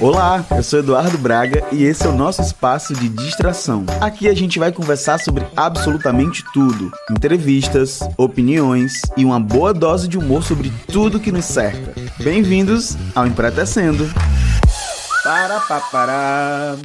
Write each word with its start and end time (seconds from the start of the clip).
Olá, 0.00 0.44
eu 0.50 0.62
sou 0.62 0.80
Eduardo 0.80 1.16
Braga 1.16 1.64
e 1.72 1.84
esse 1.84 2.04
é 2.04 2.08
o 2.08 2.14
nosso 2.14 2.42
espaço 2.42 2.92
de 2.94 3.08
distração. 3.08 3.86
Aqui 4.00 4.28
a 4.28 4.34
gente 4.34 4.58
vai 4.58 4.70
conversar 4.70 5.18
sobre 5.18 5.46
absolutamente 5.56 6.44
tudo: 6.52 6.92
entrevistas, 7.10 8.00
opiniões 8.16 9.00
e 9.16 9.24
uma 9.24 9.40
boa 9.40 9.72
dose 9.72 10.08
de 10.08 10.18
humor 10.18 10.42
sobre 10.42 10.72
tudo 10.86 11.20
que 11.20 11.32
nos 11.32 11.44
cerca. 11.44 11.94
Bem-vindos 12.22 12.96
ao 13.14 13.26
Empretecendo. 13.26 14.04
Para, 15.22 15.60
pa, 15.60 15.80
para. 15.80 16.76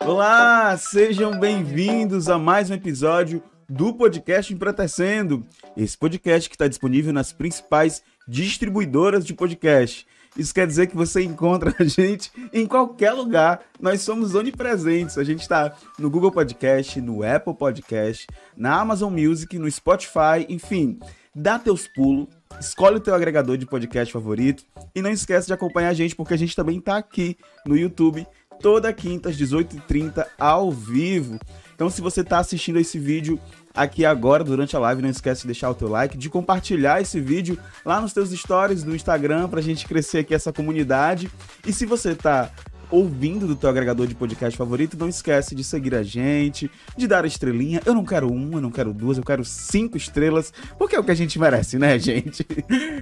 Olá, 0.00 0.76
sejam 0.76 1.38
bem-vindos 1.38 2.28
a 2.28 2.38
mais 2.38 2.70
um 2.70 2.74
episódio 2.74 3.42
do 3.68 3.94
podcast 3.94 4.52
Empretecendo. 4.52 5.44
Esse 5.76 5.96
podcast 5.96 6.48
que 6.48 6.54
está 6.54 6.66
disponível 6.66 7.12
nas 7.12 7.32
principais 7.32 8.02
distribuidoras 8.26 9.24
de 9.24 9.32
podcast. 9.34 10.06
Isso 10.36 10.52
quer 10.52 10.66
dizer 10.66 10.88
que 10.88 10.96
você 10.96 11.22
encontra 11.22 11.74
a 11.78 11.84
gente 11.84 12.30
em 12.52 12.66
qualquer 12.66 13.12
lugar. 13.12 13.60
Nós 13.80 14.00
somos 14.02 14.34
onipresentes. 14.34 15.16
A 15.16 15.24
gente 15.24 15.42
está 15.42 15.74
no 15.98 16.10
Google 16.10 16.32
Podcast, 16.32 17.00
no 17.00 17.22
Apple 17.22 17.54
Podcast, 17.54 18.26
na 18.56 18.80
Amazon 18.80 19.12
Music, 19.12 19.58
no 19.58 19.70
Spotify, 19.70 20.44
enfim. 20.48 20.98
Dá 21.34 21.58
teus 21.58 21.88
pulos, 21.88 22.28
escolhe 22.60 22.96
o 22.96 23.00
teu 23.00 23.12
agregador 23.12 23.56
de 23.56 23.66
podcast 23.66 24.12
favorito 24.12 24.64
e 24.94 25.02
não 25.02 25.10
esquece 25.10 25.48
de 25.48 25.52
acompanhar 25.52 25.88
a 25.88 25.94
gente 25.94 26.14
porque 26.14 26.34
a 26.34 26.36
gente 26.36 26.54
também 26.54 26.78
está 26.78 26.96
aqui 26.96 27.36
no 27.66 27.76
YouTube 27.76 28.24
toda 28.60 28.92
quinta 28.92 29.30
às 29.30 29.36
18h30 29.36 30.24
ao 30.38 30.70
vivo. 30.70 31.38
Então 31.74 31.90
se 31.90 32.00
você 32.00 32.20
está 32.20 32.38
assistindo 32.38 32.78
esse 32.78 33.00
vídeo 33.00 33.38
aqui 33.74 34.04
agora 34.04 34.44
durante 34.44 34.76
a 34.76 34.78
live. 34.78 35.02
Não 35.02 35.10
esquece 35.10 35.42
de 35.42 35.48
deixar 35.48 35.70
o 35.70 35.74
teu 35.74 35.88
like, 35.88 36.16
de 36.16 36.30
compartilhar 36.30 37.00
esse 37.00 37.20
vídeo 37.20 37.58
lá 37.84 38.00
nos 38.00 38.12
teus 38.12 38.30
stories 38.30 38.82
do 38.82 38.94
Instagram 38.94 39.48
pra 39.48 39.60
gente 39.60 39.86
crescer 39.86 40.18
aqui 40.18 40.34
essa 40.34 40.52
comunidade. 40.52 41.30
E 41.66 41.72
se 41.72 41.84
você 41.84 42.14
tá 42.14 42.50
ouvindo 42.90 43.46
do 43.46 43.56
teu 43.56 43.68
agregador 43.68 44.06
de 44.06 44.14
podcast 44.14 44.56
favorito, 44.56 44.96
não 44.96 45.08
esquece 45.08 45.54
de 45.54 45.64
seguir 45.64 45.94
a 45.94 46.02
gente, 46.02 46.70
de 46.96 47.06
dar 47.06 47.24
a 47.24 47.26
estrelinha. 47.26 47.80
Eu 47.84 47.94
não 47.94 48.04
quero 48.04 48.30
uma, 48.30 48.60
não 48.60 48.70
quero 48.70 48.92
duas, 48.92 49.18
eu 49.18 49.24
quero 49.24 49.44
cinco 49.44 49.96
estrelas, 49.96 50.52
porque 50.78 50.94
é 50.94 51.00
o 51.00 51.04
que 51.04 51.10
a 51.10 51.16
gente 51.16 51.38
merece, 51.38 51.78
né, 51.78 51.98
gente? 51.98 52.46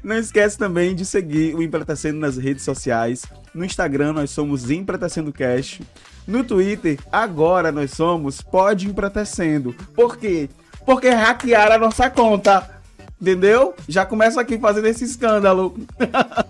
Não 0.02 0.16
esquece 0.16 0.56
também 0.56 0.94
de 0.94 1.04
seguir 1.04 1.54
o 1.54 1.62
Empretecendo 1.62 2.18
nas 2.18 2.36
redes 2.36 2.64
sociais. 2.64 3.26
No 3.54 3.64
Instagram 3.64 4.14
nós 4.14 4.30
somos 4.30 4.70
Empretecendo 4.70 5.32
Cash. 5.32 5.80
No 6.26 6.44
Twitter, 6.44 6.98
agora 7.10 7.72
nós 7.72 7.90
somos 7.90 8.40
Pode 8.40 8.88
Empretecendo. 8.88 9.74
Por 9.94 10.16
quê? 10.16 10.48
Porque 10.84 11.08
hackearam 11.08 11.74
a 11.74 11.78
nossa 11.78 12.10
conta. 12.10 12.82
Entendeu? 13.22 13.74
Já 13.86 14.04
começa 14.04 14.40
aqui 14.40 14.58
fazendo 14.58 14.88
esse 14.88 15.04
escândalo. 15.04 15.78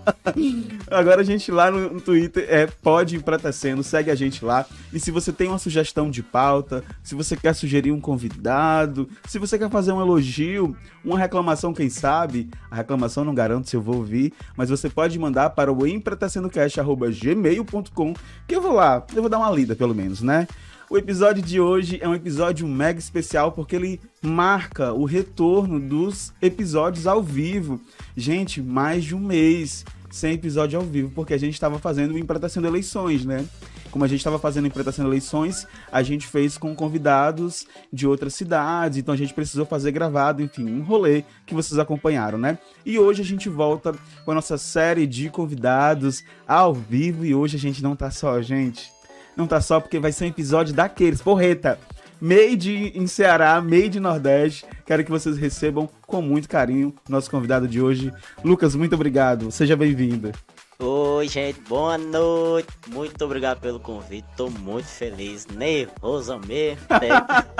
Agora 0.89 1.21
a 1.21 1.23
gente 1.23 1.51
lá 1.51 1.69
no, 1.69 2.01
Twitter 2.01 2.47
é 2.49 2.65
pode 2.65 3.15
empretecendo, 3.15 3.83
segue 3.83 4.09
a 4.09 4.15
gente 4.15 4.43
lá. 4.43 4.65
E 4.91 4.99
se 4.99 5.11
você 5.11 5.31
tem 5.31 5.49
uma 5.49 5.59
sugestão 5.59 6.09
de 6.09 6.23
pauta, 6.23 6.83
se 7.03 7.13
você 7.13 7.37
quer 7.37 7.53
sugerir 7.53 7.91
um 7.91 8.01
convidado, 8.01 9.07
se 9.27 9.37
você 9.37 9.59
quer 9.59 9.69
fazer 9.69 9.91
um 9.91 10.01
elogio, 10.01 10.75
uma 11.05 11.19
reclamação, 11.19 11.75
quem 11.75 11.91
sabe, 11.91 12.49
a 12.71 12.77
reclamação 12.77 13.23
não 13.23 13.35
garanto 13.35 13.69
se 13.69 13.75
eu 13.75 13.81
vou 13.81 13.97
ouvir, 13.97 14.33
mas 14.57 14.71
você 14.71 14.89
pode 14.89 15.19
mandar 15.19 15.51
para 15.51 15.71
o 15.71 15.85
empretecendocast.gmail.com 15.85 18.13
que 18.47 18.55
eu 18.55 18.61
vou 18.63 18.73
lá, 18.73 19.05
eu 19.15 19.21
vou 19.21 19.29
dar 19.29 19.37
uma 19.37 19.51
lida 19.51 19.75
pelo 19.75 19.93
menos, 19.93 20.23
né? 20.23 20.47
O 20.93 20.97
episódio 20.99 21.41
de 21.41 21.59
hoje 21.59 21.97
é 21.99 22.07
um 22.07 22.13
episódio 22.13 22.67
mega 22.67 22.99
especial 22.99 23.51
porque 23.51 23.75
ele 23.75 23.99
marca 24.21 24.93
o 24.93 25.05
retorno 25.05 25.79
dos 25.79 26.31
episódios 26.39 27.07
ao 27.07 27.19
vivo. 27.19 27.81
Gente, 28.15 28.61
mais 28.61 29.03
de 29.03 29.15
um 29.15 29.19
mês 29.19 29.83
sem 30.11 30.33
episódio 30.33 30.77
ao 30.77 30.85
vivo, 30.85 31.09
porque 31.15 31.33
a 31.33 31.37
gente 31.39 31.55
estava 31.55 31.79
fazendo 31.79 32.13
o 32.13 32.17
Empretacendo 32.19 32.67
Eleições, 32.67 33.25
né? 33.25 33.43
Como 33.89 34.05
a 34.05 34.07
gente 34.07 34.19
estava 34.19 34.37
fazendo 34.37 34.67
Empretacendo 34.67 35.09
Eleições, 35.09 35.65
a 35.91 36.03
gente 36.03 36.27
fez 36.27 36.59
com 36.59 36.75
convidados 36.75 37.65
de 37.91 38.05
outras 38.05 38.35
cidades, 38.35 38.99
então 38.99 39.15
a 39.15 39.17
gente 39.17 39.33
precisou 39.33 39.65
fazer 39.65 39.91
gravado, 39.91 40.43
enfim, 40.43 40.71
um 40.71 40.83
rolê 40.83 41.23
que 41.47 41.55
vocês 41.55 41.79
acompanharam, 41.79 42.37
né? 42.37 42.59
E 42.85 42.99
hoje 42.99 43.23
a 43.23 43.25
gente 43.25 43.49
volta 43.49 43.95
com 44.23 44.29
a 44.29 44.35
nossa 44.35 44.59
série 44.59 45.07
de 45.07 45.31
convidados 45.31 46.23
ao 46.47 46.71
vivo 46.71 47.25
e 47.25 47.33
hoje 47.33 47.57
a 47.57 47.59
gente 47.59 47.81
não 47.81 47.95
tá 47.95 48.11
só, 48.11 48.39
gente 48.43 48.93
não 49.35 49.47
tá 49.47 49.59
só 49.61 49.79
porque 49.79 49.99
vai 49.99 50.11
ser 50.11 50.25
um 50.25 50.29
episódio 50.29 50.73
daqueles, 50.73 51.21
porreta. 51.21 51.79
Made 52.19 52.93
em 52.95 53.05
Ceará, 53.05 53.59
made 53.61 53.99
Nordeste. 53.99 54.65
Quero 54.85 55.03
que 55.03 55.11
vocês 55.11 55.37
recebam 55.37 55.89
com 56.07 56.21
muito 56.21 56.47
carinho 56.47 56.95
nosso 57.09 57.29
convidado 57.29 57.67
de 57.67 57.81
hoje. 57.81 58.13
Lucas, 58.43 58.75
muito 58.75 58.95
obrigado. 58.95 59.51
Seja 59.51 59.75
bem-vindo. 59.75 60.31
Oi, 60.79 61.27
gente, 61.27 61.59
boa 61.61 61.97
noite. 61.97 62.69
Muito 62.87 63.23
obrigado 63.25 63.59
pelo 63.59 63.79
convite. 63.79 64.25
Tô 64.35 64.49
muito 64.49 64.87
feliz, 64.87 65.45
nervoso 65.47 66.39
mesmo. 66.39 66.85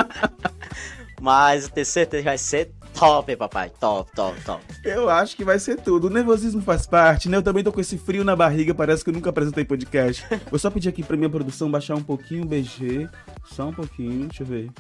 Mas 1.22 1.68
tenho 1.70 1.86
certeza 1.86 2.24
que 2.24 2.30
vai 2.30 2.38
ser 2.38 2.72
top, 2.94 3.36
papai. 3.36 3.72
Top, 3.80 4.12
top, 4.16 4.42
top. 4.42 4.64
Eu 4.84 5.10
acho 5.10 5.36
que 5.36 5.44
vai 5.44 5.60
ser 5.60 5.82
tudo. 5.82 6.08
O 6.08 6.10
nervosismo 6.10 6.62
faz 6.62 6.86
parte, 6.86 7.30
né? 7.30 7.38
Eu 7.38 7.44
também 7.44 7.64
tô 7.64 7.72
com 7.72 7.82
esse 7.82 7.98
frio 7.98 8.24
na 8.24 8.36
barriga, 8.36 8.74
parece 8.74 9.04
que 9.04 9.10
eu 9.10 9.14
nunca 9.14 9.30
apresentei 9.30 9.66
podcast. 9.66 10.26
Vou 10.50 10.60
só 10.60 10.70
pedir 10.70 10.90
aqui 10.90 11.04
pra 11.04 11.18
minha 11.18 11.30
produção 11.30 11.70
baixar 11.70 11.96
um 11.96 12.04
pouquinho 12.04 12.44
o 12.44 12.48
BG. 12.48 13.10
Só 13.46 13.68
um 13.68 13.74
pouquinho, 13.74 14.28
deixa 14.28 14.44
eu 14.44 14.48
ver. 14.48 14.72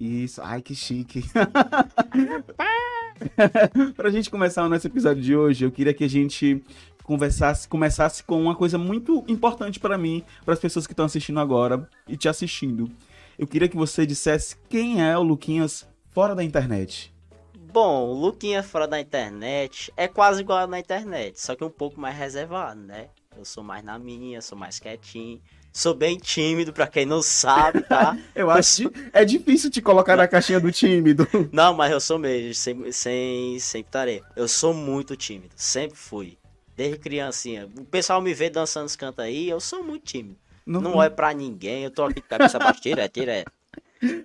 Isso, 0.00 0.40
ai 0.42 0.60
que 0.60 0.74
chique. 0.74 1.24
pra 3.96 4.10
gente 4.10 4.30
começar 4.30 4.64
o 4.64 4.68
nosso 4.68 4.86
episódio 4.86 5.22
de 5.22 5.36
hoje, 5.36 5.64
eu 5.64 5.70
queria 5.70 5.94
que 5.94 6.02
a 6.02 6.08
gente 6.08 6.64
conversasse, 7.04 7.68
começasse 7.68 8.24
com 8.24 8.40
uma 8.40 8.54
coisa 8.54 8.78
muito 8.78 9.24
importante 9.28 9.78
para 9.78 9.98
mim, 9.98 10.24
para 10.44 10.54
as 10.54 10.60
pessoas 10.60 10.86
que 10.86 10.92
estão 10.92 11.04
assistindo 11.04 11.38
agora 11.38 11.88
e 12.08 12.16
te 12.16 12.28
assistindo. 12.28 12.90
Eu 13.38 13.46
queria 13.46 13.68
que 13.68 13.76
você 13.76 14.06
dissesse 14.06 14.56
quem 14.68 15.02
é 15.02 15.16
o 15.16 15.22
Luquinhas 15.22 15.86
fora 16.12 16.34
da 16.34 16.44
internet? 16.44 17.12
Bom, 17.72 18.08
o 18.08 18.12
Luquinha 18.12 18.62
fora 18.62 18.86
da 18.86 19.00
internet 19.00 19.92
é 19.96 20.06
quase 20.06 20.42
igual 20.42 20.66
na 20.66 20.78
internet, 20.78 21.40
só 21.40 21.56
que 21.56 21.64
um 21.64 21.70
pouco 21.70 21.98
mais 21.98 22.16
reservado, 22.16 22.80
né? 22.80 23.08
Eu 23.36 23.46
sou 23.46 23.64
mais 23.64 23.82
na 23.82 23.98
minha, 23.98 24.42
sou 24.42 24.58
mais 24.58 24.78
quietinho. 24.78 25.40
Sou 25.72 25.94
bem 25.94 26.18
tímido, 26.18 26.70
pra 26.70 26.86
quem 26.86 27.06
não 27.06 27.22
sabe, 27.22 27.80
tá? 27.80 28.14
eu 28.36 28.50
acho 28.50 28.90
que 28.90 29.10
é 29.10 29.24
difícil 29.24 29.70
te 29.70 29.80
colocar 29.80 30.16
na 30.16 30.28
caixinha 30.28 30.60
do 30.60 30.70
tímido. 30.70 31.26
Não, 31.50 31.72
mas 31.72 31.90
eu 31.90 31.98
sou 31.98 32.18
mesmo, 32.18 32.54
sem, 32.54 32.92
sem, 32.92 33.58
sem 33.58 33.82
tarefa. 33.82 34.26
Eu 34.36 34.46
sou 34.46 34.74
muito 34.74 35.16
tímido, 35.16 35.54
sempre 35.56 35.96
fui. 35.96 36.36
Desde 36.76 36.98
criancinha. 36.98 37.70
O 37.78 37.86
pessoal 37.86 38.20
me 38.20 38.34
vê 38.34 38.50
dançando 38.50 38.84
os 38.84 38.96
cantos 38.96 39.24
aí, 39.24 39.48
eu 39.48 39.60
sou 39.60 39.82
muito 39.82 40.04
tímido. 40.04 40.36
Não, 40.66 40.82
não 40.82 40.96
olho 40.96 41.10
pra 41.10 41.32
ninguém, 41.32 41.84
eu 41.84 41.90
tô 41.90 42.04
aqui 42.04 42.20
com 42.20 42.26
a 42.26 42.38
cabeça 42.38 42.58
baixa, 42.58 42.80
tira, 42.80 43.08
tira. 43.08 43.44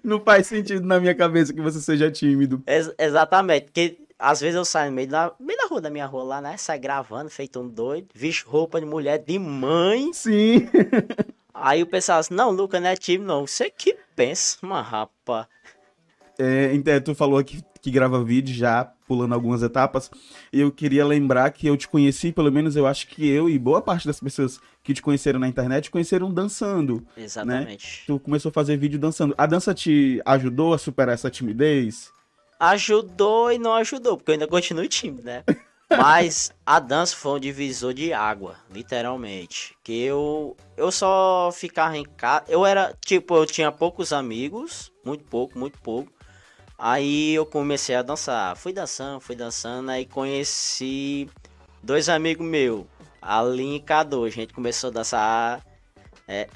Não 0.04 0.20
faz 0.20 0.48
sentido 0.48 0.86
na 0.86 1.00
minha 1.00 1.14
cabeça 1.14 1.54
que 1.54 1.62
você 1.62 1.80
seja 1.80 2.10
tímido. 2.10 2.64
Ex 2.66 2.92
exatamente, 2.98 3.66
porque 3.66 3.98
às 4.18 4.42
vezes 4.42 4.56
eu 4.56 4.66
saio 4.66 4.90
no 4.90 4.96
meio 4.96 5.08
da, 5.08 5.32
meio 5.40 5.60
da 5.60 5.68
rua 5.68 5.82
da 5.82 5.90
minha 5.90 6.06
rua 6.06 6.24
lá, 6.24 6.42
né? 6.42 6.58
Sai 6.58 6.80
gravando, 6.80 7.30
feito 7.30 7.60
um 7.60 7.68
doido, 7.68 8.08
visto 8.14 8.50
roupa 8.50 8.80
de 8.80 8.86
mulher, 8.86 9.20
de 9.20 9.38
mãe. 9.38 10.12
Sim. 10.14 10.68
Aí 11.54 11.82
o 11.82 11.88
pessoal 11.88 12.20
assim, 12.20 12.34
não, 12.34 12.52
Luca 12.52 12.80
não 12.80 12.90
é 12.90 12.96
tímido, 12.96 13.26
não. 13.26 13.46
Você 13.46 13.70
que 13.70 13.98
pensa, 14.16 14.58
uma 14.62 14.82
rapa. 14.82 15.48
É, 16.38 16.72
então, 16.74 17.00
tu 17.02 17.16
falou 17.16 17.44
que, 17.44 17.64
que 17.82 17.90
grava 17.90 18.24
vídeo 18.24 18.54
já 18.56 18.92
pulando 19.07 19.34
algumas 19.34 19.63
etapas. 19.63 20.12
E 20.51 20.59
eu 20.59 20.72
queria 20.72 21.06
lembrar 21.06 21.50
que 21.51 21.66
eu 21.66 21.78
te 21.78 21.88
conheci, 21.88 22.31
pelo 22.31 22.51
menos 22.51 22.75
eu 22.75 22.85
acho 22.85 23.07
que 23.07 23.28
eu 23.28 23.50
e 23.50 23.57
boa 23.57 23.81
parte 23.81 24.06
das 24.06 24.19
pessoas 24.19 24.59
que 24.84 24.94
te 24.94 25.01
conheceram 25.01 25.40
na 25.40 25.47
internet 25.47 25.90
conheceram 25.90 26.31
dançando. 26.31 26.95
Né? 27.16 27.23
Exatamente. 27.23 28.00
Né? 28.01 28.03
Tu 28.07 28.19
começou 28.19 28.50
a 28.50 28.53
fazer 28.53 28.78
vídeo 28.78 29.00
dançando. 29.00 29.34
A 29.38 29.45
dança 29.45 29.73
te 29.73 30.22
ajudou 30.25 30.73
a 30.73 30.78
superar 30.78 31.16
essa 31.16 31.31
timidez? 31.31 32.12
Ajudou 32.59 33.51
e 33.51 33.57
não 33.57 33.73
ajudou, 33.75 34.18
porque 34.18 34.31
eu 34.31 34.34
ainda 34.34 34.47
continuo 34.47 34.88
tímido, 34.88 35.24
né? 35.24 35.44
Mas 35.89 36.51
a 36.66 36.79
dança 36.79 37.16
foi 37.16 37.31
um 37.34 37.39
divisor 37.39 37.94
de 37.94 38.12
água, 38.12 38.57
literalmente. 38.69 39.74
Que 39.83 40.03
eu 40.03 40.56
eu 40.75 40.92
só 40.92 41.50
ficava 41.53 41.98
em 41.98 42.03
casa. 42.03 42.44
Eu 42.50 42.65
era, 42.65 42.94
tipo, 43.06 43.36
eu 43.36 43.45
tinha 43.45 43.71
poucos 43.71 44.12
amigos, 44.12 44.92
muito 45.06 45.24
pouco, 45.24 45.57
muito 45.57 45.80
pouco. 45.80 46.12
Aí 46.77 47.33
eu 47.33 47.45
comecei 47.45 47.95
a 47.95 48.03
dançar. 48.03 48.56
Fui 48.56 48.71
dançando, 48.71 49.19
fui 49.19 49.35
dançando. 49.35 49.89
Aí 49.89 50.06
conheci 50.06 51.27
dois 51.81 52.07
amigos 52.07 52.45
meus, 52.45 52.85
Alin 53.21 53.75
e 53.75 53.79
Cadu. 53.79 54.24
A 54.24 54.29
gente 54.29 54.53
começou 54.53 54.91
a 54.91 54.94
dançar. 54.94 55.65
É... 56.27 56.47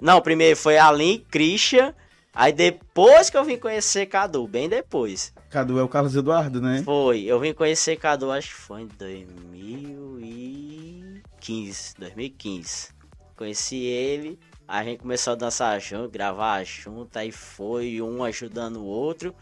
Não, 0.00 0.20
primeiro 0.20 0.56
foi 0.56 0.78
Alin 0.78 1.14
e 1.14 1.18
Christian. 1.18 1.94
Aí 2.34 2.52
depois 2.52 3.30
que 3.30 3.36
eu 3.36 3.44
vim 3.44 3.56
conhecer 3.56 4.06
Cadu, 4.06 4.48
bem 4.48 4.68
depois. 4.68 5.32
Cadu 5.50 5.78
é 5.78 5.82
o 5.82 5.88
Carlos 5.88 6.16
Eduardo, 6.16 6.60
né? 6.60 6.82
Foi. 6.84 7.22
Eu 7.22 7.38
vim 7.38 7.52
conhecer 7.52 7.96
Cadu, 7.96 8.32
acho 8.32 8.48
que 8.48 8.54
foi 8.54 8.82
em 8.82 8.88
2015. 8.98 11.94
2015. 11.98 12.88
Conheci 13.36 13.76
ele. 13.76 14.38
A 14.66 14.82
gente 14.84 15.00
começou 15.00 15.32
a 15.32 15.36
dançar 15.36 15.80
junto, 15.80 16.10
gravar 16.10 16.62
junto. 16.64 17.16
Aí 17.16 17.32
foi 17.32 18.02
um 18.02 18.22
ajudando 18.24 18.76
o 18.76 18.84
outro. 18.84 19.34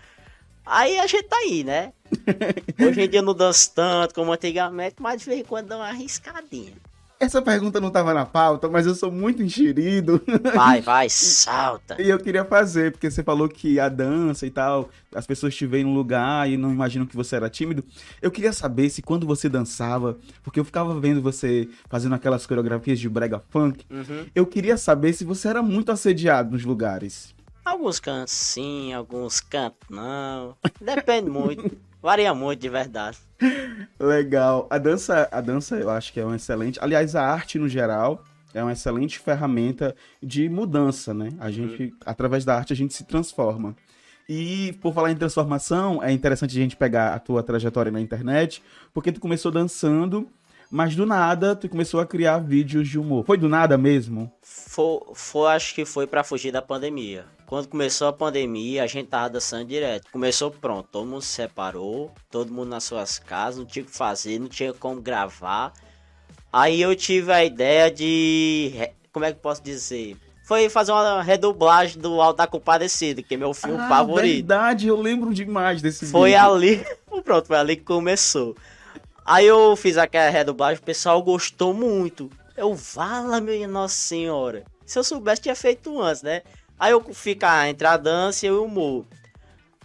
Aí 0.67 0.99
a 0.99 1.07
gente 1.07 1.23
tá 1.25 1.37
aí, 1.37 1.63
né? 1.65 1.93
Hoje 2.81 3.01
em 3.03 3.09
dia 3.09 3.23
não 3.23 3.35
danço 3.35 3.73
tanto 3.75 4.15
como 4.15 4.33
antigamente, 4.33 4.97
mas 4.99 5.21
de 5.21 5.27
vez 5.27 5.41
em 5.41 5.45
quando 5.45 5.69
dá 5.69 5.77
uma 5.77 5.87
arriscadinha. 5.89 6.73
Essa 7.19 7.41
pergunta 7.41 7.81
não 7.81 7.89
estava 7.89 8.13
na 8.13 8.27
pauta, 8.27 8.69
mas 8.69 8.87
eu 8.87 8.95
sou 8.95 9.11
muito 9.11 9.43
enxerido. 9.43 10.21
Vai, 10.55 10.83
vai, 10.83 11.09
salta. 11.09 11.97
E 11.99 12.11
eu 12.11 12.19
queria 12.19 12.45
fazer, 12.45 12.93
porque 12.93 13.11
você 13.11 13.23
falou 13.23 13.49
que 13.49 13.81
a 13.81 13.89
dança 13.89 14.45
e 14.45 14.51
tal, 14.51 14.91
as 15.15 15.27
pessoas 15.27 15.55
te 15.55 15.65
veem 15.67 15.85
num 15.85 15.95
lugar 15.95 16.47
e 16.51 16.59
não 16.59 16.71
imaginam 16.71 17.07
que 17.07 17.17
você 17.17 17.37
era 17.37 17.49
tímido. 17.49 17.83
Eu 18.21 18.31
queria 18.31 18.53
saber 18.53 18.91
se 18.91 19.01
quando 19.01 19.27
você 19.27 19.49
dançava, 19.49 20.19
porque 20.43 20.61
eu 20.61 20.65
ficava 20.65 21.01
vendo 21.01 21.23
você 21.23 21.67
fazendo 21.89 22.15
aquelas 22.15 22.45
coreografias 22.45 22.99
de 23.01 23.09
brega 23.09 23.43
funk, 23.49 23.87
Uhum. 23.91 24.27
eu 24.35 24.45
queria 24.45 24.77
saber 24.77 25.15
se 25.15 25.25
você 25.25 25.49
era 25.49 25.63
muito 25.63 25.91
assediado 25.91 26.51
nos 26.51 26.65
lugares. 26.67 27.35
Alguns 27.67 27.99
cantos 27.99 28.33
sim, 28.33 28.93
alguns 28.93 29.41
cantos 29.41 29.91
não. 29.91 30.57
Depende 30.81 31.29
muito. 31.29 31.77
Varia 32.01 32.33
muito 32.33 32.61
de 32.61 32.69
verdade. 32.69 33.19
Legal. 33.99 34.69
A 34.71 34.79
dança, 34.79 35.29
a 35.33 35.41
dança 35.41 35.75
eu 35.75 35.91
acho 35.91 36.13
que 36.13 36.21
é 36.21 36.25
uma 36.25 36.37
excelente. 36.37 36.79
Aliás, 36.81 37.17
a 37.17 37.27
arte 37.27 37.59
no 37.59 37.69
geral 37.69 38.23
é 38.55 38.63
uma 38.63 38.73
excelente 38.73 39.19
ferramenta 39.19 39.97
de 40.23 40.49
mudança, 40.49 41.13
né? 41.13 41.31
A 41.41 41.51
gente, 41.51 41.93
através 42.07 42.45
da 42.45 42.55
arte, 42.55 42.73
a 42.73 42.77
gente 42.77 42.95
se 42.95 43.03
transforma. 43.03 43.75
E 44.29 44.73
por 44.81 44.95
falar 44.95 45.11
em 45.11 45.17
transformação, 45.17 46.01
é 46.01 46.13
interessante 46.13 46.57
a 46.57 46.63
gente 46.63 46.77
pegar 46.77 47.15
a 47.15 47.19
tua 47.19 47.43
trajetória 47.43 47.91
na 47.91 48.01
internet, 48.01 48.63
porque 48.95 49.11
tu 49.11 49.21
começou 49.21 49.51
dançando, 49.51 50.29
mas 50.71 50.95
do 50.95 51.05
nada 51.05 51.57
tu 51.57 51.69
começou 51.69 51.99
a 51.99 52.07
criar 52.07 52.39
vídeos 52.39 52.89
de 52.89 52.97
humor. 52.97 53.25
Foi 53.27 53.37
do 53.37 53.49
nada 53.49 53.77
mesmo? 53.77 54.33
Foi, 54.41 55.01
foi, 55.15 55.49
acho 55.51 55.75
que 55.75 55.85
foi 55.85 56.07
pra 56.07 56.23
fugir 56.23 56.53
da 56.53 56.63
pandemia. 56.63 57.27
Quando 57.47 57.69
começou 57.69 58.09
a 58.09 58.13
pandemia, 58.13 58.83
a 58.83 58.87
gente 58.89 59.07
tava 59.07 59.31
dançando 59.31 59.67
direto. 59.67 60.11
Começou 60.11 60.51
pronto, 60.51 60.89
todo 60.91 61.07
mundo 61.07 61.23
se 61.23 61.29
separou, 61.29 62.13
todo 62.29 62.53
mundo 62.53 62.71
nas 62.71 62.83
suas 62.83 63.21
casas, 63.21 63.61
não 63.61 63.67
tinha 63.67 63.85
o 63.85 63.87
que 63.87 63.97
fazer, 63.97 64.41
não 64.41 64.49
tinha 64.49 64.73
como 64.73 65.01
gravar. 65.01 65.73
Aí 66.53 66.83
eu 66.83 66.95
tive 66.97 67.33
a 67.33 67.45
ideia 67.45 67.89
de. 67.89 68.73
Como 69.13 69.25
é 69.25 69.31
que 69.31 69.39
eu 69.39 69.43
posso 69.43 69.63
dizer? 69.63 70.17
Foi 70.45 70.69
fazer 70.69 70.93
uma 70.93 71.23
redublagem 71.23 72.01
do 72.01 72.21
Alto 72.21 72.39
da 72.39 72.47
Compadecida, 72.47 73.23
que 73.23 73.35
é 73.35 73.37
meu 73.37 73.55
filme 73.55 73.79
ah, 73.81 73.89
favorito. 73.89 74.47
verdade, 74.47 74.89
eu 74.89 75.01
lembro 75.01 75.33
demais 75.33 75.81
desse 75.81 76.07
Foi 76.07 76.31
vídeo. 76.31 76.45
ali. 76.45 76.87
Pronto, 77.25 77.47
foi 77.47 77.57
ali 77.57 77.77
que 77.77 77.83
começou. 77.83 78.57
Aí 79.25 79.47
eu 79.47 79.75
fiz 79.75 79.97
aquela 79.97 80.31
redublagem, 80.31 80.81
o 80.81 80.85
pessoal 80.85 81.21
gostou 81.23 81.75
muito. 81.75 82.31
Eu, 82.57 82.75
vala, 82.75 83.41
minha 83.41 83.67
Nossa 83.67 83.95
Senhora. 83.95 84.65
Se 84.85 84.99
eu 84.99 85.05
soubesse, 85.05 85.43
tinha 85.43 85.57
feito 85.57 86.01
antes, 86.01 86.23
né? 86.23 86.43
Aí 86.79 86.93
eu 86.93 87.03
ficar 87.15 87.69
entre 87.69 87.87
a 87.87 87.97
dança 87.97 88.47
e 88.47 88.51
o 88.51 88.65
humor. 88.65 89.05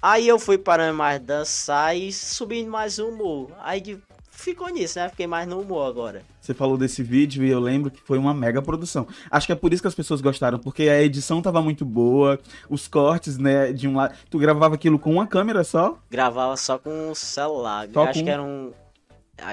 Aí 0.02 0.28
eu 0.28 0.40
fui 0.40 0.58
parando 0.58 0.98
mais 0.98 1.20
dançar 1.22 1.96
e 1.96 2.12
subindo 2.12 2.70
mais 2.70 2.98
o 3.00 3.08
humor. 3.10 3.52
Aí 3.62 3.80
de- 3.80 4.00
ficou 4.32 4.68
nisso, 4.70 4.98
né? 4.98 5.08
Fiquei 5.10 5.28
mais 5.28 5.48
no 5.48 5.60
humor 5.62 5.88
agora. 5.88 6.24
Você 6.42 6.56
falou 6.56 6.76
desse 6.76 7.04
vídeo 7.04 7.44
e 7.46 7.52
eu 7.52 7.60
lembro 7.60 7.92
que 7.92 8.02
foi 8.02 8.18
uma 8.18 8.34
mega 8.34 8.62
produção. 8.64 9.08
Acho 9.30 9.46
que 9.46 9.54
é 9.54 9.56
por 9.56 9.72
isso 9.72 9.82
que 9.84 9.88
as 9.88 9.94
pessoas 9.94 10.20
gostaram, 10.22 10.58
porque 10.58 10.84
a 10.90 11.00
edição 11.04 11.40
tava 11.40 11.62
muito 11.62 11.86
boa, 11.86 12.40
os 12.68 12.88
cortes, 12.88 13.38
né, 13.38 13.72
de 13.72 13.88
um 13.88 13.96
lado. 13.96 14.16
Tu 14.30 14.40
gravava 14.40 14.74
aquilo 14.74 14.98
com 14.98 15.12
uma 15.14 15.28
câmera 15.28 15.64
só? 15.64 16.00
Gravava 16.10 16.58
só 16.58 16.80
com 16.80 17.12
o 17.12 17.16
celular. 17.16 17.88
Só 17.94 18.04
acho 18.06 18.20
com- 18.20 18.26
que 18.26 18.32
era 18.32 18.42
um 18.42 18.74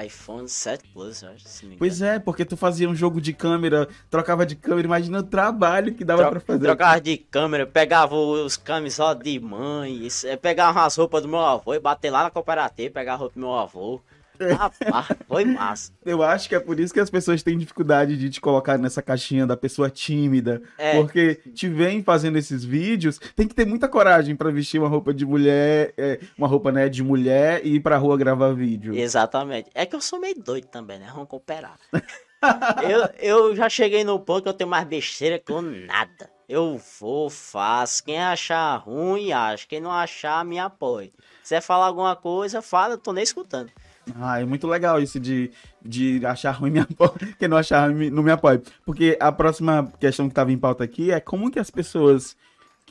iPhone 0.05 0.47
7 0.47 0.87
Plus, 0.93 1.21
eu 1.23 1.29
acho. 1.29 1.45
Pois 1.77 2.01
é, 2.01 2.19
porque 2.19 2.45
tu 2.45 2.55
fazia 2.55 2.89
um 2.89 2.95
jogo 2.95 3.19
de 3.19 3.33
câmera, 3.33 3.87
trocava 4.09 4.45
de 4.45 4.55
câmera, 4.55 4.85
imagina 4.87 5.19
o 5.19 5.23
trabalho 5.23 5.93
que 5.93 6.05
dava 6.05 6.21
Tro- 6.23 6.31
pra 6.31 6.39
fazer. 6.39 6.65
Trocava 6.65 7.01
de 7.01 7.17
câmera, 7.17 7.65
pegava 7.65 8.15
os 8.15 8.55
camisolas 8.57 9.19
de 9.19 9.39
mãe, 9.39 10.07
eh, 10.25 10.35
pegava 10.37 10.85
as 10.85 10.95
roupas 10.95 11.21
do 11.23 11.27
meu 11.27 11.39
avô 11.39 11.73
e 11.73 11.79
bater 11.79 12.09
lá 12.09 12.23
na 12.23 12.29
cooperativa, 12.29 12.93
pegava 12.93 13.15
a 13.15 13.19
roupa 13.21 13.33
do 13.35 13.39
meu 13.39 13.53
avô. 13.55 13.99
Rapaz, 14.39 15.07
foi 15.27 15.45
massa. 15.45 15.91
Eu 16.05 16.23
acho 16.23 16.47
que 16.47 16.55
é 16.55 16.59
por 16.59 16.79
isso 16.79 16.93
que 16.93 16.99
as 16.99 17.09
pessoas 17.09 17.43
têm 17.43 17.57
dificuldade 17.57 18.17
de 18.17 18.29
te 18.29 18.39
colocar 18.39 18.77
nessa 18.77 19.01
caixinha 19.01 19.45
da 19.45 19.57
pessoa 19.57 19.89
tímida. 19.89 20.61
É. 20.77 20.95
Porque 20.95 21.35
te 21.53 21.67
vem 21.67 22.03
fazendo 22.03 22.37
esses 22.37 22.63
vídeos, 22.63 23.19
tem 23.35 23.47
que 23.47 23.55
ter 23.55 23.65
muita 23.65 23.87
coragem 23.87 24.35
pra 24.35 24.51
vestir 24.51 24.79
uma 24.79 24.87
roupa 24.89 25.13
de 25.13 25.25
mulher, 25.25 25.93
é, 25.97 26.19
uma 26.37 26.47
roupa, 26.47 26.71
né, 26.71 26.87
de 26.89 27.03
mulher 27.03 27.61
e 27.63 27.75
ir 27.75 27.79
pra 27.79 27.97
rua 27.97 28.17
gravar 28.17 28.53
vídeo. 28.53 28.95
Exatamente. 28.95 29.69
É 29.73 29.85
que 29.85 29.95
eu 29.95 30.01
sou 30.01 30.19
meio 30.19 30.35
doido 30.35 30.67
também, 30.67 30.99
né? 30.99 31.09
Vamos 31.13 31.29
cooperar. 31.29 31.77
eu, 32.87 33.09
eu 33.19 33.55
já 33.55 33.69
cheguei 33.69 34.03
no 34.03 34.19
ponto 34.19 34.43
que 34.43 34.49
eu 34.49 34.53
tenho 34.53 34.69
mais 34.69 34.87
besteira 34.87 35.39
que 35.39 35.51
eu 35.51 35.61
nada. 35.61 36.29
Eu 36.47 36.81
vou, 36.99 37.29
faço. 37.29 38.03
Quem 38.03 38.19
achar 38.19 38.75
ruim, 38.77 39.31
acha. 39.31 39.67
Quem 39.67 39.79
não 39.79 39.91
achar, 39.91 40.43
me 40.43 40.57
apoia. 40.57 41.11
Se 41.43 41.55
você 41.55 41.61
falar 41.61 41.85
alguma 41.85 42.15
coisa, 42.15 42.61
fala, 42.61 42.95
eu 42.95 42.97
tô 42.97 43.13
nem 43.13 43.23
escutando. 43.23 43.71
Ah, 44.15 44.41
é 44.41 44.45
muito 44.45 44.67
legal 44.67 45.01
isso 45.01 45.19
de, 45.19 45.51
de 45.81 46.25
achar 46.25 46.51
ruim 46.51 46.71
me 46.71 46.79
apoia. 46.79 47.11
Quem 47.37 47.47
não 47.47 47.57
achar 47.57 47.89
ruim 47.91 48.09
não 48.09 48.23
me 48.23 48.31
apoia. 48.31 48.61
Porque 48.85 49.17
a 49.19 49.31
próxima 49.31 49.91
questão 49.99 50.27
que 50.27 50.31
estava 50.31 50.51
em 50.51 50.57
pauta 50.57 50.83
aqui 50.83 51.11
é 51.11 51.19
como 51.19 51.51
que 51.51 51.59
as 51.59 51.69
pessoas 51.69 52.35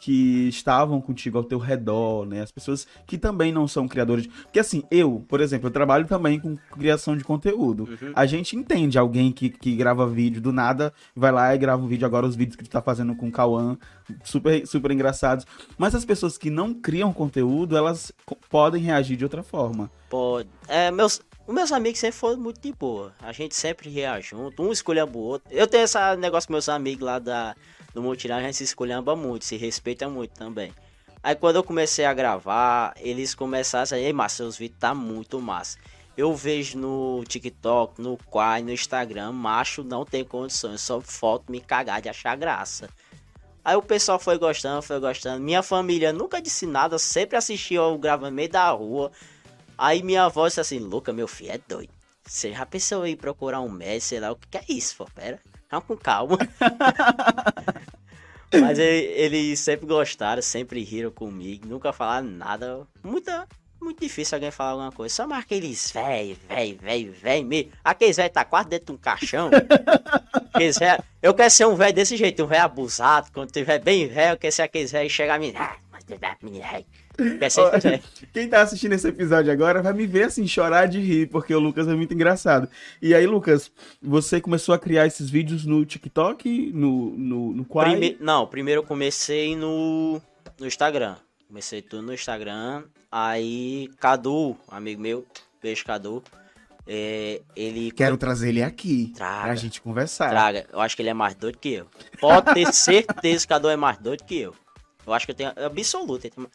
que 0.00 0.48
estavam 0.48 1.00
contigo 1.00 1.38
ao 1.38 1.44
teu 1.44 1.58
redor, 1.58 2.24
né? 2.24 2.42
As 2.42 2.50
pessoas 2.50 2.86
que 3.06 3.18
também 3.18 3.52
não 3.52 3.66
são 3.66 3.88
criadores. 3.88 4.26
Porque 4.26 4.58
assim, 4.58 4.82
eu, 4.90 5.24
por 5.28 5.40
exemplo, 5.40 5.68
eu 5.68 5.72
trabalho 5.72 6.06
também 6.06 6.38
com 6.38 6.56
criação 6.72 7.16
de 7.16 7.24
conteúdo. 7.24 7.88
Uhum. 7.88 8.12
A 8.14 8.26
gente 8.26 8.56
entende 8.56 8.98
alguém 8.98 9.32
que, 9.32 9.50
que 9.50 9.74
grava 9.74 10.06
vídeo 10.06 10.40
do 10.40 10.52
nada, 10.52 10.92
vai 11.14 11.32
lá 11.32 11.54
e 11.54 11.58
grava 11.58 11.82
um 11.82 11.88
vídeo 11.88 12.06
agora, 12.06 12.26
os 12.26 12.36
vídeos 12.36 12.56
que 12.56 12.64
tu 12.64 12.70
tá 12.70 12.80
fazendo 12.80 13.14
com 13.14 13.28
o 13.28 13.32
Cauã, 13.32 13.76
super, 14.24 14.66
super 14.66 14.90
engraçados. 14.90 15.44
Mas 15.76 15.94
as 15.94 16.04
pessoas 16.04 16.38
que 16.38 16.50
não 16.50 16.72
criam 16.72 17.12
conteúdo, 17.12 17.76
elas 17.76 18.12
podem 18.48 18.82
reagir 18.82 19.16
de 19.16 19.24
outra 19.24 19.42
forma. 19.42 19.90
Pode. 20.08 20.48
É, 20.68 20.90
meus, 20.90 21.20
os 21.46 21.54
meus 21.54 21.72
amigos 21.72 21.98
sempre 21.98 22.18
foram 22.18 22.38
muito 22.38 22.60
de 22.60 22.72
boa. 22.72 23.12
A 23.20 23.32
gente 23.32 23.54
sempre 23.56 23.90
ria 23.90 24.20
junto, 24.20 24.62
um 24.62 24.72
escolhendo 24.72 25.18
o 25.18 25.22
outro. 25.22 25.48
Eu 25.50 25.66
tenho 25.66 25.84
esse 25.84 25.98
negócio 26.16 26.46
com 26.46 26.52
meus 26.52 26.68
amigos 26.68 27.04
lá 27.04 27.18
da, 27.18 27.54
do 27.98 28.02
Mutirão, 28.02 28.36
a 28.36 28.42
gente 28.42 28.56
se 28.56 28.64
escolhamba 28.64 29.16
muito, 29.16 29.44
se 29.44 29.56
respeita 29.56 30.08
muito 30.08 30.30
também. 30.30 30.72
Aí 31.20 31.34
quando 31.34 31.56
eu 31.56 31.64
comecei 31.64 32.04
a 32.04 32.14
gravar, 32.14 32.94
eles 32.96 33.34
começaram 33.34 33.82
a 33.82 33.84
dizer, 33.84 33.98
ei, 33.98 34.28
seus 34.28 34.56
vídeos 34.56 34.78
tá 34.78 34.94
muito 34.94 35.40
massa. 35.40 35.78
Eu 36.16 36.34
vejo 36.34 36.78
no 36.78 37.24
TikTok, 37.26 38.00
no 38.00 38.16
Quai, 38.16 38.62
no 38.62 38.72
Instagram, 38.72 39.32
macho 39.32 39.82
não 39.82 40.04
tem 40.04 40.24
condições, 40.24 40.80
só 40.80 41.00
foto 41.00 41.50
me 41.50 41.60
cagar 41.60 42.00
de 42.00 42.08
achar 42.08 42.36
graça. 42.36 42.88
Aí 43.64 43.74
o 43.76 43.82
pessoal 43.82 44.18
foi 44.18 44.38
gostando, 44.38 44.80
foi 44.80 45.00
gostando. 45.00 45.42
Minha 45.42 45.62
família 45.62 46.12
nunca 46.12 46.40
disse 46.40 46.66
nada, 46.66 46.98
sempre 46.98 47.36
assistia 47.36 47.78
eu 47.78 47.98
gravando 47.98 48.30
no 48.30 48.36
meio 48.36 48.48
da 48.48 48.70
rua. 48.70 49.10
Aí 49.76 50.02
minha 50.02 50.24
avó 50.24 50.46
disse 50.46 50.60
assim, 50.60 50.78
Luca, 50.78 51.12
meu 51.12 51.26
filho 51.26 51.52
é 51.52 51.58
doido. 51.58 51.92
Você 52.24 52.52
já 52.52 52.64
pensou 52.64 53.06
em 53.06 53.16
procurar 53.16 53.60
um 53.60 53.68
médico, 53.68 54.02
sei 54.02 54.20
lá, 54.20 54.30
o 54.32 54.36
que 54.36 54.56
é 54.56 54.64
isso, 54.68 54.96
pô? 54.96 55.06
Pera, 55.14 55.40
calma 55.68 55.86
com 55.86 55.96
calma. 55.96 56.38
Mas 58.60 58.78
ele- 58.78 59.12
eles 59.14 59.60
sempre 59.60 59.86
gostaram, 59.86 60.40
sempre 60.40 60.82
riram 60.82 61.10
comigo, 61.10 61.66
nunca 61.68 61.92
falaram 61.92 62.26
nada. 62.28 62.86
Muita, 63.02 63.46
muito 63.80 64.00
difícil 64.00 64.36
alguém 64.36 64.50
falar 64.50 64.70
alguma 64.70 64.92
coisa. 64.92 65.14
Só 65.14 65.26
mais 65.26 65.44
aqueles 65.44 65.90
velho, 65.92 66.36
velho, 66.48 66.78
velho, 66.78 67.12
velho 67.12 67.46
mesmo. 67.46 67.72
Aqueles 67.84 68.16
velho 68.16 68.32
tá 68.32 68.44
quase 68.44 68.68
dentro 68.70 68.86
de 68.86 68.92
um 68.92 68.96
caixão. 68.96 69.50
Aqueles 70.54 70.78
véio, 70.78 71.02
eu 71.22 71.34
quero 71.34 71.50
ser 71.50 71.66
um 71.66 71.74
velho 71.76 71.94
desse 71.94 72.16
jeito, 72.16 72.42
um 72.42 72.46
velho 72.46 72.62
abusado. 72.64 73.28
Quando 73.32 73.50
tiver 73.50 73.78
bem 73.80 74.08
velho, 74.08 74.32
eu 74.32 74.38
quero 74.38 74.52
ser 74.52 74.62
aqueles 74.62 74.94
e 74.94 75.08
chegar 75.10 75.34
a 75.34 75.38
mim. 75.38 75.52
Ah, 75.54 75.76
mas 75.92 76.04
tu 76.04 76.14
é 76.14 76.36
menino. 76.42 76.64
Velho. 77.18 78.02
Quem 78.32 78.48
tá 78.48 78.62
assistindo 78.62 78.92
esse 78.92 79.08
episódio 79.08 79.52
agora 79.52 79.82
vai 79.82 79.92
me 79.92 80.06
ver 80.06 80.24
assim, 80.24 80.46
chorar 80.46 80.86
de 80.86 81.00
rir, 81.00 81.26
porque 81.28 81.52
o 81.54 81.58
Lucas 81.58 81.88
é 81.88 81.94
muito 81.94 82.14
engraçado. 82.14 82.68
E 83.02 83.14
aí, 83.14 83.26
Lucas, 83.26 83.70
você 84.00 84.40
começou 84.40 84.74
a 84.74 84.78
criar 84.78 85.06
esses 85.06 85.28
vídeos 85.28 85.64
no 85.64 85.84
TikTok, 85.84 86.70
no, 86.72 87.10
no, 87.16 87.52
no 87.52 87.64
Quai? 87.64 87.90
Prime- 87.96 88.16
Não, 88.20 88.46
primeiro 88.46 88.80
eu 88.82 88.86
comecei 88.86 89.56
no, 89.56 90.20
no 90.60 90.66
Instagram. 90.66 91.16
Comecei 91.48 91.82
tudo 91.82 92.02
no 92.02 92.14
Instagram. 92.14 92.84
Aí, 93.10 93.88
Cadu, 93.98 94.56
amigo 94.68 95.00
meu, 95.00 95.26
beijo 95.62 95.84
Cadu. 95.84 96.22
é, 96.86 97.40
ele 97.56 97.90
Quero 97.90 98.16
trazer 98.16 98.50
ele 98.50 98.62
aqui, 98.62 99.12
Traga. 99.16 99.42
pra 99.44 99.54
gente 99.54 99.80
conversar. 99.80 100.30
traga. 100.30 100.66
Eu 100.72 100.78
acho 100.80 100.94
que 100.94 101.02
ele 101.02 101.08
é 101.08 101.14
mais 101.14 101.34
doido 101.34 101.58
que 101.58 101.72
eu. 101.72 101.86
Pode 102.20 102.52
ter 102.54 102.72
certeza 102.72 103.42
que 103.44 103.48
Cadu 103.48 103.68
é 103.68 103.76
mais 103.76 103.98
doido 103.98 104.24
que 104.24 104.38
eu. 104.38 104.54
Eu 105.06 105.14
acho 105.14 105.24
que 105.26 105.32
eu 105.32 105.36
tenho 105.36 105.52
absoluto. 105.56 106.26
ele 106.26 106.34
tem- 106.36 106.46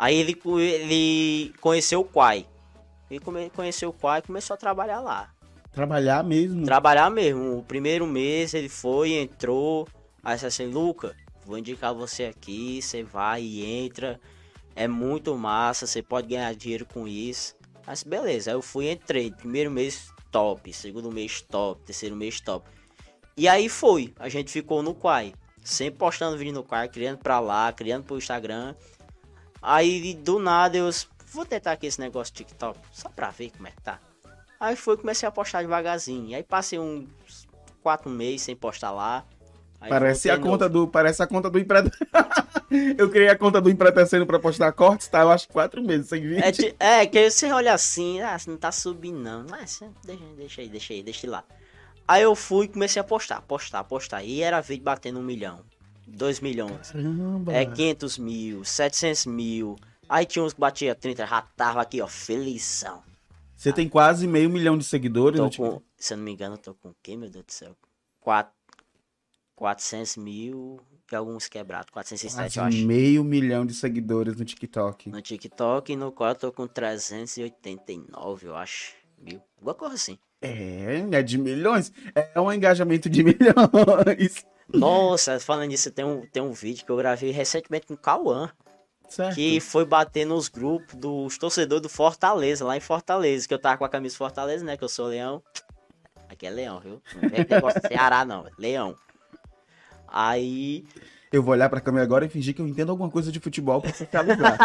Aí 0.00 0.16
ele, 0.16 0.40
ele 0.58 1.52
conheceu 1.60 2.00
o 2.00 2.04
Quai. 2.04 2.46
Ele 3.10 3.20
come- 3.20 3.50
conheceu 3.50 3.90
o 3.90 3.92
Quai 3.92 4.20
e 4.20 4.22
começou 4.22 4.54
a 4.54 4.56
trabalhar 4.56 4.98
lá. 5.00 5.30
Trabalhar 5.72 6.24
mesmo. 6.24 6.64
Trabalhar 6.64 7.10
mesmo. 7.10 7.58
O 7.58 7.62
primeiro 7.62 8.06
mês 8.06 8.54
ele 8.54 8.70
foi, 8.70 9.12
entrou. 9.12 9.86
Aí 10.24 10.32
disse 10.36 10.46
assim, 10.46 10.66
Luca, 10.68 11.14
vou 11.44 11.58
indicar 11.58 11.92
você 11.92 12.24
aqui, 12.24 12.80
você 12.80 13.02
vai 13.02 13.42
e 13.42 13.62
entra. 13.62 14.18
É 14.74 14.88
muito 14.88 15.36
massa, 15.36 15.86
você 15.86 16.02
pode 16.02 16.28
ganhar 16.28 16.54
dinheiro 16.54 16.86
com 16.86 17.06
isso. 17.06 17.54
Mas 17.86 18.02
beleza, 18.02 18.50
aí 18.50 18.56
eu 18.56 18.62
fui 18.62 18.86
e 18.86 18.92
entrei. 18.92 19.30
Primeiro 19.30 19.70
mês 19.70 20.10
top, 20.30 20.72
segundo 20.72 21.12
mês 21.12 21.42
top, 21.42 21.82
terceiro 21.84 22.16
mês 22.16 22.40
top. 22.40 22.66
E 23.36 23.46
aí 23.46 23.68
foi, 23.68 24.14
a 24.18 24.30
gente 24.30 24.50
ficou 24.50 24.82
no 24.82 24.94
Quai. 24.94 25.34
Sempre 25.62 25.98
postando 25.98 26.38
vídeo 26.38 26.54
no 26.54 26.64
Quai, 26.64 26.88
criando 26.88 27.18
pra 27.18 27.38
lá, 27.38 27.70
criando 27.70 28.04
pro 28.04 28.16
Instagram. 28.16 28.74
Aí 29.62 30.14
do 30.14 30.38
nada 30.38 30.76
eu 30.76 30.90
vou 31.32 31.44
tentar 31.44 31.72
aqui 31.72 31.86
esse 31.86 32.00
negócio 32.00 32.32
de 32.32 32.44
TikTok, 32.44 32.78
só 32.92 33.08
pra 33.08 33.30
ver 33.30 33.50
como 33.50 33.68
é 33.68 33.70
que 33.70 33.82
tá. 33.82 33.98
Aí 34.58 34.76
foi 34.76 34.96
comecei 34.96 35.26
a 35.26 35.32
postar 35.32 35.62
devagarzinho. 35.62 36.36
Aí 36.36 36.42
passei 36.42 36.78
uns 36.78 37.08
quatro 37.82 38.10
meses 38.10 38.42
sem 38.42 38.54
postar 38.54 38.90
lá. 38.90 39.24
parece 39.78 40.30
a 40.30 40.38
conta 40.38 40.68
do, 40.68 40.86
parece 40.86 41.22
a 41.22 41.26
conta 41.26 41.48
do 41.48 41.58
empreendedor. 41.58 41.98
eu 42.98 43.08
criei 43.10 43.30
a 43.30 43.38
conta 43.38 43.58
do 43.58 43.70
empretecendo 43.70 44.26
pra 44.26 44.38
postar 44.38 44.70
cortes, 44.72 45.08
tá? 45.08 45.22
Eu 45.22 45.30
acho 45.30 45.48
quatro 45.48 45.82
meses 45.82 46.08
sem 46.08 46.20
vídeo. 46.20 46.74
É, 46.78 47.00
é, 47.00 47.06
que 47.06 47.30
você 47.30 47.50
olha 47.50 47.72
assim, 47.72 48.20
ah, 48.20 48.36
não 48.46 48.58
tá 48.58 48.70
subindo 48.70 49.18
não. 49.18 49.46
Mas 49.48 49.80
deixa, 50.04 50.24
deixa 50.36 50.60
aí, 50.60 50.68
deixa 50.68 50.92
aí, 50.92 51.02
deixa 51.02 51.30
lá. 51.30 51.42
Aí 52.06 52.22
eu 52.22 52.34
fui 52.34 52.66
e 52.66 52.68
comecei 52.68 53.00
a 53.00 53.04
postar, 53.04 53.40
postar, 53.40 53.82
postar. 53.84 54.22
E 54.22 54.42
era 54.42 54.60
vídeo 54.60 54.84
batendo 54.84 55.20
um 55.20 55.22
milhão, 55.22 55.60
dois 56.10 56.40
milhões. 56.40 56.90
Caramba. 56.90 57.52
É 57.52 57.64
500 57.64 58.18
mil, 58.18 58.64
700 58.64 59.26
mil. 59.26 59.76
Aí 60.08 60.26
tinha 60.26 60.44
uns 60.44 60.52
que 60.52 60.60
batia 60.60 60.94
30, 60.94 61.26
já 61.26 61.42
tava 61.42 61.80
aqui, 61.80 62.00
ó, 62.00 62.06
felizão. 62.06 63.02
Você 63.56 63.72
tem 63.72 63.88
quase 63.88 64.26
meio 64.26 64.48
milhão 64.50 64.76
de 64.76 64.84
seguidores. 64.84 65.38
Tô 65.38 65.50
com, 65.50 65.82
se 65.96 66.14
eu 66.14 66.16
não 66.16 66.24
me 66.24 66.32
engano, 66.32 66.54
eu 66.54 66.58
tô 66.58 66.74
com 66.74 66.88
o 66.88 66.96
quê, 67.02 67.16
meu 67.16 67.28
Deus 67.30 67.44
do 67.44 67.52
céu? 67.52 67.76
4, 68.20 68.52
400 69.54 70.16
mil 70.16 70.80
e 71.12 71.14
alguns 71.14 71.46
quebrados. 71.46 71.90
407, 71.90 72.58
eu 72.58 72.64
acho. 72.64 72.86
meio 72.86 73.22
milhão 73.22 73.66
de 73.66 73.74
seguidores 73.74 74.36
no 74.36 74.44
TikTok. 74.44 75.10
No 75.10 75.20
TikTok, 75.20 75.94
no 75.94 76.10
qual 76.10 76.30
eu 76.30 76.34
tô 76.34 76.52
com 76.52 76.66
389, 76.66 78.46
eu 78.46 78.56
acho. 78.56 78.94
Mil. 79.18 79.42
Alguma 79.58 79.74
coisa 79.74 79.94
assim. 79.94 80.18
É, 80.40 81.04
é 81.12 81.22
de 81.22 81.36
milhões. 81.36 81.92
É 82.14 82.40
um 82.40 82.50
engajamento 82.50 83.10
de 83.10 83.22
milhões. 83.24 84.46
Nossa, 84.72 85.38
falando 85.40 85.68
nisso, 85.68 85.90
tem 85.90 86.04
um, 86.04 86.26
tem 86.26 86.42
um 86.42 86.52
vídeo 86.52 86.84
que 86.84 86.90
eu 86.90 86.96
gravei 86.96 87.30
recentemente 87.30 87.86
com 87.86 87.94
o 87.94 87.98
Cauã. 87.98 88.50
Certo. 89.08 89.34
Que 89.34 89.58
foi 89.58 89.84
bater 89.84 90.24
nos 90.24 90.48
grupos 90.48 90.94
dos 90.94 91.36
torcedores 91.36 91.82
do 91.82 91.88
Fortaleza, 91.88 92.64
lá 92.64 92.76
em 92.76 92.80
Fortaleza. 92.80 93.46
Que 93.48 93.52
eu 93.52 93.58
tava 93.58 93.76
com 93.76 93.84
a 93.84 93.88
camisa 93.88 94.16
Fortaleza, 94.16 94.64
né? 94.64 94.76
Que 94.76 94.84
eu 94.84 94.88
sou 94.88 95.06
leão. 95.06 95.42
Aqui 96.28 96.46
é 96.46 96.50
leão, 96.50 96.78
viu? 96.78 97.02
Não 97.20 97.28
é 97.28 97.44
negócio 97.48 97.80
de 97.80 97.88
Ceará, 97.88 98.24
não. 98.24 98.46
É 98.46 98.50
leão. 98.56 98.94
Aí. 100.06 100.84
Eu 101.32 101.42
vou 101.42 101.52
olhar 101.52 101.68
pra 101.68 101.80
câmera 101.80 102.04
agora 102.04 102.24
e 102.24 102.28
fingir 102.28 102.54
que 102.54 102.62
eu 102.62 102.68
entendo 102.68 102.90
alguma 102.90 103.10
coisa 103.10 103.32
de 103.32 103.40
futebol 103.40 103.80
pra 103.80 103.92
socializar. 103.92 104.56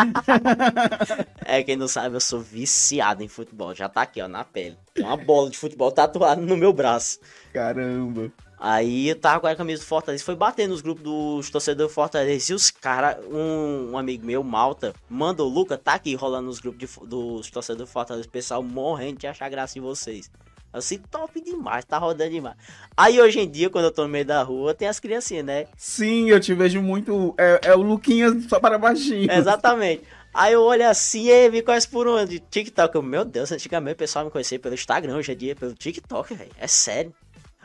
é, 1.46 1.64
quem 1.64 1.76
não 1.76 1.88
sabe, 1.88 2.16
eu 2.16 2.22
sou 2.22 2.40
viciado 2.40 3.24
em 3.24 3.28
futebol. 3.28 3.74
Já 3.74 3.90
tá 3.90 4.04
aqui, 4.04 4.22
ó, 4.22 4.28
na 4.28 4.44
pele. 4.44 4.78
Uma 4.98 5.18
bola 5.18 5.50
de 5.50 5.58
futebol 5.58 5.92
tatuada 5.92 6.42
no 6.42 6.56
meu 6.58 6.72
braço. 6.72 7.20
Caramba. 7.52 8.32
Aí 8.60 9.10
eu 9.10 9.16
tava 9.16 9.42
com 9.42 9.48
a 9.48 9.56
camisa 9.56 9.82
do 9.82 9.86
Fortaleza, 9.86 10.24
foi 10.24 10.36
bater 10.36 10.68
nos 10.68 10.82
grupos 10.82 11.04
dos 11.04 11.50
torcedores 11.50 11.92
do 11.92 11.94
Fortaleza. 11.94 12.52
E 12.52 12.56
os 12.56 12.72
caras, 12.72 13.18
um, 13.26 13.92
um, 13.92 13.98
amigo 13.98 14.26
meu, 14.26 14.44
Malta, 14.44 14.94
mandou, 15.10 15.50
Luca, 15.50 15.78
tá 15.78 15.94
aqui 15.94 16.16
rolando 16.16 16.48
nos 16.48 16.60
grupos 16.60 16.80
de, 16.80 17.08
dos 17.08 17.50
torcedores 17.50 17.90
do 17.90 17.92
Fortaleza, 17.92 18.28
o 18.28 18.32
pessoal 18.32 18.64
morrendo 18.64 19.20
de 19.20 19.28
achar 19.28 19.50
graça 19.50 19.78
em 19.78 19.82
vocês. 19.82 20.32
Assim, 20.72 20.98
top 20.98 21.40
demais, 21.40 21.86
tá 21.86 21.98
rodando 21.98 22.32
demais. 22.32 22.58
Aí 22.98 23.22
hoje 23.22 23.40
em 23.40 23.50
dia, 23.50 23.70
quando 23.70 23.86
eu 23.86 23.92
tô 23.92 24.04
no 24.04 24.10
meio 24.10 24.26
da 24.26 24.44
rua, 24.44 24.74
tem 24.74 24.90
as 24.90 25.00
criancinhas, 25.00 25.46
né? 25.46 25.68
Sim, 25.78 26.30
eu 26.30 26.40
te 26.40 26.54
vejo 26.54 26.82
muito. 26.82 27.34
É, 27.38 27.62
é 27.70 27.76
o 27.76 27.82
Luquinha 27.82 28.28
só 28.50 28.60
para 28.60 28.78
baixinho. 28.78 29.32
Exatamente. 29.32 30.04
Aí 30.34 30.52
eu 30.52 30.62
olho 30.64 30.86
assim 30.90 31.30
e 31.30 31.50
me 31.50 31.62
conhece 31.62 31.88
por 31.88 32.10
onde? 32.10 32.40
TikTok. 32.40 32.94
Eu, 32.94 33.02
meu 33.02 33.24
Deus, 33.24 33.54
antigamente 33.54 33.94
o 33.94 33.98
pessoal 33.98 34.26
me 34.26 34.32
conhecia 34.32 34.60
pelo 34.60 34.76
Instagram, 34.76 35.16
hoje 35.16 35.32
em 35.32 35.38
dia 35.38 35.56
pelo 35.56 35.74
TikTok, 35.74 36.34
velho. 36.34 36.52
É 36.58 36.68
sério. 36.68 37.14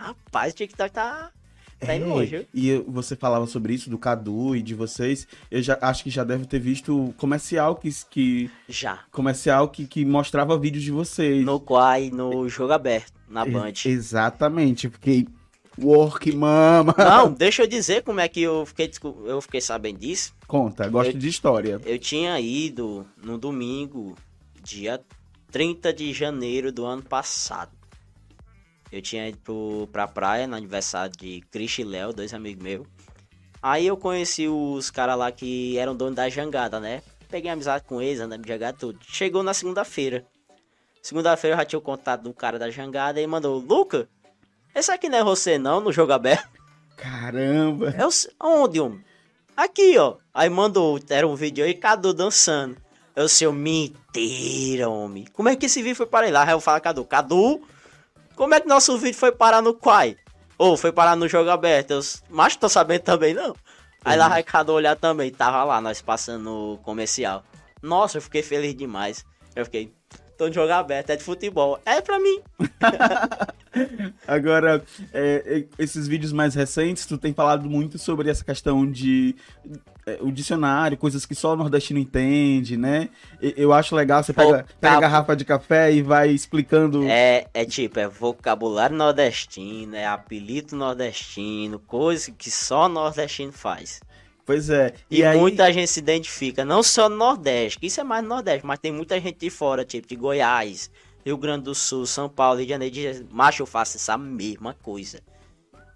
Rapaz, 0.00 0.54
o 0.54 0.56
TikTok 0.56 0.90
tá. 0.90 1.30
Tá 1.78 1.94
indo 1.94 2.06
é, 2.06 2.08
longe. 2.08 2.48
E 2.54 2.74
você 2.88 3.14
falava 3.14 3.46
sobre 3.46 3.74
isso, 3.74 3.90
do 3.90 3.98
Cadu 3.98 4.56
e 4.56 4.62
de 4.62 4.74
vocês. 4.74 5.28
Eu 5.50 5.62
já 5.62 5.78
acho 5.80 6.02
que 6.02 6.10
já 6.10 6.24
deve 6.24 6.46
ter 6.46 6.58
visto 6.58 7.14
comercial 7.18 7.76
que. 7.76 7.90
que 8.08 8.50
já. 8.66 9.00
Comercial 9.10 9.68
que, 9.68 9.86
que 9.86 10.04
mostrava 10.04 10.58
vídeos 10.58 10.84
de 10.84 10.90
vocês. 10.90 11.44
No 11.44 11.60
Quai, 11.60 12.10
no 12.10 12.48
jogo 12.48 12.72
aberto, 12.72 13.12
na 13.28 13.44
Band. 13.44 13.72
exatamente, 13.84 14.88
porque. 14.88 15.26
Work, 15.78 16.34
mama. 16.34 16.94
Não, 16.98 17.32
deixa 17.32 17.62
eu 17.62 17.66
dizer 17.66 18.02
como 18.02 18.20
é 18.20 18.28
que 18.28 18.42
eu 18.42 18.66
fiquei, 18.66 18.90
eu 19.24 19.40
fiquei 19.40 19.60
sabendo 19.62 19.98
disso. 19.98 20.34
Conta, 20.46 20.86
gosto 20.88 21.14
eu, 21.14 21.18
de 21.18 21.28
história. 21.28 21.80
Eu 21.86 21.98
tinha 21.98 22.38
ido 22.38 23.06
no 23.22 23.38
domingo, 23.38 24.14
dia 24.62 25.00
30 25.50 25.92
de 25.92 26.12
janeiro 26.12 26.70
do 26.70 26.84
ano 26.84 27.02
passado. 27.02 27.79
Eu 28.92 29.00
tinha 29.00 29.28
ido 29.28 29.38
pro, 29.38 29.88
pra 29.92 30.08
praia 30.08 30.46
no 30.46 30.56
aniversário 30.56 31.12
de 31.16 31.40
Cris 31.50 31.78
e 31.78 31.84
Léo, 31.84 32.12
dois 32.12 32.34
amigos 32.34 32.62
meus. 32.62 32.86
Aí 33.62 33.86
eu 33.86 33.96
conheci 33.96 34.48
os 34.48 34.90
caras 34.90 35.18
lá 35.18 35.30
que 35.30 35.76
eram 35.78 35.94
donos 35.94 36.16
da 36.16 36.28
jangada, 36.28 36.80
né? 36.80 37.02
Peguei 37.28 37.50
amizade 37.50 37.84
com 37.84 38.00
eles, 38.02 38.20
andando 38.20 38.42
de 38.42 38.48
jangada 38.48 38.76
tudo. 38.76 38.98
Chegou 39.02 39.42
na 39.42 39.54
segunda-feira. 39.54 40.24
Segunda-feira 41.02 41.54
eu 41.54 41.58
já 41.58 41.64
tinha 41.64 41.78
o 41.78 41.82
contato 41.82 42.22
do 42.22 42.34
cara 42.34 42.58
da 42.58 42.70
jangada 42.70 43.20
e 43.20 43.26
mandou, 43.26 43.58
Luca, 43.58 44.08
esse 44.74 44.90
aqui 44.90 45.08
não 45.08 45.18
é 45.18 45.24
você 45.24 45.58
não, 45.58 45.80
no 45.80 45.92
jogo 45.92 46.12
aberto. 46.12 46.60
Caramba! 46.96 47.94
Eu, 47.98 48.08
onde, 48.40 48.80
homem? 48.80 49.04
Aqui, 49.56 49.96
ó. 49.98 50.16
Aí 50.32 50.48
mandou, 50.48 50.98
era 51.08 51.26
um 51.26 51.34
vídeo 51.34 51.64
aí, 51.64 51.74
Cadu 51.74 52.12
dançando. 52.12 52.76
Eu, 53.14 53.28
seu 53.28 53.52
mentira, 53.52 54.88
homem. 54.88 55.26
Como 55.32 55.48
é 55.48 55.56
que 55.56 55.66
esse 55.66 55.82
vídeo 55.82 55.96
foi 55.96 56.06
para 56.06 56.30
lá? 56.30 56.44
Aí 56.44 56.52
eu 56.52 56.60
falo, 56.60 56.80
Cadu, 56.80 57.04
Cadu, 57.04 57.60
como 58.40 58.54
é 58.54 58.60
que 58.60 58.66
nosso 58.66 58.96
vídeo 58.96 59.18
foi 59.18 59.30
parar 59.30 59.60
no 59.60 59.74
Quai? 59.74 60.16
Ou 60.56 60.74
foi 60.74 60.90
parar 60.90 61.14
no 61.14 61.28
jogo 61.28 61.50
aberto? 61.50 61.90
Eu, 61.90 62.00
mas 62.30 62.56
tô 62.56 62.70
sabendo 62.70 63.02
também 63.02 63.34
não. 63.34 63.54
Aí 64.02 64.16
lá 64.16 64.30
vai 64.30 64.42
cada 64.42 64.72
olhar 64.72 64.96
também, 64.96 65.30
tava 65.30 65.62
lá, 65.62 65.78
nós 65.78 66.00
passando 66.00 66.44
no 66.44 66.78
comercial. 66.78 67.44
Nossa, 67.82 68.16
eu 68.16 68.22
fiquei 68.22 68.42
feliz 68.42 68.74
demais. 68.74 69.26
Eu 69.54 69.66
fiquei, 69.66 69.92
tô 70.40 70.48
no 70.48 70.54
jogo 70.54 70.72
aberto, 70.72 71.10
é 71.10 71.16
de 71.16 71.22
futebol. 71.22 71.78
É 71.84 72.00
pra 72.00 72.18
mim. 72.18 72.40
Agora, 74.26 74.82
é, 75.12 75.64
esses 75.78 76.08
vídeos 76.08 76.32
mais 76.32 76.54
recentes, 76.54 77.04
tu 77.04 77.18
tem 77.18 77.34
falado 77.34 77.68
muito 77.68 77.98
sobre 77.98 78.30
essa 78.30 78.42
questão 78.42 78.90
de 78.90 79.36
é, 80.06 80.18
o 80.22 80.32
dicionário, 80.32 80.96
coisas 80.96 81.26
que 81.26 81.34
só 81.34 81.52
o 81.52 81.56
nordestino 81.56 82.00
entende, 82.00 82.78
né? 82.78 83.10
Eu 83.40 83.70
acho 83.70 83.94
legal, 83.94 84.22
você 84.22 84.32
pega, 84.32 84.64
pega 84.80 84.96
a 84.96 85.00
garrafa 85.00 85.36
de 85.36 85.44
café 85.44 85.92
e 85.92 86.00
vai 86.00 86.30
explicando. 86.30 87.06
É, 87.06 87.46
é 87.52 87.66
tipo, 87.66 88.00
é 88.00 88.08
vocabulário 88.08 88.96
nordestino, 88.96 89.94
é 89.94 90.06
apelido 90.06 90.74
nordestino, 90.74 91.78
coisa 91.78 92.32
que 92.32 92.50
só 92.50 92.88
nordestino 92.88 93.52
faz. 93.52 94.00
Pois 94.50 94.68
é. 94.68 94.94
E, 95.08 95.18
e 95.18 95.24
aí... 95.24 95.38
muita 95.38 95.72
gente 95.72 95.86
se 95.86 96.00
identifica, 96.00 96.64
não 96.64 96.82
só 96.82 97.08
no 97.08 97.14
Nordeste, 97.14 97.78
que 97.78 97.86
isso 97.86 98.00
é 98.00 98.02
mais 98.02 98.20
no 98.24 98.30
Nordeste, 98.30 98.66
mas 98.66 98.80
tem 98.80 98.90
muita 98.90 99.20
gente 99.20 99.38
de 99.38 99.48
fora, 99.48 99.84
tipo 99.84 100.08
de 100.08 100.16
Goiás, 100.16 100.90
Rio 101.24 101.36
Grande 101.36 101.66
do 101.66 101.72
Sul, 101.72 102.04
São 102.04 102.28
Paulo, 102.28 102.56
Rio 102.56 102.66
de 102.66 102.70
Janeiro, 102.72 102.92
diz, 102.92 103.24
macho, 103.30 103.62
eu 103.62 103.66
faço 103.66 103.96
essa 103.96 104.18
mesma 104.18 104.74
coisa. 104.82 105.20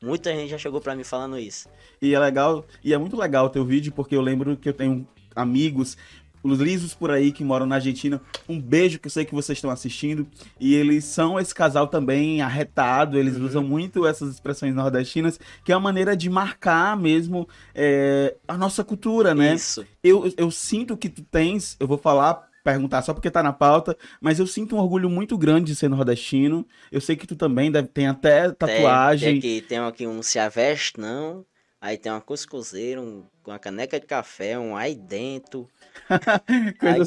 Muita 0.00 0.32
gente 0.32 0.50
já 0.50 0.56
chegou 0.56 0.80
para 0.80 0.94
mim 0.94 1.02
falando 1.02 1.36
isso. 1.36 1.68
E 2.00 2.14
é 2.14 2.18
legal, 2.20 2.64
e 2.84 2.94
é 2.94 2.96
muito 2.96 3.16
legal 3.16 3.46
o 3.46 3.50
teu 3.50 3.64
vídeo, 3.64 3.92
porque 3.92 4.14
eu 4.14 4.20
lembro 4.20 4.56
que 4.56 4.68
eu 4.68 4.72
tenho 4.72 5.04
amigos 5.34 5.96
os 6.44 6.60
lisos 6.60 6.94
por 6.94 7.10
aí 7.10 7.32
que 7.32 7.42
moram 7.42 7.64
na 7.64 7.76
Argentina. 7.76 8.20
Um 8.46 8.60
beijo 8.60 8.98
que 8.98 9.06
eu 9.06 9.10
sei 9.10 9.24
que 9.24 9.34
vocês 9.34 9.56
estão 9.56 9.70
assistindo. 9.70 10.26
E 10.60 10.74
eles 10.74 11.04
são 11.04 11.40
esse 11.40 11.54
casal 11.54 11.88
também 11.88 12.42
arretado, 12.42 13.18
eles 13.18 13.36
uhum. 13.36 13.46
usam 13.46 13.64
muito 13.64 14.06
essas 14.06 14.30
expressões 14.30 14.74
nordestinas, 14.74 15.40
que 15.64 15.72
é 15.72 15.76
uma 15.76 15.82
maneira 15.82 16.14
de 16.14 16.28
marcar 16.28 16.96
mesmo 16.96 17.48
é, 17.74 18.36
a 18.46 18.58
nossa 18.58 18.84
cultura, 18.84 19.34
né? 19.34 19.54
Isso. 19.54 19.86
Eu, 20.02 20.30
eu 20.36 20.50
sinto 20.50 20.96
que 20.96 21.08
tu 21.08 21.22
tens, 21.22 21.76
eu 21.80 21.86
vou 21.86 21.96
falar 21.98 22.46
perguntar 22.62 23.02
só 23.02 23.12
porque 23.12 23.30
tá 23.30 23.42
na 23.42 23.52
pauta, 23.52 23.94
mas 24.18 24.38
eu 24.38 24.46
sinto 24.46 24.74
um 24.74 24.78
orgulho 24.78 25.10
muito 25.10 25.36
grande 25.36 25.66
de 25.66 25.76
ser 25.76 25.88
nordestino. 25.88 26.66
Eu 26.90 27.00
sei 27.00 27.14
que 27.14 27.26
tu 27.26 27.36
também 27.36 27.70
deve 27.70 27.88
ter 27.88 28.06
até 28.06 28.50
tatuagem. 28.50 29.32
Tem, 29.32 29.40
tem 29.40 29.56
aqui, 29.58 29.68
tem 29.68 29.78
aqui 29.78 30.06
um 30.06 30.22
se 30.22 30.38
aveste, 30.38 30.98
não. 30.98 31.44
Aí 31.84 31.98
tem 31.98 32.10
uma 32.10 32.20
cuscuzeira, 32.22 32.98
um, 32.98 33.22
uma 33.46 33.58
caneca 33.58 34.00
de 34.00 34.06
café, 34.06 34.58
um 34.58 34.74
aí 34.74 34.94
dentro. 34.94 35.68
aí, 36.08 37.02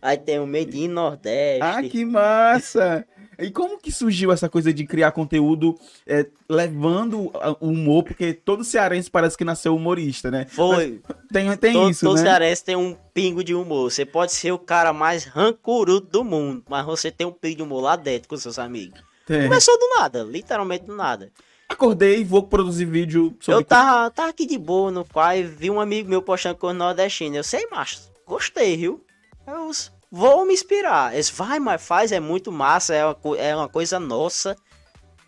aí, 0.00 0.16
tem 0.16 0.40
o 0.40 0.46
Made 0.46 0.74
in 0.74 0.88
Nordeste. 0.88 1.60
Ah, 1.60 1.82
que 1.82 2.02
massa! 2.02 3.06
E 3.38 3.50
como 3.50 3.78
que 3.78 3.92
surgiu 3.92 4.32
essa 4.32 4.48
coisa 4.48 4.72
de 4.72 4.86
criar 4.86 5.12
conteúdo 5.12 5.78
é, 6.06 6.24
levando 6.48 7.30
o 7.60 7.68
humor? 7.68 8.04
Porque 8.04 8.32
todo 8.32 8.64
cearense 8.64 9.10
parece 9.10 9.36
que 9.36 9.44
nasceu 9.44 9.76
humorista, 9.76 10.30
né? 10.30 10.46
Foi. 10.48 11.02
Mas 11.06 11.18
tem, 11.30 11.56
tem 11.58 11.72
todo, 11.74 11.90
isso, 11.90 12.00
todo 12.00 12.14
né? 12.14 12.22
Todo 12.22 12.26
cearense 12.26 12.64
tem 12.64 12.74
um 12.76 12.96
pingo 13.12 13.44
de 13.44 13.54
humor. 13.54 13.90
Você 13.90 14.06
pode 14.06 14.32
ser 14.32 14.50
o 14.50 14.58
cara 14.58 14.94
mais 14.94 15.24
rancurudo 15.24 16.06
do 16.06 16.24
mundo, 16.24 16.64
mas 16.70 16.86
você 16.86 17.10
tem 17.10 17.26
um 17.26 17.32
pingo 17.32 17.56
de 17.56 17.62
humor 17.64 17.82
lá 17.82 17.96
dentro 17.96 18.30
com 18.30 18.36
seus 18.38 18.58
amigos. 18.58 18.98
Tem. 19.26 19.42
Começou 19.42 19.78
do 19.78 19.88
nada, 19.98 20.22
literalmente 20.22 20.86
do 20.86 20.96
nada. 20.96 21.30
Acordei 21.72 22.20
e 22.20 22.24
vou 22.24 22.42
produzir 22.42 22.84
vídeo 22.84 23.34
sobre... 23.40 23.60
Eu 23.60 23.64
tava, 23.64 24.10
tava 24.10 24.28
aqui 24.28 24.46
de 24.46 24.58
boa 24.58 24.90
no 24.90 25.04
qual 25.06 25.30
vi 25.56 25.70
um 25.70 25.80
amigo 25.80 26.08
meu 26.08 26.20
postando 26.20 26.56
com 26.56 26.66
o 26.66 26.74
nordestino. 26.74 27.36
Eu 27.36 27.42
sei, 27.42 27.66
macho, 27.70 27.98
gostei, 28.26 28.76
viu? 28.76 29.02
Eu 29.46 29.70
vou 30.10 30.44
me 30.44 30.52
inspirar. 30.52 31.14
Eles, 31.14 31.30
vai, 31.30 31.58
mas 31.58 31.82
faz, 31.82 32.12
é 32.12 32.20
muito 32.20 32.52
massa, 32.52 32.94
é 32.94 33.04
uma, 33.06 33.16
é 33.38 33.56
uma 33.56 33.68
coisa 33.68 33.98
nossa. 33.98 34.54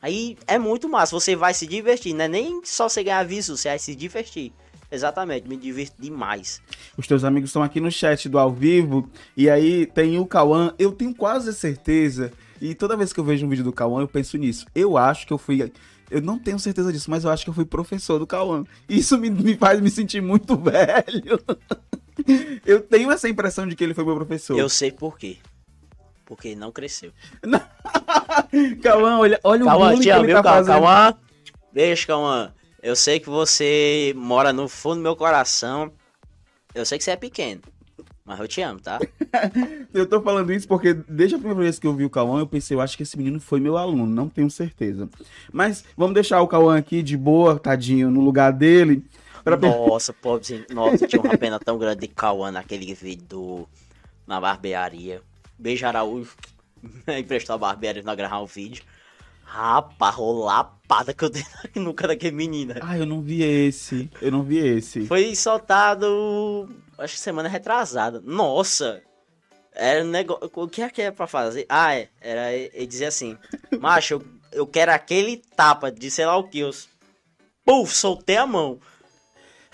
Aí 0.03 0.37
é 0.47 0.59
muito 0.59 0.87
massa, 0.87 1.19
você 1.19 1.35
vai 1.35 1.55
se 1.55 1.67
divertir, 1.67 2.13
não 2.13 2.27
é 2.27 2.29
nem 2.29 2.61
só 2.63 2.91
você 2.91 3.03
ganhar 3.03 3.25
visu, 3.25 3.57
você 3.57 3.71
vai 3.71 3.79
se 3.79 3.95
divertir. 3.95 4.53
Exatamente, 4.93 5.49
me 5.49 5.57
divirto 5.57 5.95
demais. 5.99 6.61
Os 6.97 7.07
teus 7.07 7.25
amigos 7.25 7.49
estão 7.49 7.63
aqui 7.63 7.81
no 7.81 7.91
chat 7.91 8.29
do 8.29 8.39
ao 8.39 8.53
vivo. 8.53 9.11
E 9.37 9.49
aí 9.49 9.87
tem 9.87 10.19
o 10.19 10.27
Cauã. 10.27 10.75
Eu 10.79 10.93
tenho 10.93 11.15
quase 11.15 11.53
certeza. 11.55 12.31
E 12.61 12.75
toda 12.75 12.97
vez 12.97 13.13
que 13.13 13.19
eu 13.19 13.25
vejo 13.25 13.45
um 13.45 13.49
vídeo 13.49 13.65
do 13.65 13.73
Cauã, 13.73 14.03
eu 14.03 14.09
penso 14.09 14.37
nisso. 14.37 14.67
Eu 14.75 14.97
acho 14.97 15.27
que 15.27 15.33
eu 15.33 15.39
fui. 15.39 15.73
Eu 16.11 16.21
não 16.21 16.39
tenho 16.39 16.59
certeza 16.59 16.93
disso, 16.93 17.11
mas 17.11 17.25
eu 17.25 17.31
acho 17.31 17.45
que 17.45 17.51
eu 17.51 17.55
fui 17.55 17.65
professor 17.65 18.19
do 18.19 18.27
Cauã. 18.27 18.65
Isso 18.89 19.19
me, 19.19 19.31
me 19.31 19.57
faz 19.57 19.81
me 19.81 19.91
sentir 19.91 20.21
muito 20.21 20.57
velho. 20.61 21.41
Eu 22.65 22.81
tenho 22.81 23.11
essa 23.11 23.29
impressão 23.29 23.67
de 23.67 23.75
que 23.75 23.83
ele 23.83 23.95
foi 23.95 24.05
meu 24.05 24.15
professor. 24.15 24.59
Eu 24.59 24.69
sei 24.69 24.93
por 24.93 25.19
quê. 25.19 25.39
Porque 26.25 26.49
ele 26.49 26.61
não 26.61 26.73
cresceu. 26.73 27.13
Cauã, 28.83 29.19
olha, 29.19 29.41
olha 29.43 29.65
Cauã, 29.65 29.77
o 29.77 29.89
bullying 29.89 30.01
te 30.01 30.05
que 30.05 30.11
ele 30.11 30.27
viu, 30.27 30.37
tá 30.37 30.43
Cauã? 30.43 30.57
fazendo. 30.57 30.75
Cauã? 30.75 31.15
Beijo, 31.73 32.07
Cauã. 32.07 32.53
Eu 32.83 32.95
sei 32.95 33.19
que 33.19 33.29
você 33.29 34.13
mora 34.17 34.53
no 34.53 34.69
fundo 34.69 34.97
do 34.97 35.03
meu 35.03 35.17
coração. 35.17 35.93
Eu 36.75 36.85
sei 36.85 36.99
que 36.99 37.05
você 37.05 37.13
é 37.13 37.17
pequeno. 37.17 37.63
Mas 38.25 38.41
eu 38.41 38.49
te 38.49 38.61
amo, 38.63 38.81
tá? 38.81 38.99
Eu 39.93 40.07
tô 40.07 40.21
falando 40.21 40.53
isso 40.53 40.67
porque 40.67 40.95
desde 40.95 41.37
a 41.37 41.39
primeira 41.39 41.63
vez 41.63 41.79
que 41.79 41.87
eu 41.87 41.95
vi 41.95 42.05
o 42.05 42.11
Cauã, 42.11 42.41
eu 42.41 42.47
pensei, 42.47 42.77
eu 42.77 42.81
acho 42.81 42.97
que 42.97 43.03
esse 43.03 43.17
menino 43.17 43.41
foi 43.41 43.61
meu 43.61 43.77
aluno, 43.77 44.07
não 44.07 44.29
tenho 44.29 44.51
certeza. 44.51 45.09
Mas 45.53 45.85
vamos 45.97 46.15
deixar 46.15 46.41
o 46.41 46.49
Cauã 46.49 46.77
aqui 46.77 47.03
de 47.03 47.17
boa, 47.17 47.59
tadinho, 47.59 48.11
no 48.11 48.21
lugar 48.21 48.53
dele. 48.53 49.05
Pra... 49.45 49.57
Nossa, 49.57 50.13
pobrezinho. 50.13 50.65
Nossa, 50.71 51.07
tinha 51.07 51.21
uma 51.21 51.37
pena 51.37 51.59
tão 51.61 51.79
grande 51.79 52.01
de 52.01 52.09
Cauã 52.09 52.51
naquele 52.51 52.95
vídeo 52.95 53.27
do... 53.29 53.69
na 54.27 54.41
barbearia. 54.41 55.21
Beijo, 55.59 55.87
Araújo. 55.87 56.33
Emprestou 57.07 57.55
a 57.55 57.59
barbearia 57.59 58.03
pra 58.03 58.15
gravar 58.15 58.41
um 58.41 58.47
vídeo. 58.47 58.83
Rapaz, 59.45 60.15
rolou 60.15 60.49
a 60.49 60.57
lapada 60.57 61.15
que 61.15 61.25
eu 61.25 61.31
dei 61.31 61.45
na 61.75 61.83
nuca 61.83 62.09
daquele 62.09 62.37
menino. 62.37 62.75
Ah, 62.81 62.99
eu 62.99 63.07
não 63.07 63.23
vi 63.23 63.43
esse. 63.43 64.11
Eu 64.21 64.33
não 64.33 64.43
vi 64.43 64.59
esse. 64.59 65.07
Foi 65.07 65.35
soltado, 65.35 66.69
acho 66.99 67.15
que 67.15 67.21
semana 67.21 67.49
retrasada. 67.49 68.21
Nossa! 68.25 69.03
Era 69.75 70.05
um 70.05 70.09
negócio. 70.09 70.51
O 70.55 70.69
que 70.69 70.83
é 70.83 70.89
que 70.89 71.03
é 71.03 71.11
pra 71.11 71.27
fazer? 71.27 71.67
Ah, 71.69 71.95
é. 71.95 72.09
Era 72.21 72.53
ele 72.53 72.87
dizia 72.87 73.09
assim: 73.09 73.37
Macho, 73.81 74.15
eu, 74.15 74.25
eu 74.53 74.67
quero 74.67 74.93
aquele 74.93 75.43
tapa 75.57 75.91
de 75.91 76.11
sei 76.11 76.27
lá 76.27 76.37
o 76.37 76.49
que. 76.49 76.61
Eu... 76.61 76.71
Puf, 77.65 77.95
soltei 77.95 78.37
a 78.37 78.47
mão. 78.47 78.79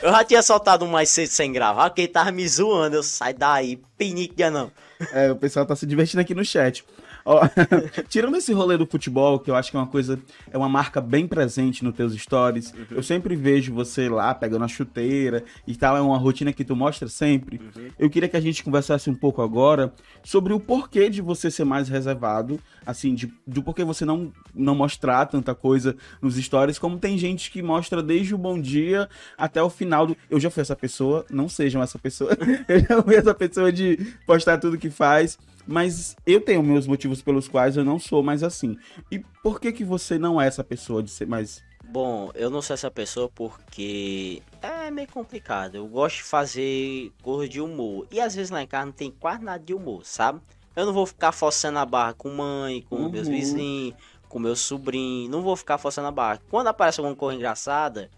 Eu 0.03 0.11
já 0.11 0.25
tinha 0.25 0.43
soltado 0.43 0.85
um 0.85 0.89
mais 0.89 1.11
cedo 1.11 1.29
sem 1.29 1.53
gravar, 1.53 1.91
porque 1.91 2.03
ele 2.03 2.09
tava 2.09 2.33
me 2.33 2.49
zoando. 2.49 2.97
Eu 2.97 3.03
saio 3.03 3.37
daí, 3.37 3.77
pinique 3.99 4.49
não. 4.49 4.73
É, 5.13 5.31
o 5.31 5.37
pessoal 5.37 5.67
tá 5.67 5.77
se 5.77 5.87
divertindo 5.87 6.21
aqui 6.21 6.35
no 6.35 6.45
chat. 6.45 6.85
Ó, 7.31 7.43
tirando 8.11 8.37
esse 8.37 8.53
rolê 8.53 8.77
do 8.77 8.85
futebol, 8.85 9.39
que 9.39 9.49
eu 9.49 9.55
acho 9.55 9.71
que 9.71 9.77
é 9.77 9.81
uma 9.81 9.87
coisa, 9.87 10.19
é 10.51 10.59
uma 10.59 10.69
marca 10.69 11.01
bem 11.01 11.29
presente 11.29 11.85
nos 11.85 11.95
teus 11.95 12.13
stories. 12.15 12.75
Eu 12.91 13.05
sempre 13.05 13.37
vejo 13.37 13.73
você 13.73 14.09
lá 14.09 14.35
pegando 14.35 14.65
a 14.65 14.69
chuteira 14.69 15.45
e 15.65 15.77
tal, 15.77 15.97
é 15.97 16.01
uma 16.01 16.19
rotina 16.19 16.53
que 16.53 16.65
tu 16.65 16.75
mostra 16.75 17.07
sempre. 17.09 17.61
Eu 17.97 18.11
queria 18.11 18.29
que 18.29 18.37
a 18.37 18.41
gente 18.41 18.65
conversasse 18.65 19.09
um 19.09 19.15
pouco 19.15 19.43
agora 19.43 19.95
sobre 20.25 20.53
o 20.53 20.59
porquê 20.59 21.09
de 21.09 21.23
você 21.23 21.53
ser 21.53 21.63
mais 21.63 21.89
reservado, 21.89 22.59
assim, 22.85 23.15
de, 23.15 23.33
do 23.47 23.63
porquê 23.63 23.85
você 23.85 24.05
não, 24.05 24.33
não 24.53 24.75
mostrar 24.75 25.25
tanta 25.27 25.55
coisa 25.55 25.95
nos 26.21 26.35
stories, 26.35 26.81
como 26.81 26.99
tem 26.99 27.17
gente 27.17 27.53
que 27.53 27.63
mostra 27.63 28.03
desde 28.03 28.35
o 28.35 28.39
bom 28.39 28.61
dia 28.61 29.09
até 29.39 29.63
o 29.63 29.71
final 29.71 30.05
do. 30.05 30.17
Eu 30.29 30.41
já 30.41 30.51
fui 30.51 30.63
essa 30.63 30.75
pessoa, 30.75 31.25
não 31.31 31.49
sejam 31.49 31.81
essa 31.81 31.99
pessoa. 31.99 32.37
Eu 32.67 32.81
já 32.81 33.03
fui 33.03 33.15
essa 33.15 33.35
pessoa 33.35 33.71
de 33.71 34.15
postar 34.27 34.59
tudo 34.59 34.77
que 34.77 34.91
faz. 34.91 35.39
Mas 35.67 36.17
eu 36.27 36.41
tenho 36.41 36.63
meus 36.63 36.87
motivos 36.87 37.23
pelos 37.23 37.49
quais 37.49 37.77
eu 37.77 37.85
não 37.85 37.99
sou 37.99 38.23
mais 38.23 38.43
assim. 38.43 38.77
E 39.11 39.19
por 39.43 39.61
que 39.61 39.73
que 39.73 39.85
você 39.85 40.19
não 40.19 40.41
é 40.41 40.47
essa 40.47 40.65
pessoa 40.65 41.03
de 41.03 41.11
ser 41.11 41.27
mais. 41.27 41.63
Bom, 41.85 42.31
eu 42.35 42.51
não 42.51 42.63
sou 42.63 42.75
essa 42.75 42.91
pessoa 42.91 43.29
porque 43.35 44.43
é 44.63 44.91
meio 44.91 45.09
complicado. 45.09 45.75
Eu 45.75 45.87
gosto 45.89 46.17
de 46.19 46.23
fazer 46.23 47.13
coisa 47.23 47.49
de 47.49 47.61
humor. 47.61 48.07
E 48.13 48.21
às 48.21 48.35
vezes 48.35 48.51
lá 48.51 48.63
em 48.63 48.67
casa 48.67 48.87
não 48.87 48.93
tem 48.93 49.11
quase 49.11 49.43
nada 49.45 49.63
de 49.65 49.75
humor, 49.75 50.05
sabe? 50.05 50.41
Eu 50.77 50.87
não 50.87 50.93
vou 50.93 51.05
ficar 51.05 51.33
forçando 51.33 51.79
a 51.79 51.85
barra 51.87 52.15
com 52.15 52.31
mãe, 52.31 52.83
com 52.89 52.97
Uhum. 52.97 53.11
meus 53.11 53.27
vizinhos, 53.27 53.95
com 54.29 54.39
meu 54.39 54.55
sobrinho. 54.55 55.29
Não 55.31 55.43
vou 55.43 55.57
ficar 55.57 55.79
forçando 55.79 56.07
a 56.07 56.13
barra. 56.13 56.41
Quando 56.49 56.69
aparece 56.69 57.01
alguma 57.01 57.17
coisa 57.17 57.37
engraçada, 57.37 58.09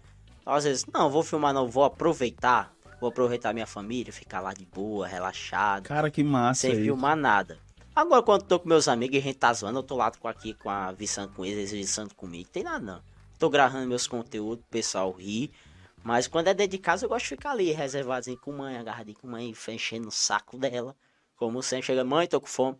às 0.45 0.63
vezes, 0.65 0.85
não, 0.93 1.09
vou 1.09 1.23
filmar, 1.23 1.53
não, 1.53 1.67
vou 1.67 1.83
aproveitar. 1.83 2.71
Vou 3.03 3.09
aproveitar 3.09 3.51
minha 3.53 3.67
família, 3.67 4.13
ficar 4.13 4.39
lá 4.39 4.53
de 4.53 4.63
boa, 4.63 5.05
relaxado 5.05 5.89
Cara, 5.89 6.09
que 6.09 6.23
massa. 6.23 6.61
sem 6.61 6.71
isso. 6.71 6.83
filmar 6.83 7.17
nada. 7.17 7.59
Agora, 7.93 8.23
quando 8.23 8.43
tô 8.43 8.57
com 8.57 8.69
meus 8.69 8.87
amigos 8.87 9.17
e 9.17 9.19
a 9.19 9.21
gente 9.21 9.35
tá 9.35 9.51
zoando, 9.51 9.79
eu 9.79 9.83
tô 9.83 9.97
lá 9.97 10.09
com 10.09 10.25
aqui 10.25 10.53
com 10.53 10.69
a 10.69 10.89
Vicente 10.93 11.33
com 11.33 11.43
eles, 11.43 11.73
eles 11.73 11.89
Vicente 11.89 12.15
comigo. 12.15 12.49
Tem 12.49 12.63
nada 12.63 12.79
não. 12.79 13.01
Tô 13.37 13.49
gravando 13.49 13.85
meus 13.85 14.07
conteúdos, 14.07 14.63
o 14.63 14.71
pessoal 14.71 15.11
ri. 15.11 15.51
Mas 16.01 16.29
quando 16.29 16.47
é 16.47 16.53
dentro 16.53 16.71
de 16.71 16.77
casa, 16.77 17.03
eu 17.03 17.09
gosto 17.09 17.23
de 17.23 17.29
ficar 17.31 17.51
ali, 17.51 17.73
reservadinho 17.73 18.37
com 18.37 18.53
mãe, 18.53 18.77
agarradinho 18.77 19.17
com 19.19 19.27
mãe, 19.27 19.53
enchendo 19.67 20.07
o 20.07 20.11
saco 20.11 20.57
dela. 20.57 20.95
Como 21.35 21.61
sempre, 21.61 21.87
chega, 21.87 22.05
mãe, 22.05 22.25
tô 22.25 22.39
com 22.39 22.47
fome. 22.47 22.77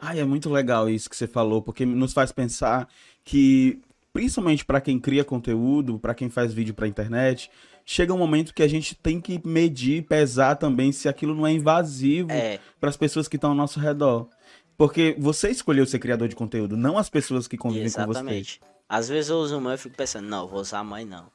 Ai, 0.00 0.18
é 0.18 0.24
muito 0.24 0.50
legal 0.50 0.90
isso 0.90 1.08
que 1.08 1.16
você 1.16 1.28
falou, 1.28 1.62
porque 1.62 1.86
nos 1.86 2.12
faz 2.12 2.32
pensar 2.32 2.88
que, 3.22 3.80
principalmente 4.12 4.64
pra 4.64 4.80
quem 4.80 4.98
cria 4.98 5.24
conteúdo, 5.24 5.96
pra 5.96 6.12
quem 6.12 6.28
faz 6.28 6.52
vídeo 6.52 6.74
pra 6.74 6.88
internet, 6.88 7.48
chega 7.90 8.12
um 8.12 8.18
momento 8.18 8.52
que 8.52 8.62
a 8.62 8.68
gente 8.68 8.94
tem 8.94 9.18
que 9.18 9.40
medir, 9.48 10.02
pesar 10.02 10.56
também 10.56 10.92
se 10.92 11.08
aquilo 11.08 11.34
não 11.34 11.46
é 11.46 11.52
invasivo 11.52 12.30
É, 12.30 12.58
para 12.78 12.90
as 12.90 12.98
pessoas 12.98 13.26
que 13.26 13.36
estão 13.36 13.50
ao 13.50 13.56
nosso 13.56 13.80
redor. 13.80 14.28
Porque 14.76 15.16
você 15.18 15.48
escolheu 15.48 15.86
ser 15.86 15.98
criador 15.98 16.28
de 16.28 16.36
conteúdo, 16.36 16.76
não 16.76 16.98
as 16.98 17.08
pessoas 17.08 17.48
que 17.48 17.56
convivem 17.56 17.90
com 17.90 18.04
você. 18.04 18.10
exatamente. 18.20 18.60
Às 18.86 19.08
vezes 19.08 19.30
eu 19.30 19.38
uso 19.38 19.58
mãe 19.58 19.74
e 19.74 19.78
fico 19.78 19.96
pensando, 19.96 20.28
não, 20.28 20.46
vou 20.46 20.60
usar 20.60 20.80
a 20.80 20.84
mãe 20.84 21.06
não. 21.06 21.30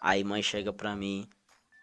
Aí 0.00 0.22
mãe 0.22 0.42
chega 0.44 0.72
pra 0.72 0.94
mim. 0.94 1.26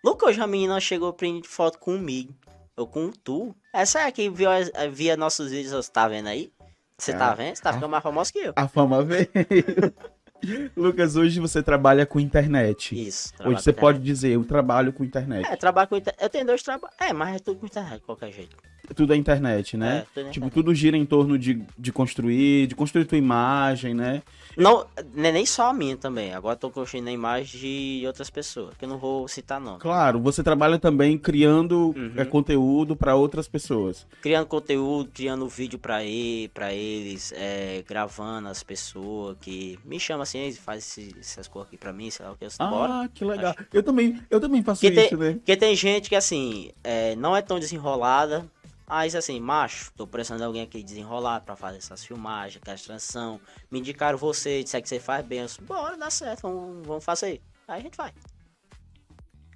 Lucas, 0.06 0.30
hoje 0.30 0.42
a 0.42 0.48
menina 0.48 0.80
chegou 0.80 1.12
print 1.12 1.46
foto 1.48 1.78
comigo. 1.78 2.34
Eu 2.78 2.88
com 2.88 3.12
tu. 3.12 3.54
Essa 3.74 4.00
é 4.00 4.06
a 4.06 4.12
que 4.12 4.30
viu, 4.30 4.50
via 4.94 5.18
nossos 5.18 5.52
vídeos, 5.52 5.74
você 5.74 5.92
tá 5.92 6.08
vendo 6.08 6.28
aí? 6.30 6.50
Você 6.98 7.12
tá 7.14 7.32
Ah, 7.32 7.36
vendo? 7.36 7.56
Você 7.58 7.62
tá 7.62 7.74
ficando 7.74 7.92
mais 7.92 8.04
famoso 8.04 8.32
que 8.32 8.40
eu. 8.40 8.54
A 8.56 8.68
fama 8.70 9.04
veio. 9.04 9.28
Lucas, 10.76 11.16
hoje 11.16 11.40
você 11.40 11.62
trabalha 11.62 12.06
com 12.06 12.20
internet. 12.20 12.96
Isso. 13.00 13.34
Hoje 13.44 13.62
você 13.62 13.74
pode 13.74 14.00
dizer, 14.00 14.30
eu 14.30 14.44
trabalho 14.44 14.94
com 14.94 15.04
internet. 15.04 15.24
internet. 15.24 15.54
É, 15.54 15.56
trabalho 15.56 15.88
com 15.88 15.98
internet. 15.98 16.22
Eu 16.22 16.30
tenho 16.30 16.46
dois 16.46 16.62
trabalhos. 16.62 16.96
É, 17.00 17.14
mas 17.14 17.36
é 17.36 17.40
tudo 17.40 17.60
com 17.60 17.66
internet, 17.66 18.00
de 18.00 18.06
qualquer 18.06 18.32
jeito. 18.32 18.56
Tudo 18.96 19.14
é 19.14 19.16
internet, 19.16 19.78
né? 19.78 20.00
É, 20.00 20.06
tudo 20.14 20.26
na 20.26 20.32
tipo, 20.32 20.50
tudo 20.50 20.76
gira 20.76 20.98
em 20.98 21.06
torno 21.06 21.40
de, 21.40 21.64
de 21.80 21.92
construir, 21.92 22.68
de 22.68 22.76
construir 22.76 23.06
tua 23.06 23.18
imagem, 23.18 23.94
né? 23.94 24.22
Não, 24.58 24.86
não 25.16 25.24
é 25.26 25.32
nem 25.32 25.46
só 25.46 25.70
a 25.70 25.74
minha 25.74 25.96
também. 25.96 26.34
Agora 26.34 26.56
tô 26.58 26.70
construindo 26.70 27.08
a 27.08 27.12
imagem 27.12 27.60
de 28.02 28.04
outras 28.06 28.30
pessoas, 28.30 28.76
que 28.78 28.84
eu 28.84 28.90
não 28.90 28.98
vou 28.98 29.26
citar 29.28 29.60
nome. 29.60 29.80
Claro, 29.80 30.20
você 30.20 30.44
trabalha 30.44 30.78
também 30.78 31.18
criando 31.18 31.94
Uhum. 31.96 32.12
é, 32.18 32.26
conteúdo 32.26 32.94
para 32.96 33.16
outras 33.16 33.48
pessoas. 33.48 34.06
Criando 34.22 34.46
conteúdo, 34.48 35.10
criando 35.14 35.48
vídeo 35.48 35.80
pra, 35.80 36.04
ele, 36.04 36.50
pra 36.50 36.74
eles, 36.74 37.32
é, 37.38 37.84
gravando 37.88 38.50
as 38.50 38.62
pessoas 38.64 39.38
que 39.40 39.80
me 39.86 39.98
chamam 40.00 40.24
assim, 40.24 40.40
"Ei, 40.40 40.52
faz 40.52 40.80
esse- 40.84 41.16
essas 41.20 41.48
coisas 41.48 41.70
aqui 41.70 41.78
pra 41.78 41.94
mim, 41.94 42.12
sei 42.12 42.26
lá 42.26 42.34
o 42.34 42.36
que, 42.36 42.44
eu 42.46 42.50
Ah, 42.60 42.68
bora. 42.68 43.10
que 43.14 43.24
legal. 43.24 43.56
Eu 43.74 43.82
também, 43.82 44.22
eu 44.30 44.40
também 44.42 44.62
faço 44.62 44.82
Porque 44.82 45.00
isso, 45.06 45.18
né? 45.18 45.34
Porque 45.34 45.56
tem 45.56 45.74
gente 45.76 46.10
que 46.10 46.16
assim, 46.16 46.70
é, 46.84 47.16
não 47.16 47.36
é 47.36 47.42
tão 47.42 47.58
desenrolada, 47.60 48.46
mas 48.94 49.16
assim, 49.16 49.40
macho, 49.40 49.92
tô 49.98 50.06
precisando 50.06 50.38
de 50.38 50.44
alguém 50.44 50.62
aqui 50.62 50.84
desenrolado 50.84 51.44
pra 51.46 51.56
fazer 51.56 51.80
essas 51.80 52.06
filmagens, 52.06 52.62
aquela 52.62 52.78
transição. 52.78 53.42
Me 53.72 53.80
indicaram 53.80 54.20
você, 54.20 54.62
disseram 54.62 54.84
que 54.84 54.90
você 54.90 55.00
faz 55.00 55.26
bem. 55.26 55.40
Eu 55.40 55.48
disse, 55.48 55.60
bora, 55.64 55.98
dá 55.98 56.12
certo, 56.12 56.44
vamos, 56.44 56.86
vamos 56.86 57.04
fazer. 57.04 57.42
Aí 57.68 57.80
a 57.80 57.82
gente 57.82 57.98
vai. 57.98 58.12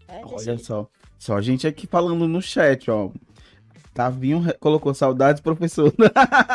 É, 0.08 0.24
Olha 0.26 0.58
só. 0.58 0.90
Só 1.20 1.38
a 1.38 1.42
gente 1.42 1.68
aqui 1.68 1.86
falando 1.86 2.28
no 2.28 2.42
chat, 2.42 2.90
ó. 2.90 3.12
Tavinho 3.94 4.44
colocou 4.60 4.92
saudades, 4.96 5.40
professor. 5.40 5.94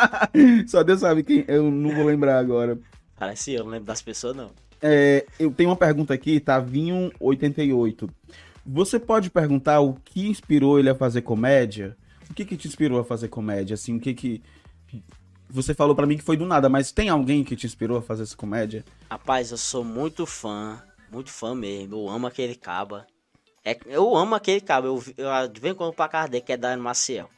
Só 0.67 0.83
Deus 0.83 0.99
sabe 0.99 1.23
quem. 1.23 1.45
Eu 1.47 1.71
não 1.71 1.95
vou 1.95 2.03
lembrar 2.03 2.37
agora. 2.37 2.77
Parece 3.17 3.53
eu, 3.53 3.63
não 3.63 3.71
lembro 3.71 3.85
das 3.85 4.01
pessoas 4.01 4.35
não. 4.35 4.51
É, 4.81 5.25
eu 5.39 5.51
tenho 5.51 5.69
uma 5.69 5.77
pergunta 5.77 6.13
aqui, 6.13 6.37
Tavinho88. 6.41 8.09
Você 8.65 8.99
pode 8.99 9.29
perguntar 9.29 9.79
o 9.79 9.93
que 9.93 10.27
inspirou 10.27 10.77
ele 10.77 10.89
a 10.89 10.95
fazer 10.95 11.21
comédia? 11.21 11.95
O 12.33 12.35
que 12.35 12.45
que 12.45 12.57
te 12.57 12.67
inspirou 12.67 12.99
a 12.99 13.05
fazer 13.05 13.27
comédia? 13.27 13.75
Assim, 13.75 13.95
o 13.95 13.99
que 13.99 14.11
que. 14.11 14.41
Você 15.51 15.71
falou 15.75 15.95
pra 15.95 16.07
mim 16.07 16.17
que 16.17 16.23
foi 16.23 16.35
do 16.35 16.47
nada, 16.47 16.67
mas 16.67 16.91
tem 16.91 17.07
alguém 17.07 17.43
que 17.43 17.55
te 17.55 17.67
inspirou 17.67 17.99
a 17.99 18.01
fazer 18.01 18.23
essa 18.23 18.35
comédia? 18.35 18.83
Rapaz, 19.07 19.51
eu 19.51 19.57
sou 19.57 19.83
muito 19.83 20.25
fã, 20.25 20.81
muito 21.11 21.29
fã 21.29 21.53
mesmo. 21.53 21.95
Eu 21.95 22.09
amo 22.09 22.25
aquele 22.25 22.55
caba. 22.55 23.05
É, 23.63 23.77
eu 23.85 24.15
amo 24.15 24.33
aquele 24.33 24.61
caba. 24.61 24.87
Eu, 24.87 25.03
eu 25.15 25.29
vez 25.61 25.75
em 25.75 25.77
quando 25.77 25.93
pra 25.93 26.07
casa 26.07 26.41
que 26.41 26.51
é 26.51 26.75
Maciel. 26.75 27.29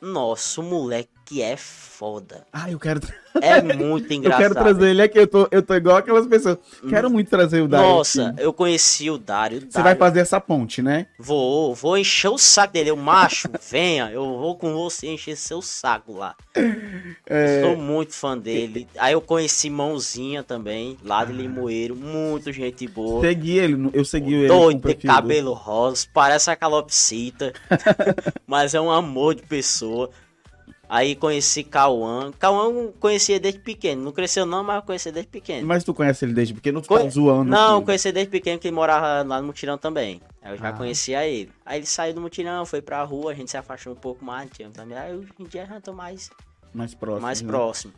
Nossa, 0.00 0.60
o 0.60 0.64
moleque 0.64 1.10
que 1.24 1.40
é 1.40 1.56
foda. 1.56 2.46
Ah, 2.52 2.70
eu 2.70 2.78
quero. 2.78 3.00
É 3.40 3.62
muito 3.62 4.10
Eu 4.12 4.16
engraçado. 4.18 4.42
quero 4.42 4.54
trazer 4.54 4.90
ele 4.90 5.02
aqui. 5.02 5.18
Eu 5.18 5.26
tô, 5.26 5.48
eu 5.50 5.62
tô 5.62 5.74
igual 5.74 5.96
aquelas 5.96 6.26
pessoas. 6.26 6.58
Quero 6.88 7.08
muito 7.10 7.30
trazer 7.30 7.62
o 7.62 7.68
Dário. 7.68 7.88
Nossa, 7.88 8.28
aqui. 8.28 8.42
eu 8.42 8.52
conheci 8.52 9.10
o 9.10 9.16
Dário. 9.16 9.66
Você 9.68 9.80
vai 9.82 9.94
fazer 9.94 10.20
essa 10.20 10.40
ponte, 10.40 10.82
né? 10.82 11.06
Vou, 11.18 11.74
vou 11.74 11.96
encher 11.96 12.28
o 12.28 12.36
saco 12.38 12.74
dele. 12.74 12.90
Eu, 12.90 12.96
macho, 12.96 13.48
venha, 13.70 14.10
eu 14.12 14.22
vou 14.24 14.56
com 14.56 14.74
você 14.74 15.06
encher 15.08 15.36
seu 15.36 15.62
saco 15.62 16.12
lá. 16.12 16.34
É. 17.26 17.62
Sou 17.62 17.76
muito 17.76 18.12
fã 18.12 18.36
dele. 18.36 18.86
Aí 18.98 19.12
eu 19.14 19.20
conheci 19.20 19.70
Mãozinha 19.70 20.42
também, 20.42 20.98
lá 21.02 21.24
de 21.24 21.32
Limoeiro. 21.32 21.96
Muito 21.96 22.52
gente 22.52 22.86
boa. 22.86 23.22
Segui 23.22 23.58
ele, 23.58 23.90
eu 23.94 24.04
segui 24.04 24.34
ele. 24.34 24.48
Doido, 24.48 24.78
o 24.78 24.80
tem 24.82 24.92
perfil 24.92 25.10
do- 25.10 25.14
cabelo 25.14 25.52
rosa, 25.54 26.06
parece 26.12 26.50
a 26.50 26.56
calopsita. 26.56 27.52
mas 28.46 28.74
é 28.74 28.80
um 28.80 28.90
amor 28.90 29.34
de 29.34 29.42
pessoa. 29.42 30.10
Aí 30.88 31.14
conheci 31.14 31.64
Cauã. 31.64 32.30
Cauã 32.38 32.64
eu 32.70 32.94
conhecia 33.00 33.40
desde 33.40 33.60
pequeno. 33.60 34.02
Não 34.02 34.12
cresceu 34.12 34.44
não, 34.46 34.62
mas 34.62 34.76
eu 34.76 34.82
conheci 34.82 35.10
desde 35.10 35.30
pequeno. 35.30 35.66
Mas 35.66 35.82
tu 35.84 35.94
conhece 35.94 36.24
ele 36.24 36.32
desde 36.32 36.54
pequeno, 36.54 36.80
tu 36.82 36.88
Conhe- 36.88 37.04
tá 37.04 37.10
zoando. 37.10 37.50
Não, 37.50 37.76
aqui. 37.78 37.86
conheci 37.86 38.12
desde 38.12 38.30
pequeno 38.30 38.58
que 38.58 38.68
ele 38.68 38.74
morava 38.76 39.22
lá 39.26 39.40
no 39.40 39.46
Mutirão 39.48 39.78
também. 39.78 40.20
Aí 40.42 40.52
eu 40.52 40.58
já 40.58 40.68
Ah. 40.68 40.72
conhecia 40.72 41.26
ele. 41.26 41.50
Aí 41.64 41.78
ele 41.78 41.86
saiu 41.86 42.14
do 42.14 42.20
Mutirão, 42.20 42.64
foi 42.66 42.82
pra 42.82 43.02
rua, 43.02 43.32
a 43.32 43.34
gente 43.34 43.50
se 43.50 43.56
afastou 43.56 43.92
um 43.92 43.96
pouco 43.96 44.24
mais, 44.24 44.50
tinha 44.50 44.68
também. 44.70 44.96
Aí 44.96 45.14
hoje 45.16 45.28
em 45.38 45.44
dia 45.44 45.66
já 45.66 45.80
tô 45.80 45.92
mais, 45.92 46.30
Mais 46.72 46.94
próximo. 46.94 47.22
mais 47.22 47.40
né? 47.42 47.48
próximo. 47.48 47.92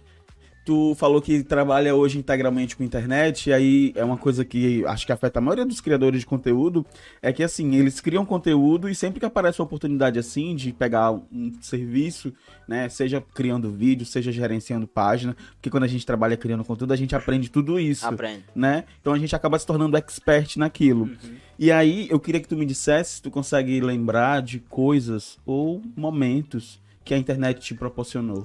Tu 0.67 0.97
falou 0.97 1.23
que 1.23 1.45
trabalha 1.45 1.95
hoje 1.95 2.19
integralmente 2.19 2.77
com 2.77 2.83
internet, 2.83 3.51
e 3.51 3.53
aí 3.53 3.93
é 3.95 4.05
uma 4.05 4.17
coisa 4.17 4.45
que 4.45 4.85
acho 4.85 5.07
que 5.07 5.13
afeta 5.13 5.39
a 5.39 5.41
maioria 5.41 5.65
dos 5.65 5.81
criadores 5.81 6.19
de 6.19 6.27
conteúdo, 6.27 6.85
é 7.23 7.33
que 7.33 7.41
assim, 7.45 7.77
eles 7.77 8.01
criam 8.01 8.27
conteúdo 8.27 8.89
e 8.89 8.95
sempre 8.95 9.21
que 9.21 9.27
aparece 9.27 9.61
uma 9.61 9.65
oportunidade 9.65 10.19
assim 10.19 10.57
de 10.57 10.73
pegar 10.73 11.13
um 11.13 11.53
serviço, 11.61 12.35
né, 12.67 12.89
seja 12.89 13.23
criando 13.33 13.71
vídeo, 13.71 14.05
seja 14.05 14.33
gerenciando 14.33 14.89
página, 14.89 15.37
porque 15.53 15.71
quando 15.71 15.85
a 15.85 15.87
gente 15.87 16.05
trabalha 16.05 16.37
criando 16.37 16.65
conteúdo, 16.65 16.93
a 16.93 16.97
gente 16.97 17.15
aprende 17.15 17.49
tudo 17.49 17.79
isso. 17.79 18.05
Aprende. 18.05 18.43
né? 18.53 18.83
Então 19.01 19.13
a 19.13 19.19
gente 19.21 19.37
acaba 19.37 19.57
se 19.61 19.65
tornando 19.65 19.97
expert 19.97 20.57
naquilo. 20.57 21.09
E 21.57 21.71
aí 21.71 22.09
eu 22.11 22.19
queria 22.19 22.41
que 22.41 22.49
tu 22.49 22.57
me 22.57 22.67
dissesse 22.67 23.15
se 23.15 23.23
tu 23.23 23.31
consegue 23.31 23.81
lembrar 23.81 24.43
de 24.43 24.59
coisas 24.59 25.39
ou 25.47 25.81
momentos 25.97 26.81
que 27.05 27.15
a 27.15 27.19
internet 27.19 27.61
te 27.61 27.73
proporcionou. 27.73 28.45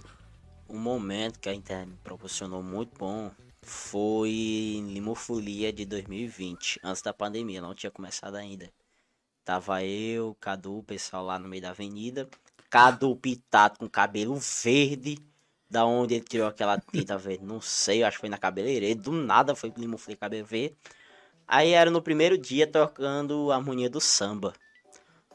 Um 0.73 0.79
momento 0.79 1.37
que 1.37 1.49
a 1.49 1.53
internet 1.53 1.89
me 1.89 1.97
proporcionou 1.97 2.63
muito 2.63 2.97
bom 2.97 3.29
foi 3.61 4.81
Limofolia 4.87 5.73
de 5.73 5.85
2020, 5.85 6.79
antes 6.81 7.01
da 7.01 7.13
pandemia, 7.13 7.59
não 7.59 7.75
tinha 7.75 7.91
começado 7.91 8.35
ainda. 8.35 8.71
Tava 9.43 9.83
eu, 9.83 10.33
Cadu, 10.39 10.77
o 10.77 10.83
pessoal 10.83 11.25
lá 11.25 11.37
no 11.37 11.49
meio 11.49 11.61
da 11.61 11.71
avenida. 11.71 12.29
Cadu 12.69 13.13
pitado 13.17 13.79
com 13.79 13.89
cabelo 13.89 14.35
verde. 14.35 15.17
Da 15.69 15.85
onde 15.85 16.13
ele 16.13 16.23
tirou 16.23 16.47
aquela 16.47 16.79
tinta 16.79 17.17
verde, 17.17 17.43
não 17.43 17.59
sei, 17.59 18.01
acho 18.01 18.15
que 18.15 18.21
foi 18.21 18.29
na 18.29 18.37
cabeleireira. 18.37 18.97
Do 18.97 19.11
nada 19.11 19.53
foi 19.53 19.73
Limofolia 19.75 20.15
cabelo 20.15 20.45
verde. 20.45 20.77
Aí 21.45 21.71
era 21.71 21.91
no 21.91 22.01
primeiro 22.01 22.37
dia 22.37 22.65
tocando 22.65 23.51
a 23.51 23.57
harmonia 23.57 23.89
do 23.89 23.99
samba. 23.99 24.53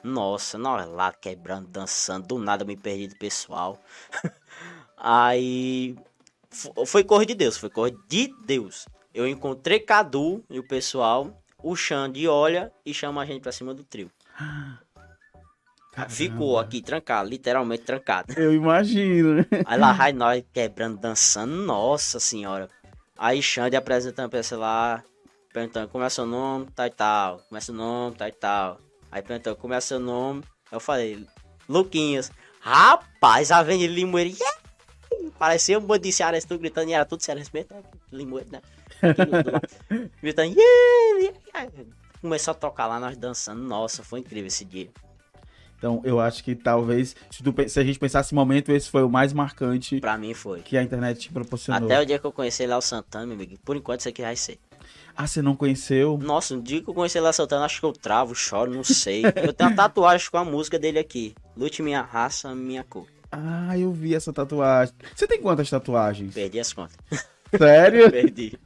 Nossa, 0.03 0.57
nós 0.57 0.88
lá 0.88 1.12
quebrando, 1.12 1.68
dançando, 1.68 2.27
do 2.27 2.38
nada 2.38 2.62
eu 2.62 2.66
me 2.66 2.77
perdi 2.77 3.09
do 3.09 3.16
pessoal. 3.16 3.79
Aí 4.96 5.96
fo- 6.50 6.87
foi 6.87 7.04
cor 7.04 7.24
de 7.26 7.35
Deus, 7.35 7.56
foi 7.56 7.70
cor 7.70 7.90
de 8.09 8.32
Deus. 8.44 8.87
Eu 9.14 9.26
encontrei 9.26 9.78
Cadu 9.80 10.44
e 10.50 10.59
o 10.59 10.66
pessoal, 10.66 11.42
o 11.62 11.74
Xande 11.76 12.26
olha 12.28 12.72
e 12.85 12.92
chama 12.92 13.22
a 13.22 13.26
gente 13.26 13.40
pra 13.42 13.52
cima 13.52 13.72
do 13.74 13.82
trio. 13.85 14.11
Ficou 16.11 16.59
aqui 16.59 16.82
trancado, 16.82 17.28
literalmente 17.30 17.82
trancado. 17.85 18.35
Eu 18.37 18.52
imagino. 18.52 19.46
Aí 19.64 19.78
lá 19.78 19.92
vai 19.94 20.12
nós 20.12 20.44
quebrando, 20.52 20.98
dançando, 20.98 21.54
nossa 21.54 22.20
senhora. 22.20 22.68
Aí 23.16 23.40
Xande 23.42 23.76
apresentando 23.76 24.28
pra 24.28 24.40
esse 24.40 24.54
lá, 24.54 25.02
perguntando 25.54 25.88
como 25.88 26.04
é 26.04 26.11
seu 26.11 26.26
nome, 26.26 26.66
tal 26.74 26.87
e 26.87 26.90
tal. 26.90 27.38
Como 27.48 27.56
é 27.56 27.61
seu 27.62 27.74
nome, 27.74 28.14
tal 28.16 28.28
e 28.28 28.32
tal. 28.32 28.78
Aí 29.11 29.22
perguntando 29.22 29.56
como 29.56 29.72
é 29.72 29.80
seu 29.80 29.98
nome. 29.98 30.42
Eu 30.70 30.80
falei, 30.80 31.26
Luquinhas. 31.66 32.30
Rapaz, 32.61 33.50
a 33.50 33.59
Avenida 33.59 33.94
Limoeiro. 33.94 34.37
yeah! 34.38 34.56
Parecia 35.38 35.79
um 35.79 35.83
bando 35.83 36.03
de 36.03 36.12
cearense 36.12 36.46
tudo 36.46 36.59
gritando 36.61 36.88
e 36.90 36.92
era 36.94 37.05
tudo 37.05 37.22
cearense 37.22 37.51
mesmo. 37.53 37.68
né? 37.75 37.83
Limoeiro, 38.12 38.49
né? 38.51 38.61
Gritando. 40.22 40.55
"Yeah, 40.55 41.18
yeah, 41.20 41.38
yeah." 41.55 41.72
Começou 42.20 42.53
a 42.53 42.55
tocar 42.55 42.87
lá, 42.87 42.99
nós 42.99 43.16
dançando. 43.16 43.62
Nossa, 43.62 44.03
foi 44.03 44.20
incrível 44.20 44.46
esse 44.46 44.64
dia. 44.64 44.88
Então 45.79 46.01
eu 46.05 46.18
acho 46.18 46.42
que 46.42 46.55
talvez, 46.55 47.14
se, 47.31 47.42
tu 47.42 47.55
se 47.68 47.79
a 47.79 47.85
gente 47.85 47.99
pensasse 47.99 48.35
em 48.35 48.37
momento, 48.37 48.72
esse 48.72 48.88
foi 48.90 49.03
o 49.03 49.11
mais 49.11 49.33
marcante 49.35 50.01
Pra 50.01 50.16
mim 50.16 50.33
foi. 50.33 50.62
que 50.62 50.77
a 50.77 50.83
internet 50.83 51.20
te 51.20 51.33
proporcionou. 51.33 51.85
Até 51.85 52.01
o 52.01 52.07
dia 52.07 52.18
que 52.18 52.25
eu 52.25 52.33
conheci 52.33 52.66
Léo 52.66 52.81
Santana, 52.81 53.27
meu 53.27 53.35
amigo. 53.35 53.59
Por 53.64 53.77
enquanto 53.77 54.01
isso 54.01 54.09
aqui 54.09 54.22
vai 54.22 54.35
ser. 54.35 54.59
Ah, 55.14 55.27
você 55.27 55.40
não 55.42 55.55
conheceu? 55.55 56.18
Nossa, 56.18 56.55
um 56.55 56.61
dia 56.61 56.83
que 56.83 56.88
eu 56.88 56.94
conheci 56.94 57.20
Léo 57.20 57.33
Santana, 57.33 57.64
acho 57.66 57.81
que 57.81 57.87
eu 57.87 57.92
travo, 57.92 58.35
choro, 58.35 58.72
não 58.75 58.83
sei. 58.85 59.22
Eu 59.27 59.53
tenho 59.53 59.70
uma 59.70 59.77
tatuagem 59.77 60.31
com 60.31 60.38
a 60.38 60.44
música 60.44 60.79
dele 60.79 60.99
aqui. 60.99 61.35
Lute 61.57 61.83
minha 61.83 62.01
raça, 62.03 62.55
minha 62.55 62.83
cor. 62.83 63.07
Ah, 63.30 63.78
eu 63.78 63.92
vi 63.92 64.14
essa 64.14 64.32
tatuagem. 64.32 64.94
Você 65.14 65.26
tem 65.26 65.40
quantas 65.40 65.68
tatuagens? 65.68 66.32
Perdi 66.32 66.60
as 66.60 66.72
contas. 66.72 66.96
Sério? 67.56 68.10
Perdi. 68.12 68.58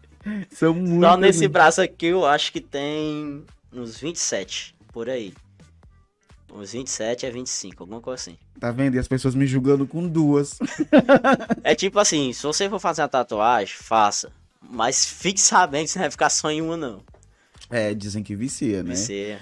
São 0.50 0.74
muitas. 0.74 1.10
Só 1.10 1.16
nesse 1.16 1.48
braço 1.48 1.80
aqui 1.80 2.06
eu 2.06 2.26
acho 2.26 2.52
que 2.52 2.60
tem 2.60 3.44
uns 3.72 3.98
27, 3.98 4.74
por 4.92 5.08
aí. 5.08 5.32
Uns 6.52 6.72
27 6.72 7.26
a 7.26 7.30
25, 7.30 7.82
alguma 7.82 8.00
coisa 8.00 8.20
assim. 8.20 8.38
Tá 8.58 8.70
vendo? 8.70 8.96
E 8.96 8.98
as 8.98 9.06
pessoas 9.06 9.34
me 9.34 9.46
julgando 9.46 9.86
com 9.86 10.06
duas. 10.06 10.58
É 11.62 11.74
tipo 11.74 11.98
assim, 11.98 12.32
se 12.32 12.42
você 12.42 12.68
for 12.68 12.80
fazer 12.80 13.02
uma 13.02 13.08
tatuagem, 13.08 13.74
faça. 13.76 14.32
Mas 14.60 15.04
fique 15.04 15.40
sabendo 15.40 15.84
que 15.84 15.90
você 15.90 15.98
não 15.98 16.04
vai 16.04 16.10
ficar 16.10 16.30
só 16.30 16.50
em 16.50 16.60
uma, 16.60 16.76
não. 16.76 17.02
É, 17.70 17.94
dizem 17.94 18.22
que 18.22 18.34
vicia, 18.34 18.82
né? 18.82 18.94
Você... 18.94 19.38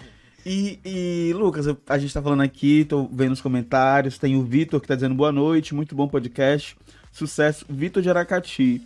E, 0.49 0.81
e, 0.83 1.33
Lucas, 1.35 1.67
a 1.87 1.99
gente 1.99 2.15
tá 2.15 2.23
falando 2.23 2.41
aqui, 2.41 2.87
tô 2.87 3.07
vendo 3.13 3.33
os 3.33 3.41
comentários, 3.43 4.17
tem 4.17 4.35
o 4.35 4.43
Vitor 4.43 4.81
que 4.81 4.89
tá 4.89 4.95
dizendo 4.95 5.15
boa 5.15 5.31
noite, 5.31 5.75
muito 5.75 5.95
bom 5.95 6.09
podcast, 6.09 6.75
sucesso, 7.13 7.67
Vitor 7.69 8.03
de 8.03 8.09
Aracati. 8.09 8.81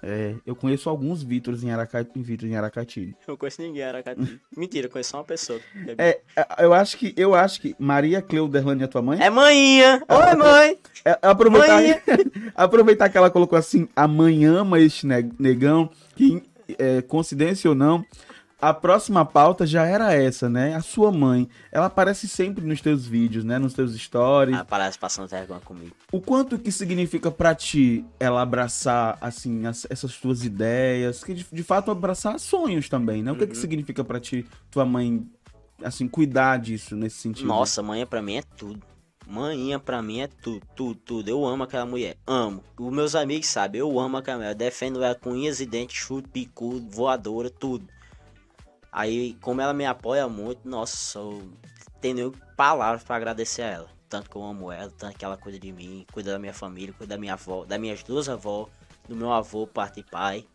É, 0.00 0.36
eu 0.46 0.54
conheço 0.54 0.88
alguns 0.88 1.20
Vitors 1.20 1.64
em 1.64 1.72
Aracati, 1.72 2.12
Vitor 2.14 2.48
em 2.48 2.54
Aracati. 2.54 3.12
Eu 3.26 3.36
conheço 3.36 3.60
ninguém, 3.60 3.82
Aracati. 3.82 4.40
Mentira, 4.56 4.86
eu 4.86 4.90
conheço 4.90 5.10
só 5.10 5.16
uma 5.18 5.24
pessoa. 5.24 5.58
É, 5.98 6.20
é, 6.36 6.46
eu 6.60 6.72
acho 6.72 6.96
que, 6.96 7.12
eu 7.16 7.34
acho 7.34 7.60
que 7.60 7.74
Maria 7.76 8.22
Cleuderlane 8.22 8.84
é 8.84 8.86
tua 8.86 9.02
mãe? 9.02 9.20
É 9.20 9.28
manhinha! 9.28 10.00
Oi, 10.08 10.36
mãe! 10.36 10.78
É, 11.06 11.18
aproveitar, 11.20 11.82
Mãe. 11.82 12.00
aproveitar 12.54 13.10
que 13.10 13.18
ela 13.18 13.28
colocou 13.28 13.58
assim, 13.58 13.86
a 13.94 14.08
mãe 14.08 14.46
ama 14.46 14.80
este 14.80 15.06
ne- 15.06 15.30
negão, 15.38 15.90
que 16.16 16.42
é, 16.78 17.02
coincidência 17.02 17.68
ou 17.68 17.76
não, 17.76 18.02
a 18.68 18.74
próxima 18.74 19.24
pauta 19.24 19.66
já 19.66 19.84
era 19.86 20.12
essa, 20.14 20.48
né? 20.48 20.74
A 20.74 20.80
sua 20.80 21.10
mãe, 21.12 21.48
ela 21.72 21.86
aparece 21.86 22.26
sempre 22.28 22.64
nos 22.64 22.80
teus 22.80 23.06
vídeos, 23.06 23.44
né? 23.44 23.58
Nos 23.58 23.74
teus 23.74 23.94
stories. 23.94 24.56
Ah, 24.56 24.64
parece 24.64 24.98
passando 24.98 25.28
vergonha 25.28 25.60
comigo. 25.60 25.94
O 26.12 26.20
quanto 26.20 26.58
que 26.58 26.70
significa 26.72 27.30
pra 27.30 27.54
ti 27.54 28.04
ela 28.18 28.42
abraçar, 28.42 29.16
assim, 29.20 29.66
as- 29.66 29.86
essas 29.90 30.16
tuas 30.16 30.44
ideias, 30.44 31.22
que 31.24 31.34
de, 31.34 31.46
de 31.52 31.62
fato 31.62 31.90
abraçar 31.90 32.38
sonhos 32.38 32.88
também, 32.88 33.22
né? 33.22 33.32
O 33.32 33.36
que 33.36 33.46
que 33.46 33.56
significa 33.56 34.02
pra 34.04 34.18
ti, 34.20 34.46
tua 34.70 34.84
mãe, 34.84 35.26
assim, 35.82 36.06
cuidar 36.08 36.58
disso 36.58 36.94
nesse 36.96 37.18
sentido? 37.18 37.46
Nossa, 37.46 37.82
manhã 37.82 38.06
pra 38.06 38.22
mim 38.22 38.36
é 38.36 38.42
tudo. 38.56 38.80
Manhã 39.26 39.80
pra 39.80 40.02
mim 40.02 40.20
é 40.20 40.26
tudo, 40.26 40.60
tudo, 40.76 40.94
tudo. 40.96 41.28
Eu 41.30 41.46
amo 41.46 41.62
aquela 41.62 41.86
mulher. 41.86 42.16
Amo. 42.26 42.62
Os 42.78 42.92
meus 42.92 43.14
amigos 43.14 43.46
sabem, 43.48 43.78
eu 43.80 43.98
amo 43.98 44.18
aquela 44.18 44.36
mulher. 44.36 44.50
Eu 44.50 44.54
defendo 44.54 45.02
ela 45.02 45.14
com 45.14 45.30
unhas 45.30 45.60
e 45.60 45.66
dentes, 45.66 45.96
chute, 45.96 46.28
picudo, 46.28 46.86
voadora, 46.90 47.48
tudo. 47.48 47.86
Aí, 48.94 49.34
como 49.40 49.60
ela 49.60 49.74
me 49.74 49.84
apoia 49.84 50.28
muito, 50.28 50.60
nossa, 50.68 51.18
eu 51.18 51.42
tenho 52.00 52.30
palavras 52.56 53.02
pra 53.02 53.16
agradecer 53.16 53.62
a 53.62 53.66
ela. 53.66 53.88
Tanto 54.08 54.30
que 54.30 54.36
eu 54.36 54.44
amo 54.44 54.70
ela, 54.70 54.88
tanto 54.96 55.18
que 55.18 55.24
ela 55.24 55.36
cuida 55.36 55.58
de 55.58 55.72
mim, 55.72 56.06
cuida 56.12 56.30
da 56.30 56.38
minha 56.38 56.54
família, 56.54 56.94
cuida 56.96 57.16
da 57.16 57.20
minha 57.20 57.32
avó, 57.32 57.64
das 57.64 57.80
minhas 57.80 58.04
duas 58.04 58.28
avós, 58.28 58.68
do 59.08 59.16
meu 59.16 59.32
avô, 59.32 59.66
parte 59.66 59.96
de 59.96 60.08
pai. 60.08 60.46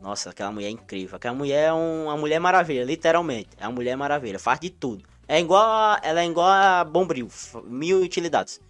Nossa, 0.00 0.30
aquela 0.30 0.50
mulher 0.50 0.66
é 0.66 0.70
incrível. 0.70 1.14
Aquela 1.14 1.36
mulher 1.36 1.68
é 1.68 1.72
um- 1.72 2.06
uma 2.06 2.16
mulher 2.16 2.40
maravilha, 2.40 2.82
literalmente. 2.82 3.50
É 3.56 3.68
uma 3.68 3.74
mulher 3.76 3.96
maravilha, 3.96 4.40
faz 4.40 4.58
de 4.58 4.68
tudo. 4.68 5.04
É 5.28 5.38
igual 5.38 5.62
a- 5.64 6.00
ela 6.02 6.20
é 6.20 6.26
igual 6.26 6.48
a 6.48 6.82
Bombril, 6.82 7.28
mil 7.62 8.00
utilidades. 8.00 8.60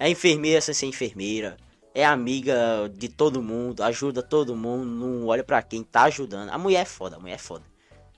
É 0.00 0.10
enfermeira 0.10 0.60
sem 0.60 0.74
ser 0.74 0.86
enfermeira. 0.86 1.56
É 1.94 2.04
amiga 2.04 2.90
de 2.92 3.08
todo 3.08 3.40
mundo, 3.40 3.84
ajuda 3.84 4.20
todo 4.20 4.56
mundo, 4.56 4.84
não 4.84 5.26
olha 5.28 5.44
pra 5.44 5.62
quem 5.62 5.84
tá 5.84 6.02
ajudando. 6.02 6.50
A 6.50 6.58
mulher 6.58 6.80
é 6.80 6.84
foda, 6.84 7.14
a 7.14 7.20
mulher 7.20 7.34
é 7.34 7.38
foda. 7.38 7.75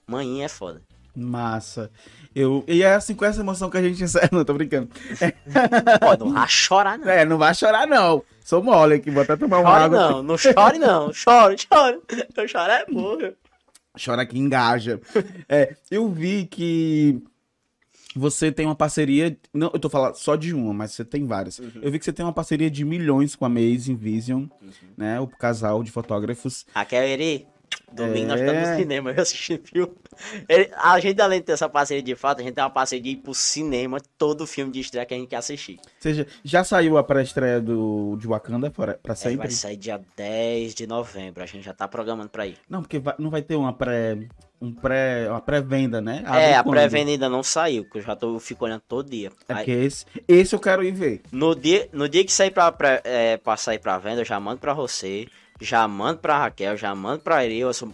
Mãinha 0.09 0.47
é 0.47 0.49
foda. 0.49 0.81
Massa. 1.15 1.91
Eu, 2.35 2.65
e 2.69 2.83
é 2.83 2.95
assim 2.95 3.15
com 3.15 3.25
essa 3.25 3.41
emoção 3.41 3.69
que 3.69 3.77
a 3.77 3.83
gente 3.83 4.03
encerra. 4.05 4.29
Não, 4.33 4.45
tô 4.45 4.55
brincando. 4.55 4.89
Ó, 6.03 6.17
não 6.17 6.33
vai 6.33 6.49
chorar 6.49 6.99
não. 6.99 7.09
É, 7.09 7.25
não 7.25 7.39
vai 7.39 7.55
chorar, 7.55 7.87
não. 7.87 8.23
Sou 8.45 8.63
mole 8.63 8.95
aqui, 8.95 9.11
vou 9.11 9.23
até 9.23 9.37
tomar 9.37 9.59
uma 9.59 9.71
Chore 9.71 9.85
água. 9.85 9.99
não, 10.11 10.23
não 10.23 10.39
chore 10.39 10.79
não. 10.79 11.11
Chore, 11.13 11.57
chore. 11.59 12.01
Eu 12.37 12.49
choro 12.49 12.71
é 12.73 12.85
porra. 12.87 13.35
Chora 14.03 14.25
que 14.25 14.39
engaja. 14.39 15.01
É, 15.49 15.77
eu 15.91 16.09
vi 16.09 16.47
que 16.47 17.21
você 18.15 18.51
tem 18.53 18.65
uma 18.65 18.75
parceria. 18.77 19.37
Não, 19.53 19.71
eu 19.75 19.79
tô 19.81 19.91
falando 19.91 20.15
só 20.15 20.37
de 20.37 20.55
uma, 20.55 20.73
mas 20.73 20.93
você 20.93 21.05
tem 21.05 21.27
várias. 21.27 21.59
Uhum. 21.59 21.73
Eu 21.83 21.91
vi 21.91 21.99
que 21.99 22.05
você 22.05 22.13
tem 22.13 22.25
uma 22.25 22.33
parceria 22.33 22.71
de 22.71 22.85
milhões 22.85 23.35
com 23.35 23.45
a 23.45 23.49
Amazing 23.49 23.97
Vision, 23.97 24.45
Uhum. 24.63 24.71
né? 24.97 25.19
O 25.21 25.27
casal 25.27 25.83
de 25.83 25.91
fotógrafos. 25.91 26.65
Raquel 26.73 27.03
Eri, 27.03 27.47
domingo 27.93 28.29
nós 28.29 28.41
É. 28.41 28.45
estamos 28.47 28.69
no 28.71 28.77
cinema, 28.77 29.11
eu 29.17 29.23
assisti 29.23 29.59
filme. 29.65 29.93
Ele- 30.49 30.71
a 30.77 30.99
gente, 31.01 31.21
além 31.21 31.41
de 31.41 31.47
ter 31.47 31.53
essa 31.53 31.69
parceria 31.69 32.03
de 32.03 32.15
fato, 32.15 32.41
a 32.41 32.43
gente 32.45 32.55
tem 32.55 32.63
uma 32.65 32.71
parceria 32.71 33.03
de 33.03 33.11
ir 33.11 33.17
pro 33.17 33.35
cinema, 33.35 33.99
todo 34.17 34.47
filme 34.47 34.73
de 34.73 34.81
estreia 34.81 35.07
que 35.07 35.15
a 35.15 35.17
gente 35.17 35.29
quer 35.29 35.37
assistir. 35.37 35.79
Ou 35.83 35.91
seja, 36.01 36.27
já 36.45 36.65
saiu 36.65 36.99
a 36.99 37.05
pré-estreia 37.05 37.61
do 37.61 38.17
de 38.21 38.27
Wakanda 38.27 38.71
pra, 38.71 38.95
pra 38.95 39.13
É, 39.13 39.17
sempre? 39.17 39.37
vai 39.39 39.51
sair 39.51 39.77
dia 39.77 40.01
10 40.17 40.75
de 40.75 40.87
novembro, 40.87 41.43
a 41.43 41.47
gente 41.47 41.65
já 41.65 41.73
tá 41.73 41.87
programando 41.89 42.29
pra 42.31 42.47
ir. 42.47 42.57
Não, 42.69 42.83
porque 42.83 42.99
vai- 42.99 43.15
não 43.19 43.31
vai 43.31 43.43
ter 43.43 43.57
uma 43.57 43.73
pré. 43.73 44.19
Um 44.61 44.73
pré. 44.75 45.29
Uma 45.31 45.41
pré-venda, 45.41 46.01
né? 46.01 46.25
Abre 46.27 46.41
é, 46.43 46.57
a 46.57 46.65
pré-venda 46.65 47.13
ainda 47.13 47.29
não 47.29 47.45
saiu, 47.45 47.85
que 47.89 47.99
eu 47.99 48.03
já 48.03 48.17
tô, 48.17 48.35
eu 48.35 48.41
fico 48.41 48.65
olhando 48.65 48.83
todo 48.89 49.09
dia. 49.09 49.31
É 49.49 49.55
Aí, 49.55 49.71
esse, 49.71 50.05
esse 50.27 50.53
eu 50.53 50.59
quero 50.59 50.83
ir 50.83 50.91
ver. 50.91 51.21
no, 51.31 51.55
dia, 51.55 51.89
no 51.93 52.09
dia 52.09 52.25
que 52.25 52.33
sair 52.33 52.51
pra, 52.51 52.73
pré- 52.73 53.01
é, 53.05 53.37
pra 53.37 53.57
sair 53.57 53.79
pra 53.79 53.99
venda, 53.99 54.23
eu 54.23 54.25
já 54.25 54.41
mando 54.41 54.59
pra 54.59 54.75
você, 54.75 55.29
já 55.61 55.87
mando 55.87 56.19
pra 56.19 56.39
Raquel, 56.39 56.77
já 56.77 56.95
mando 56.95 57.23
pra 57.23 57.45
Eri, 57.45 57.59
eu 57.59 57.73
só 57.73 57.89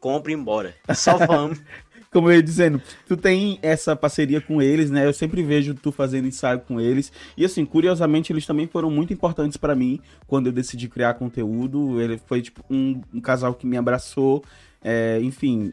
compro 0.00 0.30
e 0.30 0.34
embora. 0.34 0.74
Só 0.94 1.16
vamos. 1.18 1.60
Como 2.12 2.28
eu 2.30 2.36
ia 2.36 2.42
dizendo, 2.42 2.80
tu 3.08 3.16
tem 3.16 3.58
essa 3.62 3.96
parceria 3.96 4.38
com 4.38 4.60
eles, 4.60 4.90
né? 4.90 5.06
Eu 5.06 5.14
sempre 5.14 5.42
vejo 5.42 5.72
tu 5.72 5.90
fazendo 5.90 6.28
ensaio 6.28 6.60
com 6.60 6.78
eles. 6.78 7.10
E 7.38 7.44
assim, 7.44 7.64
curiosamente, 7.64 8.30
eles 8.30 8.44
também 8.44 8.66
foram 8.66 8.90
muito 8.90 9.14
importantes 9.14 9.56
pra 9.56 9.74
mim 9.74 9.98
quando 10.26 10.48
eu 10.48 10.52
decidi 10.52 10.88
criar 10.88 11.14
conteúdo. 11.14 11.98
Ele 12.02 12.18
foi 12.18 12.42
tipo 12.42 12.62
um, 12.68 13.00
um 13.14 13.20
casal 13.20 13.54
que 13.54 13.66
me 13.66 13.78
abraçou. 13.78 14.44
É, 14.84 15.20
enfim, 15.22 15.72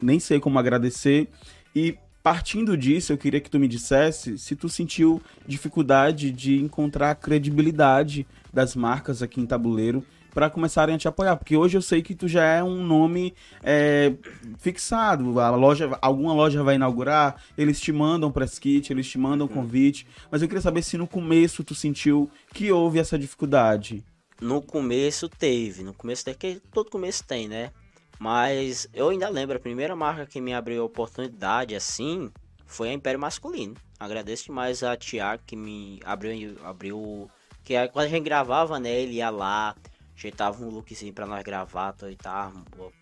nem 0.00 0.20
sei 0.20 0.38
como 0.38 0.56
agradecer. 0.56 1.28
E 1.74 1.98
partindo 2.22 2.76
disso, 2.76 3.12
eu 3.12 3.18
queria 3.18 3.40
que 3.40 3.50
tu 3.50 3.58
me 3.58 3.66
dissesse 3.66 4.38
se 4.38 4.54
tu 4.54 4.68
sentiu 4.68 5.20
dificuldade 5.44 6.30
de 6.30 6.60
encontrar 6.60 7.12
credibilidade 7.16 8.24
das 8.52 8.76
marcas 8.76 9.20
aqui 9.20 9.40
em 9.40 9.46
Tabuleiro 9.46 10.06
para 10.32 10.48
começarem 10.50 10.94
a 10.94 10.98
te 10.98 11.06
apoiar, 11.06 11.36
porque 11.36 11.56
hoje 11.56 11.76
eu 11.76 11.82
sei 11.82 12.02
que 12.02 12.14
tu 12.14 12.26
já 12.26 12.44
é 12.44 12.62
um 12.62 12.82
nome 12.82 13.34
é, 13.62 14.14
fixado, 14.58 15.38
a 15.38 15.50
loja, 15.50 15.96
alguma 16.00 16.32
loja 16.32 16.62
vai 16.62 16.76
inaugurar, 16.76 17.42
eles 17.56 17.80
te 17.80 17.92
mandam 17.92 18.32
press 18.32 18.58
kit, 18.58 18.92
eles 18.92 19.08
te 19.08 19.18
mandam 19.18 19.46
convite, 19.46 20.06
mas 20.30 20.42
eu 20.42 20.48
queria 20.48 20.62
saber 20.62 20.82
se 20.82 20.96
no 20.96 21.06
começo 21.06 21.62
tu 21.62 21.74
sentiu 21.74 22.30
que 22.52 22.72
houve 22.72 22.98
essa 22.98 23.18
dificuldade. 23.18 24.04
No 24.40 24.60
começo 24.62 25.28
teve, 25.28 25.82
no 25.82 25.92
começo 25.92 26.24
teve, 26.24 26.38
que 26.38 26.60
todo 26.72 26.90
começo 26.90 27.24
tem, 27.24 27.46
né? 27.46 27.70
Mas 28.18 28.88
eu 28.94 29.08
ainda 29.08 29.28
lembro, 29.28 29.56
a 29.56 29.60
primeira 29.60 29.94
marca 29.94 30.26
que 30.26 30.40
me 30.40 30.54
abriu 30.54 30.82
a 30.82 30.86
oportunidade 30.86 31.74
assim 31.74 32.30
foi 32.66 32.88
a 32.88 32.92
Império 32.92 33.20
Masculino. 33.20 33.74
Agradeço 33.98 34.46
demais 34.46 34.82
a 34.82 34.96
Tiago 34.96 35.42
que 35.46 35.54
me 35.54 36.00
abriu, 36.04 36.56
abriu 36.64 37.30
que 37.62 37.74
é 37.74 37.86
quando 37.86 38.06
a 38.06 38.08
gente 38.08 38.24
gravava, 38.24 38.80
né, 38.80 38.90
ele 38.90 39.14
ia 39.14 39.30
lá, 39.30 39.76
ajeitava 40.16 40.62
um 40.62 40.68
lookzinho 40.68 41.12
pra 41.12 41.26
nós 41.26 41.42
gravar, 41.42 41.92
toitar 41.92 42.52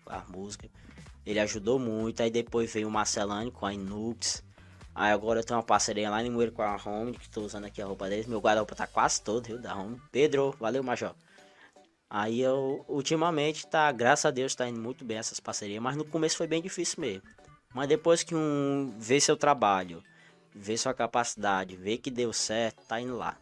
a, 0.07 0.17
a 0.17 0.23
música. 0.29 0.69
Ele 1.25 1.39
ajudou 1.39 1.77
muito, 1.77 2.21
aí 2.21 2.31
depois 2.31 2.73
veio 2.73 2.87
o 2.87 2.91
Marcelani 2.91 3.51
com 3.51 3.65
a 3.65 3.73
Inux. 3.73 4.43
Aí 4.93 5.11
agora 5.11 5.39
eu 5.39 5.43
tenho 5.43 5.57
uma 5.57 5.65
parceria 5.65 6.09
lá 6.09 6.23
em 6.23 6.29
Moeiro 6.29 6.51
com 6.51 6.61
a 6.61 6.75
Home, 6.75 7.13
que 7.13 7.29
tô 7.29 7.41
usando 7.41 7.65
aqui 7.65 7.81
a 7.81 7.85
roupa 7.85 8.09
deles. 8.09 8.25
Meu 8.25 8.39
guarda-roupa 8.39 8.75
tá 8.75 8.87
quase 8.87 9.21
todo, 9.21 9.45
viu, 9.45 9.59
da 9.59 9.75
Home. 9.75 10.01
Pedro, 10.11 10.55
valeu, 10.59 10.83
Major. 10.83 11.15
Aí 12.09 12.41
eu, 12.41 12.83
ultimamente, 12.89 13.65
tá, 13.67 13.89
graças 13.91 14.25
a 14.25 14.31
Deus, 14.31 14.53
tá 14.53 14.67
indo 14.67 14.81
muito 14.81 15.05
bem 15.05 15.17
essas 15.17 15.39
parcerias, 15.39 15.81
mas 15.81 15.95
no 15.95 16.03
começo 16.03 16.35
foi 16.35 16.45
bem 16.45 16.61
difícil 16.61 16.99
mesmo. 16.99 17.23
Mas 17.73 17.87
depois 17.87 18.21
que 18.21 18.35
um 18.35 18.93
vê 18.99 19.17
seu 19.21 19.37
trabalho, 19.37 20.03
vê 20.53 20.77
sua 20.77 20.93
capacidade, 20.93 21.77
vê 21.77 21.97
que 21.97 22.11
deu 22.11 22.33
certo, 22.33 22.85
tá 22.85 22.99
indo 22.99 23.15
lá. 23.15 23.37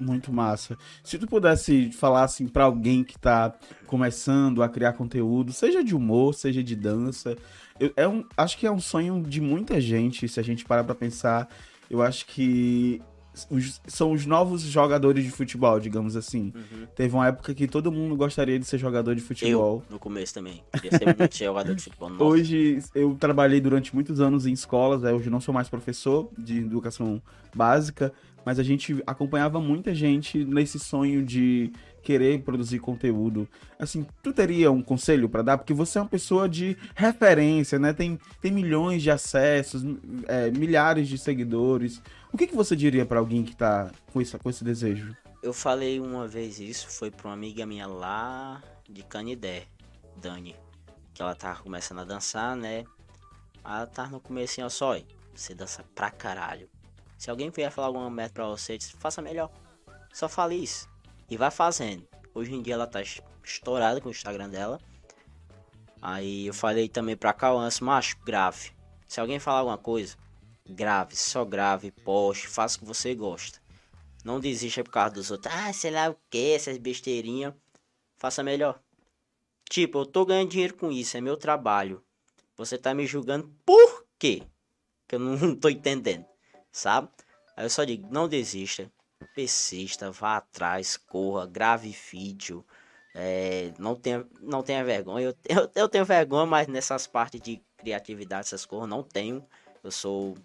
Muito 0.00 0.32
massa. 0.32 0.76
Se 1.02 1.18
tu 1.18 1.26
pudesse 1.26 1.90
falar 1.92 2.22
assim 2.24 2.46
para 2.46 2.64
alguém 2.64 3.02
que 3.04 3.18
tá 3.18 3.52
começando 3.86 4.62
a 4.62 4.68
criar 4.68 4.92
conteúdo, 4.92 5.52
seja 5.52 5.82
de 5.82 5.94
humor, 5.94 6.34
seja 6.34 6.62
de 6.62 6.76
dança, 6.76 7.36
eu, 7.80 7.92
é 7.96 8.06
um, 8.06 8.24
acho 8.36 8.56
que 8.58 8.66
é 8.66 8.70
um 8.70 8.80
sonho 8.80 9.22
de 9.22 9.40
muita 9.40 9.80
gente, 9.80 10.28
se 10.28 10.38
a 10.38 10.42
gente 10.42 10.64
parar 10.64 10.84
pra 10.84 10.94
pensar. 10.94 11.48
Eu 11.90 12.02
acho 12.02 12.26
que 12.26 13.00
os- 13.50 13.80
são 13.86 14.12
os 14.12 14.26
novos 14.26 14.62
jogadores 14.62 15.24
de 15.24 15.30
futebol, 15.30 15.78
digamos 15.80 16.16
assim. 16.16 16.52
Teve 16.94 17.14
uma 17.14 17.28
época 17.28 17.54
que 17.54 17.66
todo 17.68 17.90
mundo 17.90 18.14
gostaria 18.16 18.58
de 18.58 18.64
ser 18.66 18.78
jogador 18.78 19.14
de 19.14 19.20
futebol. 19.22 19.82
Eu, 19.88 19.92
no 19.94 19.98
começo 19.98 20.34
também, 20.34 20.62
queria 20.72 20.98
ser 20.98 21.06
muito 21.16 21.34
jogador 21.38 21.74
de 21.74 21.82
futebol. 21.82 22.10
Nossa. 22.10 22.24
Hoje 22.24 22.78
eu 22.94 23.14
trabalhei 23.18 23.60
durante 23.60 23.94
muitos 23.94 24.20
anos 24.20 24.44
em 24.44 24.52
escolas, 24.52 25.02
né? 25.02 25.12
hoje 25.12 25.30
não 25.30 25.40
sou 25.40 25.54
mais 25.54 25.68
professor 25.68 26.28
de 26.36 26.58
educação 26.58 27.22
básica, 27.54 28.12
mas 28.44 28.58
a 28.58 28.62
gente 28.62 29.02
acompanhava 29.06 29.60
muita 29.60 29.94
gente 29.94 30.44
nesse 30.44 30.78
sonho 30.78 31.24
de 31.24 31.72
querer 32.02 32.42
produzir 32.42 32.78
conteúdo. 32.78 33.46
Assim, 33.78 34.06
tu 34.22 34.32
teria 34.32 34.70
um 34.70 34.82
conselho 34.82 35.28
pra 35.28 35.42
dar? 35.42 35.58
Porque 35.58 35.74
você 35.74 35.98
é 35.98 36.00
uma 36.00 36.08
pessoa 36.08 36.48
de 36.48 36.76
referência, 36.94 37.78
né? 37.78 37.92
Tem, 37.92 38.18
tem 38.40 38.50
milhões 38.50 39.02
de 39.02 39.10
acessos, 39.10 39.82
é, 40.26 40.50
milhares 40.50 41.08
de 41.08 41.18
seguidores. 41.18 42.00
O 42.32 42.36
que, 42.36 42.46
que 42.46 42.56
você 42.56 42.74
diria 42.74 43.04
pra 43.04 43.18
alguém 43.18 43.44
que 43.44 43.54
tá 43.54 43.90
com, 44.12 44.20
esse 44.20 44.38
com 44.38 44.48
esse 44.48 44.64
desejo? 44.64 45.14
Eu 45.42 45.52
falei 45.52 46.00
uma 46.00 46.26
vez 46.26 46.58
isso, 46.58 46.88
foi 46.88 47.10
pra 47.10 47.28
uma 47.28 47.34
amiga 47.34 47.66
minha 47.66 47.86
lá 47.86 48.62
de 48.88 49.02
Canidé, 49.02 49.64
Dani. 50.16 50.56
Que 51.12 51.22
ela 51.22 51.34
tava 51.34 51.62
começando 51.62 52.00
a 52.00 52.04
dançar, 52.04 52.56
né? 52.56 52.84
Ela 53.64 53.86
tava 53.86 54.12
no 54.12 54.20
começo 54.20 54.52
assim, 54.52 54.62
ó, 54.62 54.68
só, 54.68 54.92
"Oi, 54.92 55.04
você 55.34 55.54
dança 55.54 55.84
pra 55.94 56.10
caralho. 56.10 56.68
Se 57.18 57.28
alguém 57.30 57.50
vier 57.50 57.70
falar 57.70 57.88
alguma 57.88 58.08
merda 58.08 58.32
pra 58.32 58.46
você, 58.46 58.78
faça 58.98 59.20
melhor. 59.20 59.50
Só 60.12 60.28
fale 60.28 60.54
isso. 60.54 60.88
E 61.28 61.36
vai 61.36 61.50
fazendo. 61.50 62.08
Hoje 62.34 62.54
em 62.54 62.62
dia 62.62 62.74
ela 62.74 62.86
tá 62.86 63.02
es- 63.02 63.20
estourada 63.44 64.00
com 64.00 64.08
o 64.08 64.12
Instagram 64.12 64.48
dela. 64.48 64.80
Aí 66.00 66.46
eu 66.46 66.54
falei 66.54 66.88
também 66.88 67.16
pra 67.16 67.32
Cauã, 67.32 67.66
assim, 67.66 67.84
macho, 67.84 68.16
grave. 68.24 68.70
Se 69.06 69.20
alguém 69.20 69.38
falar 69.38 69.58
alguma 69.60 69.78
coisa, 69.78 70.16
grave, 70.68 71.16
só 71.16 71.44
grave, 71.44 71.90
poste, 71.90 72.46
faça 72.46 72.76
o 72.76 72.80
que 72.80 72.86
você 72.86 73.14
gosta. 73.14 73.60
Não 74.24 74.38
desista 74.38 74.84
por 74.84 74.90
causa 74.90 75.14
dos 75.14 75.30
outros. 75.30 75.52
Ah, 75.52 75.72
sei 75.72 75.90
lá 75.90 76.10
o 76.10 76.16
que, 76.30 76.52
essas 76.52 76.78
besteirinhas. 76.78 77.54
Faça 78.16 78.42
melhor. 78.42 78.80
Tipo, 79.68 79.98
eu 80.00 80.06
tô 80.06 80.24
ganhando 80.24 80.50
dinheiro 80.50 80.74
com 80.74 80.90
isso, 80.90 81.16
é 81.16 81.20
meu 81.20 81.36
trabalho. 81.36 82.02
Você 82.56 82.76
tá 82.78 82.94
me 82.94 83.06
julgando 83.06 83.48
por 83.64 84.04
quê? 84.18 84.42
Que 85.06 85.16
eu 85.16 85.18
não 85.20 85.54
tô 85.56 85.68
entendendo, 85.68 86.24
sabe? 86.70 87.08
Aí 87.56 87.64
eu 87.64 87.70
só 87.70 87.84
digo, 87.84 88.08
não 88.10 88.28
desista. 88.28 88.90
Persista, 89.34 90.10
vá 90.10 90.36
atrás, 90.36 90.96
corra, 90.96 91.46
grave 91.46 91.90
vídeo. 92.10 92.64
É, 93.14 93.72
não, 93.78 93.96
tenha, 93.96 94.24
não 94.40 94.62
tenha 94.62 94.84
vergonha. 94.84 95.26
Eu, 95.26 95.36
eu, 95.48 95.70
eu 95.74 95.88
tenho 95.88 96.04
vergonha, 96.04 96.46
mas 96.46 96.68
nessas 96.68 97.06
partes 97.06 97.40
de 97.40 97.60
criatividade, 97.76 98.42
essas 98.42 98.64
coisas, 98.64 98.88
não 98.88 99.02
tenho. 99.02 99.44
Eu 99.82 99.90
sou 99.90 100.36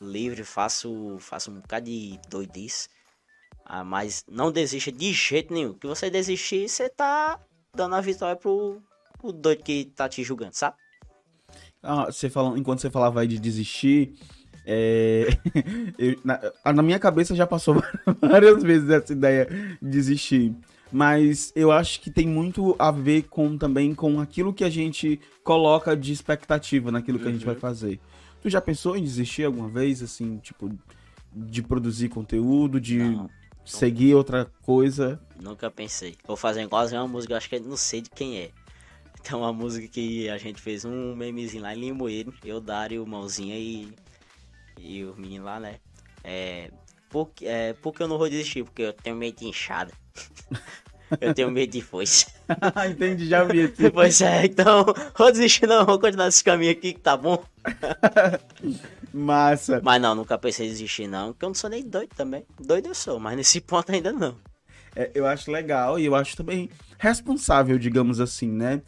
livre, 0.00 0.44
faço, 0.44 1.16
faço 1.20 1.50
um 1.50 1.60
bocado 1.60 1.86
de 1.86 2.18
doidice. 2.28 2.88
Ah, 3.64 3.84
mas 3.84 4.24
não 4.28 4.52
desista 4.52 4.92
de 4.92 5.12
jeito 5.12 5.52
nenhum. 5.52 5.74
Que 5.74 5.86
você 5.86 6.08
desistir, 6.10 6.68
você 6.68 6.88
tá 6.88 7.40
dando 7.74 7.94
a 7.94 8.00
vitória 8.00 8.36
pro, 8.36 8.82
pro 9.18 9.32
doido 9.32 9.62
que 9.62 9.86
tá 9.86 10.08
te 10.08 10.22
julgando, 10.22 10.54
sabe? 10.54 10.76
Ah, 11.82 12.06
você 12.06 12.30
falando, 12.30 12.58
enquanto 12.58 12.80
você 12.80 12.90
falava 12.90 13.20
aí 13.20 13.28
de 13.28 13.38
desistir, 13.38 14.18
é, 14.66 15.28
eu- 15.98 16.16
na, 16.24 16.40
na 16.74 16.82
minha 16.82 16.98
cabeça 16.98 17.34
já 17.34 17.46
passou 17.46 17.82
várias 18.20 18.62
vezes 18.62 18.90
essa 18.90 19.12
ideia 19.12 19.46
de 19.80 19.88
desistir. 19.88 20.54
Mas 20.92 21.52
eu 21.56 21.72
acho 21.72 22.00
que 22.00 22.10
tem 22.10 22.26
muito 22.28 22.74
a 22.78 22.90
ver 22.90 23.22
com 23.24 23.56
também 23.58 23.94
com 23.94 24.20
aquilo 24.20 24.52
que 24.52 24.62
a 24.64 24.70
gente 24.70 25.20
coloca 25.42 25.96
de 25.96 26.12
expectativa 26.12 26.90
naquilo 26.92 27.18
que 27.18 27.28
a 27.28 27.32
gente 27.32 27.44
vai 27.44 27.56
fazer. 27.56 27.98
Tu 28.40 28.48
já 28.48 28.60
pensou 28.60 28.96
em 28.96 29.02
desistir 29.02 29.44
alguma 29.44 29.68
vez, 29.68 30.00
assim, 30.02 30.38
tipo, 30.38 30.70
de 31.32 31.60
produzir 31.62 32.08
conteúdo, 32.08 32.80
de 32.80 32.98
Não. 32.98 33.28
seguir 33.64 34.14
outra 34.14 34.46
coisa? 34.62 35.20
Nunca 35.42 35.68
pensei. 35.70 36.14
Vou 36.24 36.36
fazer 36.36 36.62
igualzinho 36.62 37.00
uma 37.00 37.08
música, 37.08 37.36
acho 37.36 37.48
que 37.48 37.58
não 37.58 37.76
sei 37.76 38.00
de 38.00 38.10
quem 38.10 38.38
é. 38.38 38.50
Então 39.20 39.40
uma 39.40 39.52
música 39.52 39.88
que 39.88 40.28
a 40.28 40.38
gente 40.38 40.60
fez 40.62 40.84
um 40.84 41.16
memezinho 41.16 41.64
lá 41.64 41.74
em 41.74 41.80
Limoeiro, 41.80 42.32
eu, 42.44 42.60
Dário, 42.60 43.04
Mãozinha 43.04 43.58
e, 43.58 43.88
e 44.78 45.04
o 45.04 45.14
menino 45.16 45.44
lá, 45.44 45.58
né? 45.60 45.76
É, 46.22 46.70
porque, 47.08 47.46
é, 47.46 47.72
porque 47.74 48.02
eu 48.02 48.08
não 48.08 48.18
vou 48.18 48.28
desistir, 48.28 48.64
porque 48.64 48.82
eu 48.82 48.92
tenho 48.92 49.16
medo 49.16 49.38
de 49.38 49.46
inchada. 49.46 49.92
eu 51.20 51.32
tenho 51.32 51.50
medo 51.50 51.70
de 51.70 51.80
foice. 51.80 52.26
Entendi, 52.90 53.28
já 53.28 53.44
vi 53.44 53.60
esse. 53.60 53.90
Pois 53.90 54.20
é, 54.20 54.46
então, 54.46 54.84
vou 55.16 55.30
desistir 55.30 55.66
não, 55.66 55.84
vou 55.86 55.98
continuar 55.98 56.26
nesse 56.26 56.42
caminho 56.42 56.72
aqui 56.72 56.92
que 56.92 57.00
tá 57.00 57.16
bom. 57.16 57.42
Massa. 59.12 59.80
Mas 59.82 60.02
não, 60.02 60.14
nunca 60.14 60.36
pensei 60.36 60.66
em 60.66 60.70
desistir 60.70 61.06
não, 61.06 61.32
porque 61.32 61.44
eu 61.44 61.50
não 61.50 61.54
sou 61.54 61.70
nem 61.70 61.82
doido 61.82 62.10
também. 62.16 62.44
Doido 62.60 62.88
eu 62.88 62.94
sou, 62.94 63.18
mas 63.18 63.36
nesse 63.36 63.60
ponto 63.60 63.90
ainda 63.92 64.12
não. 64.12 64.36
É, 64.94 65.10
eu 65.14 65.26
acho 65.26 65.50
legal 65.50 65.98
e 65.98 66.06
eu 66.06 66.14
acho 66.14 66.36
também 66.36 66.70
responsável, 66.98 67.78
digamos 67.78 68.18
assim, 68.18 68.50
né? 68.50 68.82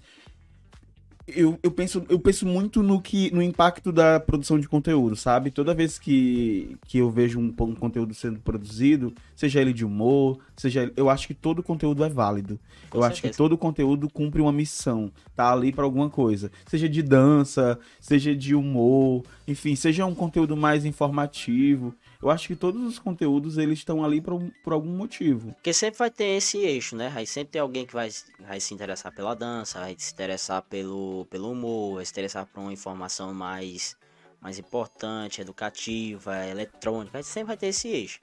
Eu, 1.34 1.58
eu, 1.62 1.70
penso, 1.70 2.04
eu 2.08 2.18
penso 2.18 2.46
muito 2.46 2.82
no 2.82 3.00
que 3.00 3.30
no 3.34 3.42
impacto 3.42 3.92
da 3.92 4.18
produção 4.18 4.58
de 4.58 4.68
conteúdo, 4.68 5.14
sabe? 5.16 5.50
Toda 5.50 5.74
vez 5.74 5.98
que, 5.98 6.76
que 6.86 6.98
eu 6.98 7.10
vejo 7.10 7.38
um, 7.38 7.54
um 7.60 7.74
conteúdo 7.74 8.14
sendo 8.14 8.38
produzido, 8.40 9.12
seja 9.36 9.60
ele 9.60 9.72
de 9.72 9.84
humor, 9.84 10.38
seja 10.56 10.90
eu 10.96 11.10
acho 11.10 11.26
que 11.26 11.34
todo 11.34 11.62
conteúdo 11.62 12.04
é 12.04 12.08
válido. 12.08 12.58
Com 12.90 12.98
eu 12.98 13.02
certeza. 13.02 13.06
acho 13.06 13.22
que 13.22 13.36
todo 13.36 13.58
conteúdo 13.58 14.08
cumpre 14.08 14.40
uma 14.40 14.52
missão, 14.52 15.10
tá 15.36 15.52
ali 15.52 15.72
para 15.72 15.84
alguma 15.84 16.08
coisa, 16.08 16.50
seja 16.66 16.88
de 16.88 17.02
dança, 17.02 17.78
seja 18.00 18.34
de 18.34 18.54
humor, 18.54 19.22
enfim, 19.46 19.74
seja 19.76 20.06
um 20.06 20.14
conteúdo 20.14 20.56
mais 20.56 20.84
informativo. 20.84 21.94
Eu 22.20 22.31
acho 22.31 22.48
que 22.48 22.57
todos 22.57 22.83
os 22.83 22.98
conteúdos 22.98 23.59
eles 23.59 23.78
estão 23.78 24.04
ali 24.04 24.20
por, 24.20 24.40
por 24.64 24.72
algum 24.72 24.90
motivo. 24.90 25.52
Porque 25.52 25.72
sempre 25.72 25.98
vai 25.98 26.11
ter 26.11 26.37
esse 26.37 26.59
eixo, 26.59 26.96
né? 26.96 27.12
Aí 27.14 27.26
sempre 27.26 27.52
tem 27.52 27.61
alguém 27.61 27.87
que 27.87 27.92
vai, 27.92 28.11
vai 28.40 28.59
se 28.59 28.74
interessar 28.74 29.14
pela 29.14 29.35
dança, 29.35 29.78
vai 29.78 29.94
se 29.96 30.12
interessar 30.12 30.62
pelo, 30.62 31.26
pelo 31.26 31.52
humor, 31.52 31.96
vai 31.96 32.04
se 32.04 32.11
interessar 32.11 32.44
por 32.46 32.61
uma 32.61 32.72
informação 32.72 33.33
mais, 33.33 33.96
mais 34.40 34.59
importante, 34.59 35.40
educativa, 35.40 36.44
eletrônica. 36.44 37.18
Aí 37.18 37.22
sempre 37.22 37.48
vai 37.48 37.57
ter 37.57 37.68
esse 37.68 37.87
eixo. 37.87 38.18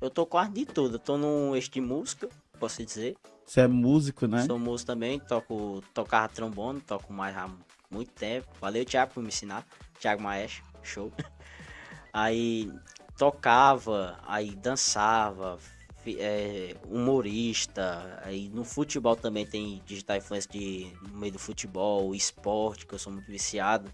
Eu 0.00 0.08
tô 0.08 0.24
quase 0.24 0.52
de 0.52 0.64
tudo. 0.64 0.94
Eu 0.94 0.98
tô 0.98 1.18
num 1.18 1.54
eixo 1.54 1.70
de 1.70 1.82
música, 1.82 2.30
posso 2.58 2.82
dizer. 2.82 3.14
Você 3.44 3.60
é 3.60 3.68
músico, 3.68 4.26
né? 4.26 4.46
Sou 4.46 4.58
músico 4.58 4.86
também, 4.86 5.20
toco, 5.20 5.82
tocava 5.92 6.30
trombone, 6.30 6.80
toco 6.80 7.12
mais 7.12 7.36
há 7.36 7.50
muito 7.90 8.10
tempo. 8.12 8.48
Valeu, 8.58 8.86
Thiago, 8.86 9.12
por 9.12 9.22
me 9.22 9.28
ensinar. 9.28 9.66
Thiago 10.00 10.22
Maestro, 10.22 10.64
show. 10.82 11.12
Aí 12.10 12.72
tocava, 13.16 14.18
aí 14.26 14.54
dançava, 14.54 15.58
é, 16.06 16.76
humorista, 16.88 18.20
aí 18.22 18.48
no 18.48 18.64
futebol 18.64 19.16
também 19.16 19.46
tem 19.46 19.82
digital 19.86 20.16
influência 20.16 20.50
de, 20.50 20.92
no 21.02 21.18
meio 21.18 21.32
do 21.32 21.38
futebol, 21.38 22.14
esporte, 22.14 22.86
que 22.86 22.94
eu 22.94 22.98
sou 22.98 23.12
muito 23.12 23.30
viciado. 23.30 23.90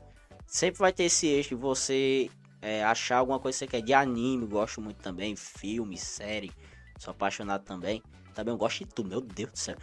Sempre 0.47 0.81
vai 0.81 0.93
ter 0.93 1.05
esse 1.05 1.27
eixo 1.27 1.51
de 1.51 1.55
você 1.55 2.31
é, 2.61 2.83
achar 2.83 3.19
alguma 3.19 3.39
coisa 3.39 3.57
que 3.57 3.65
você 3.65 3.67
quer. 3.67 3.83
De 3.83 3.95
anime, 3.95 4.47
gosto 4.47 4.81
muito 4.81 4.99
também, 4.99 5.37
filme, 5.37 5.97
série, 5.97 6.51
sou 6.99 7.13
apaixonado 7.13 7.65
também. 7.65 8.03
Também 8.41 8.55
eu 8.55 8.59
gosto 8.59 8.79
de 8.79 8.87
tudo, 8.87 9.09
meu 9.11 9.21
Deus 9.21 9.51
do 9.51 9.59
céu. 9.59 9.77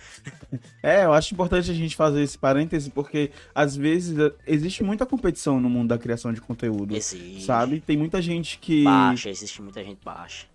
É, 0.81 1.05
eu 1.05 1.13
acho 1.13 1.33
importante 1.33 1.69
a 1.69 1.73
gente 1.73 1.95
fazer 1.95 2.23
esse 2.23 2.37
parêntese, 2.37 2.89
porque 2.89 3.31
às 3.53 3.75
vezes 3.75 4.17
existe 4.47 4.83
muita 4.83 5.05
competição 5.05 5.59
no 5.59 5.69
mundo 5.69 5.89
da 5.89 5.97
criação 5.97 6.33
de 6.33 6.41
conteúdo. 6.41 6.95
Existe. 6.95 7.43
Sabe? 7.43 7.81
Tem 7.81 7.95
muita 7.95 8.19
gente 8.21 8.57
que. 8.57 8.83
Baixa, 8.83 9.29
existe 9.29 9.61
muita 9.61 9.83
gente 9.83 9.99
baixa. 10.03 10.47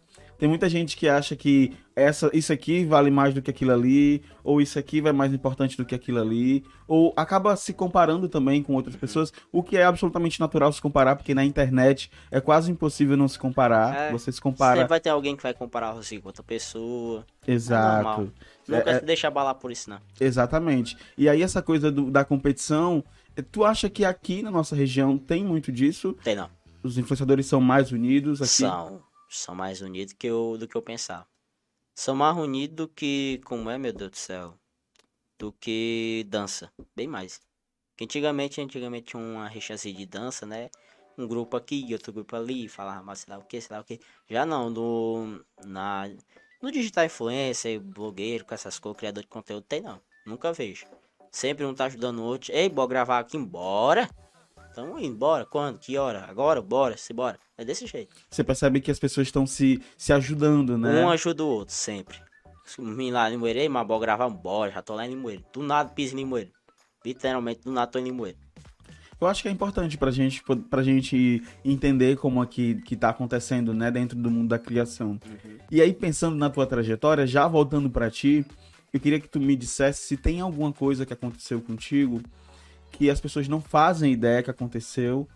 Tem 0.43 0.49
muita 0.49 0.69
gente 0.69 0.97
que 0.97 1.09
acha 1.09 1.37
que 1.37 1.73
essa, 1.95 2.29
isso 2.35 2.53
aqui 2.53 2.85
vale 2.85 3.13
mais 3.13 3.33
do 3.33 3.41
que 3.41 3.49
aquilo 3.49 3.71
ali, 3.71 4.25
ou 4.43 4.61
isso 4.61 4.77
aqui 4.77 5.01
vai 5.01 5.13
mais 5.13 5.33
importante 5.33 5.77
do 5.77 5.85
que 5.85 5.95
aquilo 5.95 6.21
ali, 6.21 6.65
ou 6.89 7.15
acaba 7.17 7.55
se 7.55 7.73
comparando 7.73 8.29
também 8.29 8.61
com 8.61 8.75
outras 8.75 8.97
pessoas, 8.97 9.33
o 9.53 9.63
que 9.63 9.77
é 9.77 9.85
absolutamente 9.85 10.41
natural 10.41 10.73
se 10.73 10.83
comparar, 10.83 11.15
porque 11.15 11.33
na 11.33 11.45
internet 11.45 12.11
é 12.29 12.41
quase 12.41 12.73
impossível 12.73 13.17
não 13.17 13.29
se 13.29 13.39
comparar. 13.39 13.95
É, 13.97 14.11
você 14.11 14.33
se 14.33 14.41
compara. 14.41 14.79
Sempre 14.79 14.89
vai 14.89 14.99
ter 14.99 15.11
alguém 15.11 15.37
que 15.37 15.45
vai 15.45 15.55
comparar 15.55 15.93
você 15.93 16.19
com 16.19 16.27
outra 16.27 16.43
pessoa. 16.43 17.25
Exato. 17.47 18.33
É 18.69 18.79
Nunca 18.79 18.91
é, 18.91 18.99
se 18.99 19.05
deixa 19.05 19.29
abalar 19.29 19.55
por 19.55 19.71
isso, 19.71 19.91
não. 19.91 20.01
Exatamente. 20.21 20.97
E 21.17 21.29
aí 21.29 21.41
essa 21.41 21.63
coisa 21.63 21.89
do, 21.89 22.11
da 22.11 22.25
competição, 22.25 23.05
tu 23.53 23.65
acha 23.65 23.89
que 23.89 24.05
aqui 24.05 24.43
na 24.43 24.51
nossa 24.51 24.75
região 24.75 25.17
tem 25.17 25.45
muito 25.45 25.71
disso? 25.71 26.17
Tem 26.25 26.35
não. 26.35 26.51
Os 26.83 26.99
influenciadores 26.99 27.47
são 27.47 27.61
mais 27.61 27.93
unidos 27.93 28.43
aqui? 28.43 28.51
São 28.51 29.12
são 29.39 29.55
mais 29.55 29.81
unidos 29.81 30.15
que 30.15 30.27
eu, 30.27 30.57
do 30.59 30.69
que 30.69 30.77
eu 30.77 30.83
pensava. 30.83 31.27
São 31.95 32.15
mais 32.15 32.37
unidos 32.37 32.77
do 32.77 32.89
que, 32.89 33.41
como 33.45 33.71
é, 33.71 33.79
meu 33.79 33.93
Deus 33.93 34.11
do 34.11 34.17
céu, 34.17 34.59
do 35.39 35.53
que 35.53 36.25
dança, 36.29 36.73
bem 36.95 37.07
mais. 37.07 37.41
Que 37.97 38.05
antigamente, 38.05 38.61
antigamente 38.61 39.07
tinha 39.07 39.23
uma 39.23 39.49
rechazinha 39.49 39.95
de 39.95 40.07
dança, 40.07 40.47
né? 40.47 40.71
Um 41.19 41.27
grupo 41.27 41.57
aqui, 41.57 41.87
outro 41.93 42.13
grupo 42.13 42.35
ali, 42.35 42.69
falava 42.69 43.03
mais 43.03 43.21
sei 43.21 43.35
lá 43.35 43.39
o 43.39 43.45
que, 43.45 43.61
sei 43.61 43.77
lá 43.77 43.83
o 43.83 43.85
que. 43.85 44.01
Já 44.29 44.47
não, 44.47 44.71
no, 44.71 45.45
na, 45.65 46.09
no 46.63 46.73
digital 46.73 47.05
influencer, 47.05 47.79
blogueiro, 47.81 48.45
com 48.45 48.55
essas 48.55 48.79
coisas, 48.79 48.99
criador 48.99 49.23
de 49.23 49.29
conteúdo, 49.29 49.65
tem 49.65 49.83
não. 49.83 50.01
Nunca 50.25 50.53
vejo. 50.53 50.87
Sempre 51.31 51.65
um 51.65 51.75
tá 51.75 51.87
ajudando 51.87 52.21
o 52.21 52.25
outro. 52.25 52.53
Ei, 52.53 52.69
bora 52.69 52.89
gravar 52.89 53.19
aqui, 53.19 53.37
embora. 53.37 54.09
Tamo 54.75 54.99
indo, 54.99 55.17
bora. 55.17 55.45
Quando? 55.45 55.79
Que 55.79 55.97
hora? 55.99 56.25
Agora? 56.29 56.63
Bora, 56.63 56.97
se 56.97 57.13
bora. 57.13 57.39
É 57.59 57.65
desse 57.65 57.87
jeito. 57.87 58.15
Você 58.31 58.43
percebe 58.43 58.81
que 58.81 58.91
as 58.91 58.99
pessoas 58.99 59.29
estão 59.29 59.47
se, 59.47 59.83
se 59.97 60.13
ajudando, 60.13 60.79
né? 60.79 61.05
Um 61.05 61.11
ajuda 61.11 61.45
o 61.45 61.49
outro, 61.49 61.75
sempre. 61.75 62.19
Vim 62.79 63.11
lá 63.11 63.29
em 63.29 63.33
Limoeiro, 63.33 63.71
mas 63.71 63.87
bora 63.87 64.01
gravar, 64.01 64.31
bora, 64.31 64.71
já 64.71 64.81
tô 64.81 64.95
lá 64.95 65.07
em 65.07 65.11
Limoeiro. 65.11 65.45
Do 65.53 65.63
nada 65.63 65.91
piso 65.91 66.15
em 66.15 66.19
Limoeiro. 66.19 66.51
Literalmente, 67.05 67.63
do 67.65 67.73
nada 67.73 67.91
tô 67.91 67.99
em 67.99 68.05
Limoeiro. 68.05 68.39
Eu 69.21 69.29
acho 69.29 69.43
que 69.43 69.49
é 69.49 69.53
importante 69.53 69.97
pra 69.97 70.11
gente, 70.11 70.43
pra 70.69 70.83
gente 70.83 71.43
entender 71.65 72.17
como 72.17 72.43
aqui 72.43 72.81
que 72.83 72.97
tá 72.97 73.11
acontecendo, 73.11 73.73
né, 73.73 73.89
dentro 73.91 74.19
do 74.19 74.31
mundo 74.31 74.49
da 74.49 74.59
criação. 74.59 75.11
Uhum. 75.11 75.59
E 75.71 75.81
aí, 75.81 75.93
pensando 75.93 76.37
na 76.37 76.51
tua 76.51 76.67
trajetória, 76.67 77.25
já 77.27 77.47
voltando 77.47 77.89
para 77.89 78.11
ti, 78.11 78.45
eu 78.93 78.99
queria 78.99 79.21
que 79.21 79.29
tu 79.29 79.39
me 79.39 79.55
dissesse 79.55 80.03
se 80.03 80.17
tem 80.17 80.41
alguma 80.41 80.73
coisa 80.73 81.07
que 81.07 81.13
aconteceu 81.13 81.61
contigo 81.61 82.21
que 82.93 83.11
as 83.11 83.21
pessoas 83.21 83.49
não 83.49 83.61
fazem 83.61 84.13
ideia 84.13 84.43
que 84.43 84.51
aconteceu, 84.51 85.27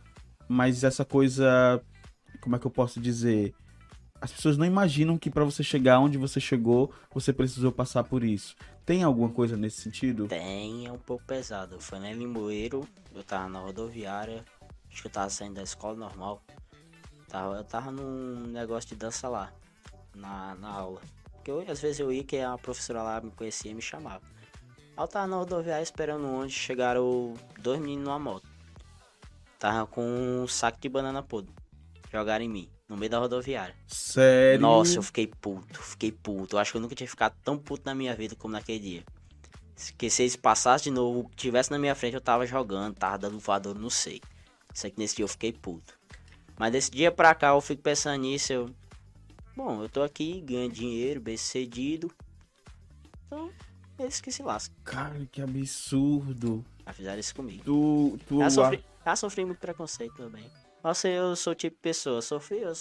mas 0.49 0.85
essa 0.85 1.05
coisa, 1.05 1.83
como 2.41 2.55
é 2.55 2.59
que 2.59 2.67
eu 2.67 2.71
posso 2.71 3.01
dizer? 3.01 3.55
As 4.21 4.33
pessoas 4.33 4.57
não 4.57 4.65
imaginam 4.65 5.19
que 5.19 5.31
para 5.31 5.45
você 5.45 5.63
chegar 5.63 5.99
onde 5.99 6.17
você 6.17 6.41
chegou, 6.41 6.93
você 7.13 7.33
precisou 7.33 7.73
passar 7.73 8.05
por 8.05 8.23
isso. 8.23 8.57
Tem 8.85 9.03
alguma 9.03 9.29
coisa 9.29 9.57
nesse 9.57 9.81
sentido? 9.81 10.29
Tem, 10.29 10.87
é 10.87 10.93
um 10.93 10.99
pouco 10.99 11.25
pesado. 11.25 11.81
Foi 11.81 11.99
em 11.99 12.15
Limoeiro, 12.15 12.87
eu 13.15 13.23
tava 13.25 13.49
na 13.49 13.59
rodoviária, 13.59 14.45
acho 14.91 15.03
que 15.03 15.09
eu 15.09 15.13
tava 15.13 15.29
saindo 15.29 15.55
da 15.55 15.63
escola 15.63 15.97
normal. 15.97 16.43
Eu 17.57 17.65
tava 17.65 17.91
num 17.91 18.47
negócio 18.47 18.89
de 18.91 18.97
dança 18.97 19.29
lá, 19.29 19.53
na, 20.15 20.55
na 20.55 20.71
aula. 20.71 21.03
Porque 21.33 21.51
eu, 21.51 21.61
às 21.71 21.81
vezes 21.81 21.99
eu 21.99 22.11
ia 22.11 22.25
que 22.25 22.39
a 22.39 22.57
professora 22.57 23.03
lá 23.03 23.21
me 23.21 23.31
conhecia 23.31 23.71
e 23.71 23.75
me 23.75 23.83
chamava. 23.83 24.23
Ao 24.97 25.07
tava 25.07 25.27
na 25.27 25.37
rodoviária 25.37 25.83
esperando 25.83 26.27
onde 26.27 26.53
chegaram 26.53 27.35
dois 27.61 27.79
meninos 27.79 28.05
numa 28.07 28.19
moto. 28.19 28.49
Tava 29.59 29.87
com 29.87 30.03
um 30.03 30.49
saco 30.49 30.81
de 30.81 30.89
banana 30.89 31.23
podre. 31.23 31.53
Jogaram 32.11 32.45
em 32.45 32.49
mim, 32.49 32.71
no 32.89 32.97
meio 32.97 33.11
da 33.11 33.19
rodoviária. 33.19 33.75
Sério? 33.87 34.61
Nossa, 34.61 34.97
eu 34.97 35.03
fiquei 35.03 35.27
puto, 35.27 35.83
fiquei 35.83 36.11
puto. 36.11 36.57
Eu 36.57 36.61
acho 36.61 36.71
que 36.71 36.79
eu 36.79 36.81
nunca 36.81 36.95
tinha 36.95 37.09
ficado 37.09 37.35
tão 37.45 37.59
puto 37.59 37.83
na 37.85 37.95
minha 37.95 38.15
vida 38.17 38.35
como 38.35 38.53
naquele 38.53 38.79
dia. 38.79 39.05
Que 39.99 40.09
se 40.09 40.23
eles 40.23 40.35
passassem 40.35 40.91
de 40.91 40.99
novo, 40.99 41.31
tivesse 41.37 41.71
na 41.71 41.79
minha 41.79 41.95
frente, 41.95 42.15
eu 42.15 42.21
tava 42.21 42.47
jogando, 42.47 42.95
tava 42.95 43.19
dando 43.19 43.39
voador, 43.39 43.79
não 43.79 43.91
sei. 43.91 44.23
Isso 44.73 44.87
aqui 44.87 44.99
nesse 44.99 45.17
dia 45.17 45.25
eu 45.25 45.29
fiquei 45.29 45.53
puto. 45.53 45.99
Mas 46.59 46.73
desse 46.73 46.91
dia 46.91 47.13
pra 47.13 47.35
cá 47.35 47.49
eu 47.49 47.61
fico 47.61 47.83
pensando 47.83 48.23
nisso, 48.23 48.53
eu. 48.53 48.71
Bom, 49.55 49.83
eu 49.83 49.89
tô 49.91 50.03
aqui, 50.03 50.41
ganhando 50.41 50.73
dinheiro, 50.73 51.21
bem 51.21 51.37
cedido. 51.37 52.11
Então, 53.27 53.51
eles 53.99 54.21
que 54.21 54.31
se 54.31 54.43
lascam. 54.43 54.77
Cara, 54.85 55.27
que 55.31 55.41
absurdo. 55.41 56.65
Já 56.87 56.93
fizeram 56.93 57.19
isso 57.19 57.35
comigo. 57.35 57.65
Tu, 57.65 58.19
tu 58.29 58.39
já, 58.41 58.51
sofri, 58.51 58.85
já 59.05 59.17
sofri 59.17 59.45
muito 59.45 59.59
preconceito 59.59 60.15
também. 60.17 60.51
Nossa, 60.83 61.09
eu 61.09 61.35
sou 61.35 61.53
o 61.53 61.57
tipo 61.57 61.77
de 61.77 61.83
pessoa, 61.83 62.23
sofri, 62.23 62.59
eu... 62.59 62.73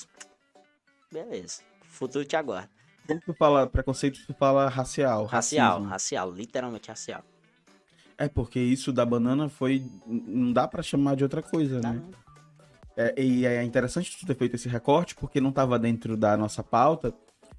Beleza. 1.12 1.62
Futuro 1.84 2.26
te 2.26 2.36
aguarda. 2.36 2.70
Quando 3.08 3.22
tu 3.22 3.34
fala 3.34 3.68
preconceito, 3.68 4.20
tu 4.26 4.34
fala 4.34 4.68
racial. 4.68 5.26
Racial, 5.26 5.72
racismo. 5.74 5.90
racial, 5.90 6.32
literalmente 6.32 6.90
racial. 6.90 7.24
É, 8.18 8.28
porque 8.28 8.60
isso 8.60 8.92
da 8.92 9.06
banana 9.06 9.50
foi. 9.50 9.86
Não 10.06 10.52
dá 10.52 10.68
para 10.68 10.82
chamar 10.82 11.16
de 11.16 11.24
outra 11.24 11.42
coisa, 11.42 11.80
né? 11.82 12.02
É, 12.98 13.22
e 13.22 13.46
é 13.46 13.64
interessante 13.64 14.18
tu 14.18 14.26
ter 14.26 14.36
feito 14.36 14.56
esse 14.56 14.70
recorte, 14.70 15.16
porque 15.16 15.42
não 15.42 15.52
tava 15.52 15.78
dentro 15.78 16.16
da 16.16 16.38
nossa 16.38 16.64
pauta. 16.64 17.14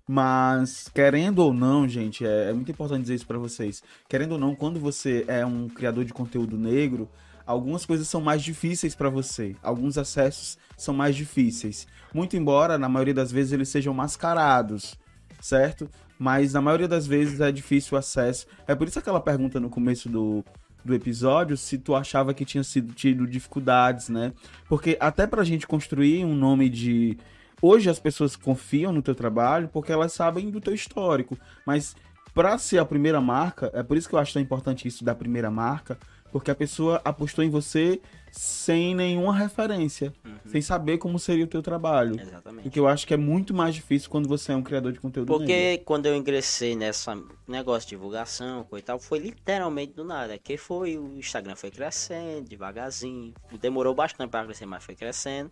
Mas, 0.09 0.89
querendo 0.95 1.41
ou 1.41 1.53
não, 1.53 1.89
gente, 1.89 2.25
é, 2.25 2.51
é 2.51 2.53
muito 2.53 2.71
importante 2.71 3.03
dizer 3.03 3.17
isso 3.17 3.27
para 3.27 3.39
vocês. 3.39 3.83
Querendo 4.09 4.33
ou 4.33 4.39
não, 4.39 4.55
quando 4.55 4.79
você 4.79 5.25
é 5.27 5.45
um 5.45 5.69
criador 5.69 6.05
de 6.05 6.13
conteúdo 6.13 6.57
negro, 6.57 7.09
algumas 7.45 7.85
coisas 7.85 8.07
são 8.07 8.21
mais 8.21 8.43
difíceis 8.43 8.95
para 8.95 9.11
você. 9.11 9.57
Alguns 9.63 9.99
acessos 9.99 10.59
são 10.77 10.95
mais 10.95 11.17
difíceis. 11.17 11.89
Muito 12.15 12.37
embora, 12.37 12.79
na 12.79 12.89
maioria 12.89 13.15
das 13.15 13.33
vezes, 13.33 13.53
eles 13.53 13.69
sejam 13.69 13.93
mascarados, 13.93 14.97
certo? 15.41 15.91
Mas 16.19 16.53
na 16.53 16.63
maioria 16.63 16.89
das 16.89 17.07
vezes 17.07 17.41
é 17.41 17.51
difícil 17.51 17.97
o 17.97 17.99
acesso. 17.99 18.47
É 18.67 18.75
por 18.75 18.87
isso 18.87 18.99
aquela 18.99 19.21
pergunta 19.21 19.59
no 19.59 19.69
começo 19.69 20.09
do, 20.09 20.45
do 20.85 20.95
episódio 20.95 21.57
se 21.57 21.79
tu 21.79 21.95
achava 21.95 22.33
que 22.33 22.45
tinha 22.45 22.63
sido 22.63 22.95
tido 22.95 23.27
dificuldades, 23.27 24.09
né? 24.09 24.33
Porque 24.69 24.97
até 25.01 25.27
pra 25.27 25.45
gente 25.45 25.67
construir 25.67 26.25
um 26.25 26.35
nome 26.35 26.71
de 26.71 27.19
Hoje 27.63 27.89
as 27.91 27.99
pessoas 27.99 28.37
confiam 28.37 28.93
no 28.93 29.03
teu 29.03 29.15
trabalho 29.15 29.69
porque 29.73 29.91
elas 29.93 30.13
sabem 30.13 30.51
do 30.51 30.61
teu 30.61 30.75
histórico, 30.75 31.39
mas 31.65 31.97
para 32.35 32.59
ser 32.59 32.79
a 32.79 32.85
primeira 32.85 33.21
marca, 33.21 33.71
é 33.75 33.83
por 33.83 33.97
isso 33.97 34.09
que 34.09 34.15
eu 34.15 34.19
acho 34.19 34.35
tão 34.35 34.43
importante 34.43 34.87
isso 34.87 35.05
da 35.05 35.15
primeira 35.15 35.51
marca, 35.51 35.99
Porque 36.33 36.51
a 36.51 36.55
pessoa 36.55 37.01
apostou 37.05 37.43
em 37.43 37.49
você 37.49 37.99
sem 38.31 38.95
nenhuma 38.95 39.35
referência, 39.35 40.13
Uhum. 40.25 40.35
sem 40.45 40.61
saber 40.61 40.99
como 40.99 41.19
seria 41.19 41.45
o 41.45 41.49
teu 41.49 41.63
trabalho. 41.63 42.21
Exatamente. 42.21 42.69
O 42.69 42.71
que 42.71 42.79
eu 42.79 42.87
acho 42.87 43.07
que 43.07 43.15
é 43.15 43.17
muito 43.17 43.55
mais 43.55 43.75
difícil 43.75 44.11
quando 44.11 44.29
você 44.29 44.53
é 44.53 44.57
um 44.57 44.63
criador 44.63 44.93
de 44.93 45.01
conteúdo 45.01 45.31
negro. 45.31 45.39
Porque 45.47 45.79
quando 45.87 46.05
eu 46.07 46.15
ingressei 46.17 46.77
nessa 46.77 47.17
negócio 47.49 47.89
de 47.89 47.95
divulgação, 47.97 48.65
coisa 48.65 48.83
e 48.83 48.85
tal, 48.87 48.99
foi 48.99 49.21
literalmente 49.21 49.95
do 49.95 50.05
nada. 50.05 50.37
Que 50.37 50.59
foi 50.59 50.99
o 50.99 51.17
Instagram 51.17 51.57
foi 51.57 51.71
crescendo 51.71 52.47
devagarzinho. 52.49 53.33
Demorou 53.59 53.95
bastante 53.95 54.29
para 54.29 54.45
crescer, 54.45 54.67
mas 54.67 54.85
foi 54.85 54.95
crescendo. 54.97 55.51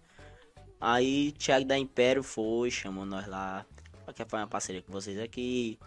Aí 0.87 1.33
Thiago 1.33 1.65
da 1.65 1.79
Império 1.79 2.23
foi, 2.23 2.71
chamou 2.71 3.07
nós 3.07 3.27
lá. 3.27 3.65
Quer 4.15 4.29
fazer 4.29 4.43
uma 4.43 4.49
parceria 4.49 4.83
com 4.83 4.93
vocês 4.93 5.19
aqui. 5.19 5.79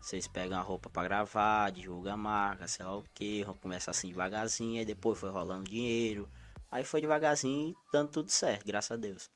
Vocês 0.00 0.26
pegam 0.26 0.56
a 0.56 0.62
roupa 0.62 0.88
pra 0.88 1.02
gravar, 1.02 1.70
divulga 1.70 2.14
a 2.14 2.16
marca, 2.16 2.66
sei 2.66 2.86
lá 2.86 2.96
o 2.96 3.04
que. 3.14 3.44
Começa 3.60 3.90
assim 3.90 4.08
devagarzinho, 4.08 4.78
aí 4.78 4.86
depois 4.86 5.18
foi 5.18 5.28
rolando 5.28 5.68
dinheiro. 5.68 6.26
Aí 6.70 6.84
foi 6.84 7.02
devagarzinho, 7.02 7.76
dando 7.92 8.08
tudo 8.08 8.30
certo, 8.30 8.66
graças 8.66 8.92
a 8.92 8.96
Deus. 8.96 9.28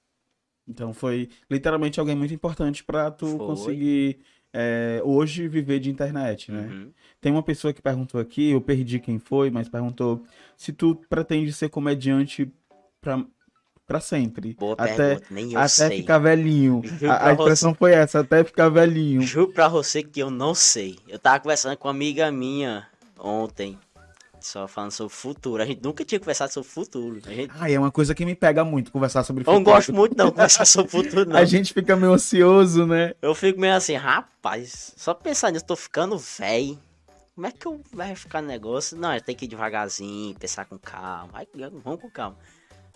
Então 0.66 0.94
foi 0.94 1.28
literalmente 1.50 2.00
alguém 2.00 2.16
muito 2.16 2.32
importante 2.32 2.82
pra 2.82 3.10
tu 3.10 3.26
Foi. 3.26 3.46
conseguir 3.46 4.20
é, 4.54 5.02
hoje 5.04 5.48
viver 5.48 5.80
de 5.80 5.90
internet, 5.90 6.50
né? 6.50 6.62
Uhum. 6.62 6.92
Tem 7.20 7.30
uma 7.30 7.42
pessoa 7.42 7.74
que 7.74 7.82
perguntou 7.82 8.18
aqui, 8.18 8.52
eu 8.52 8.60
perdi 8.62 8.98
quem 8.98 9.18
foi, 9.18 9.50
mas 9.50 9.68
perguntou 9.68 10.24
se 10.56 10.72
tu 10.72 10.94
pretende 11.10 11.52
ser 11.52 11.68
comediante 11.68 12.50
pra, 13.02 13.22
pra 13.91 13.99
sempre. 13.99 14.55
Boa 14.55 14.74
até 14.78 14.95
pergunta, 14.95 15.26
nem 15.32 15.53
eu 15.53 15.59
até 15.59 15.68
sei. 15.68 15.97
ficar 15.97 16.18
velhinho. 16.18 16.80
Juro 16.84 17.11
A, 17.11 17.26
a 17.26 17.32
expressão 17.32 17.74
foi 17.74 17.93
essa, 17.93 18.20
até 18.20 18.45
ficar 18.45 18.68
velhinho. 18.68 19.20
Juro 19.22 19.53
pra 19.53 19.66
você 19.66 20.01
que 20.01 20.20
eu 20.20 20.30
não 20.30 20.55
sei. 20.55 20.97
Eu 21.09 21.18
tava 21.18 21.41
conversando 21.41 21.76
com 21.76 21.88
uma 21.88 21.95
amiga 21.95 22.30
minha 22.30 22.86
ontem. 23.18 23.76
Só 24.41 24.68
falando 24.68 24.93
sobre 24.93 25.12
o 25.12 25.16
futuro. 25.16 25.61
A 25.61 25.66
gente 25.66 25.82
nunca 25.82 26.05
tinha 26.05 26.20
conversado 26.20 26.53
sobre 26.53 26.68
o 26.68 26.72
futuro. 26.72 27.20
A 27.26 27.34
gente... 27.34 27.53
Ai, 27.59 27.74
é 27.74 27.80
uma 27.80 27.91
coisa 27.91 28.14
que 28.14 28.24
me 28.24 28.36
pega 28.36 28.64
muito 28.64 28.93
conversar 28.93 29.24
sobre 29.24 29.43
Eu 29.43 29.47
não 29.47 29.59
futuro. 29.59 29.74
gosto 29.74 29.93
muito 29.93 30.16
não 30.16 30.30
conversar 30.30 30.64
sobre 30.64 30.88
o 30.88 30.91
futuro, 30.91 31.26
não. 31.28 31.36
A 31.36 31.45
gente 31.45 31.74
fica 31.74 31.97
meio 31.97 32.12
ansioso, 32.12 32.86
né? 32.86 33.12
Eu 33.20 33.34
fico 33.34 33.61
meio 33.61 33.74
assim, 33.74 33.97
rapaz, 33.97 34.95
só 34.97 35.12
pensar 35.12 35.51
nisso, 35.51 35.64
tô 35.64 35.74
ficando 35.74 36.16
velho. 36.16 36.78
Como 37.34 37.47
é 37.47 37.51
que 37.51 37.66
eu 37.66 37.80
vai 37.93 38.14
ficar 38.14 38.41
negócio? 38.41 38.97
Não, 38.97 39.18
tem 39.18 39.34
que 39.34 39.47
ir 39.47 39.49
devagarzinho, 39.49 40.34
pensar 40.36 40.64
com 40.64 40.78
calma. 40.78 41.45
Vamos 41.84 42.01
com 42.01 42.09
calma. 42.09 42.36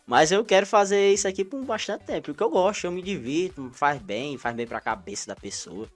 Mas 0.06 0.30
eu 0.30 0.44
quero 0.44 0.66
fazer 0.66 1.12
isso 1.12 1.26
aqui 1.26 1.44
por 1.44 1.64
bastante 1.64 2.04
tempo. 2.04 2.26
Porque 2.26 2.42
eu 2.42 2.50
gosto, 2.50 2.84
eu 2.84 2.92
me 2.92 3.02
divirto, 3.02 3.70
faz 3.72 4.00
bem, 4.00 4.36
faz 4.36 4.54
bem 4.54 4.66
pra 4.66 4.80
cabeça 4.80 5.26
da 5.26 5.36
pessoa. 5.36 5.88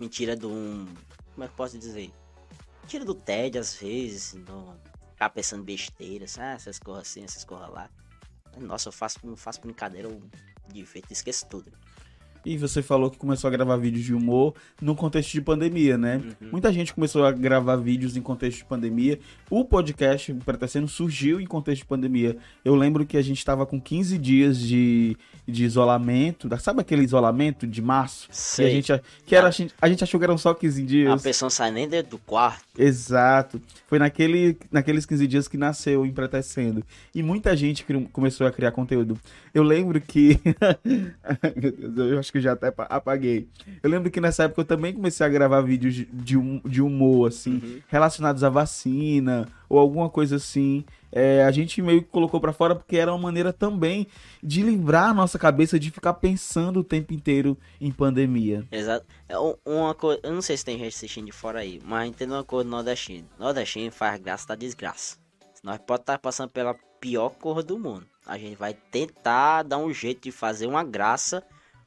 Me 0.00 0.08
tira 0.08 0.36
de 0.36 0.46
um. 0.46 0.86
Como 1.34 1.44
é 1.44 1.46
que 1.46 1.52
eu 1.52 1.56
posso 1.56 1.78
dizer? 1.78 2.12
Me 2.82 2.88
tira 2.88 3.04
do 3.04 3.14
tédio 3.14 3.60
às 3.60 3.74
vezes, 3.74 4.34
do... 4.34 4.74
ficar 5.12 5.30
pensando 5.30 5.62
besteiras, 5.62 6.38
ah, 6.38 6.52
essas 6.52 6.78
coisas 6.78 7.08
assim, 7.08 7.22
essas 7.22 7.44
coisas 7.44 7.68
lá. 7.70 7.88
Nossa, 8.56 8.88
eu 8.88 8.92
faço, 8.92 9.20
faço 9.36 9.60
brincadeira, 9.60 10.08
eu 10.08 10.20
divirto, 10.72 11.12
esqueço 11.12 11.46
tudo. 11.46 11.72
E 12.44 12.56
você 12.56 12.82
falou 12.82 13.10
que 13.10 13.18
começou 13.18 13.48
a 13.48 13.50
gravar 13.50 13.76
vídeos 13.76 14.04
de 14.04 14.14
humor 14.14 14.54
no 14.80 14.94
contexto 14.94 15.32
de 15.32 15.40
pandemia, 15.40 15.98
né? 15.98 16.16
Uhum. 16.40 16.48
Muita 16.52 16.72
gente 16.72 16.94
começou 16.94 17.24
a 17.24 17.32
gravar 17.32 17.76
vídeos 17.76 18.16
em 18.16 18.22
contexto 18.22 18.58
de 18.58 18.64
pandemia. 18.64 19.18
O 19.50 19.64
podcast 19.64 20.32
Pretecendo 20.44 20.88
surgiu 20.88 21.40
em 21.40 21.46
contexto 21.46 21.82
de 21.82 21.86
pandemia. 21.88 22.36
Eu 22.64 22.74
lembro 22.74 23.04
que 23.04 23.16
a 23.16 23.22
gente 23.22 23.38
estava 23.38 23.66
com 23.66 23.80
15 23.80 24.16
dias 24.18 24.58
de, 24.58 25.16
de 25.46 25.64
isolamento. 25.64 26.48
Sabe 26.58 26.80
aquele 26.80 27.02
isolamento 27.02 27.66
de 27.66 27.82
março? 27.82 28.28
Que 28.56 28.62
a 28.62 28.70
gente, 28.70 29.02
que 29.26 29.34
era, 29.36 29.48
a 29.48 29.50
gente- 29.50 29.74
a 29.80 29.88
gente 29.88 30.02
achou 30.04 30.18
que 30.18 30.24
eram 30.24 30.38
só 30.38 30.54
15 30.54 30.82
A 30.82 30.86
dias. 30.86 31.22
pessoa 31.22 31.46
não 31.46 31.50
sai 31.50 31.70
nem 31.70 31.88
dentro 31.88 32.12
do 32.12 32.18
quarto. 32.18 32.64
Exato. 32.78 33.60
Foi 33.86 33.98
naquele, 33.98 34.56
naqueles 34.70 35.04
15 35.06 35.26
dias 35.26 35.48
que 35.48 35.56
nasceu 35.56 36.02
o 36.02 36.06
Empretecendo. 36.06 36.82
E 37.14 37.22
muita 37.22 37.56
gente 37.56 37.84
cri- 37.84 38.08
começou 38.12 38.46
a 38.46 38.50
criar 38.52 38.70
conteúdo. 38.72 39.18
Eu 39.52 39.62
lembro 39.62 40.00
que. 40.00 40.38
Meu 41.56 41.90
Deus, 41.90 42.12
eu 42.12 42.18
acho 42.18 42.27
que 42.32 42.38
eu 42.38 42.42
já 42.42 42.52
até 42.52 42.70
pa- 42.70 42.84
apaguei. 42.90 43.48
Eu 43.82 43.90
lembro 43.90 44.10
que 44.10 44.20
nessa 44.20 44.44
época 44.44 44.60
eu 44.62 44.64
também 44.64 44.92
comecei 44.92 45.24
a 45.24 45.28
gravar 45.28 45.60
vídeos 45.62 45.94
de, 46.12 46.36
hum- 46.36 46.60
de 46.64 46.80
humor, 46.82 47.28
assim, 47.28 47.54
Uhum. 47.62 47.80
relacionados 47.88 48.42
à 48.44 48.48
vacina 48.48 49.48
ou 49.68 49.78
alguma 49.78 50.08
coisa 50.08 50.36
assim. 50.36 50.84
É, 51.10 51.42
a 51.44 51.50
gente 51.50 51.80
meio 51.80 52.02
que 52.02 52.08
colocou 52.08 52.38
pra 52.40 52.52
fora 52.52 52.74
porque 52.74 52.96
era 52.96 53.10
uma 53.12 53.18
maneira 53.18 53.52
também 53.52 54.06
de 54.42 54.62
livrar 54.62 55.10
a 55.10 55.14
nossa 55.14 55.38
cabeça 55.38 55.78
de 55.78 55.90
ficar 55.90 56.12
pensando 56.14 56.80
o 56.80 56.84
tempo 56.84 57.14
inteiro 57.14 57.56
em 57.80 57.90
pandemia. 57.90 58.66
Exato. 58.70 59.06
É 59.28 59.38
um- 59.38 59.54
uma 59.64 59.94
coisa, 59.94 60.20
eu 60.22 60.32
não 60.34 60.42
sei 60.42 60.56
se 60.56 60.64
tem 60.64 60.78
gente 60.78 60.88
assistindo 60.94 61.26
de 61.26 61.32
fora 61.32 61.60
aí, 61.60 61.80
mas 61.84 62.08
entenda 62.08 62.34
uma 62.34 62.44
coisa 62.44 62.64
do 62.64 62.70
nordestino. 62.70 63.26
Nordestino 63.38 63.90
faz 63.90 64.20
graça 64.20 64.48
da 64.48 64.54
desgraça. 64.54 65.16
Nós 65.64 65.78
pode 65.78 66.02
estar 66.02 66.18
passando 66.18 66.50
pela 66.50 66.74
pior 67.00 67.30
cor 67.30 67.62
do 67.62 67.78
mundo. 67.78 68.06
A 68.26 68.36
gente 68.36 68.56
vai 68.56 68.74
tentar 68.74 69.62
dar 69.62 69.78
um 69.78 69.92
jeito 69.92 70.22
de 70.24 70.30
fazer 70.30 70.66
uma 70.66 70.84
graça 70.84 71.42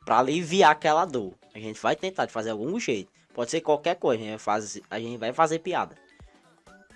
pra 0.06 0.20
aliviar 0.20 0.72
aquela 0.72 1.06
dor. 1.06 1.34
A 1.54 1.60
gente 1.60 1.80
vai 1.82 1.96
tentar 1.96 2.26
de 2.26 2.32
fazer 2.32 2.52
algum 2.52 2.80
jeito. 2.80 3.12
Pode 3.34 3.52
ser 3.52 3.62
qualquer 3.62 3.96
coisa, 3.96 4.22
a 4.22 4.26
gente 4.26 4.32
vai 4.32 4.40
fazer, 4.40 4.84
a 4.90 5.00
gente 5.00 5.18
vai 5.18 5.34
fazer 5.34 5.60
piada. 5.60 5.96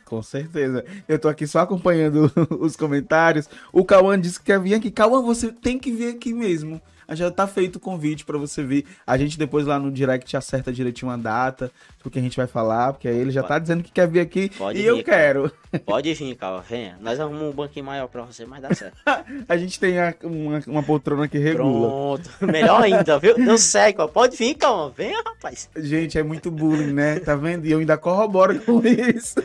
Com 0.06 0.22
certeza. 0.22 0.86
Eu 1.08 1.18
tô 1.20 1.28
aqui 1.28 1.48
só 1.48 1.60
acompanhando 1.60 2.32
os 2.62 2.76
comentários. 2.76 3.50
O 3.74 3.84
Cauã 3.84 4.20
disse 4.20 4.40
que 4.40 4.46
quer 4.46 4.60
vir 4.60 4.76
aqui. 4.76 4.92
Cauã, 4.92 5.22
você 5.22 5.52
tem 5.52 5.80
que 5.80 5.92
vir 5.92 6.16
aqui 6.16 6.32
mesmo. 6.34 6.80
Já 7.12 7.30
tá 7.30 7.46
feito 7.46 7.76
o 7.76 7.80
convite 7.80 8.26
pra 8.26 8.36
você 8.36 8.64
vir. 8.64 8.84
A 9.06 9.16
gente 9.16 9.38
depois 9.38 9.68
lá 9.68 9.78
no 9.78 9.92
direct 9.92 10.36
acerta 10.36 10.74
direitinho 10.74 11.12
uma 11.12 11.18
data, 11.20 11.72
porque 12.02 12.18
a 12.18 12.22
gente 12.22 12.36
vai 12.36 12.48
falar, 12.48 12.94
porque 12.94 13.08
aí 13.08 13.16
ele 13.16 13.30
já 13.30 13.44
tá 13.44 13.60
dizendo 13.60 13.84
que 13.84 13.92
quer 13.92 14.08
vir 14.08 14.22
aqui 14.22 14.50
Pode 14.58 14.80
e 14.80 14.82
vir, 14.82 14.88
eu 14.88 15.04
quero. 15.04 15.52
Pode 15.86 16.12
vir, 16.16 16.36
Calma, 16.36 16.64
venha. 16.68 16.98
Nós 17.00 17.20
arrumamos 17.20 17.50
um 17.50 17.56
banquinho 17.56 17.86
maior 17.86 18.08
pra 18.08 18.24
você, 18.24 18.44
mas 18.48 18.60
dá 18.60 18.74
certo. 18.74 18.98
A 19.48 19.56
gente 19.56 19.80
tem 19.80 20.00
a- 20.00 20.16
uma, 20.24 20.60
uma 20.66 20.82
poltrona 20.82 21.28
que 21.28 21.38
regula. 21.38 21.88
Pronto. 22.18 22.30
Melhor 22.42 22.82
ainda, 22.82 23.20
viu? 23.20 23.38
Não 23.38 23.58
sei. 23.58 23.94
Pode 24.12 24.36
vir, 24.36 24.56
Calma. 24.56 24.92
Venha, 24.98 25.22
rapaz. 25.24 25.70
Gente, 25.78 26.18
é 26.18 26.24
muito 26.24 26.50
bullying, 26.50 26.92
né? 26.92 27.20
Tá 27.20 27.36
vendo? 27.36 27.68
E 27.68 27.72
eu 27.72 27.78
ainda 27.78 28.00
corroboro 28.00 28.60
com 28.62 28.82
isso. 28.84 29.36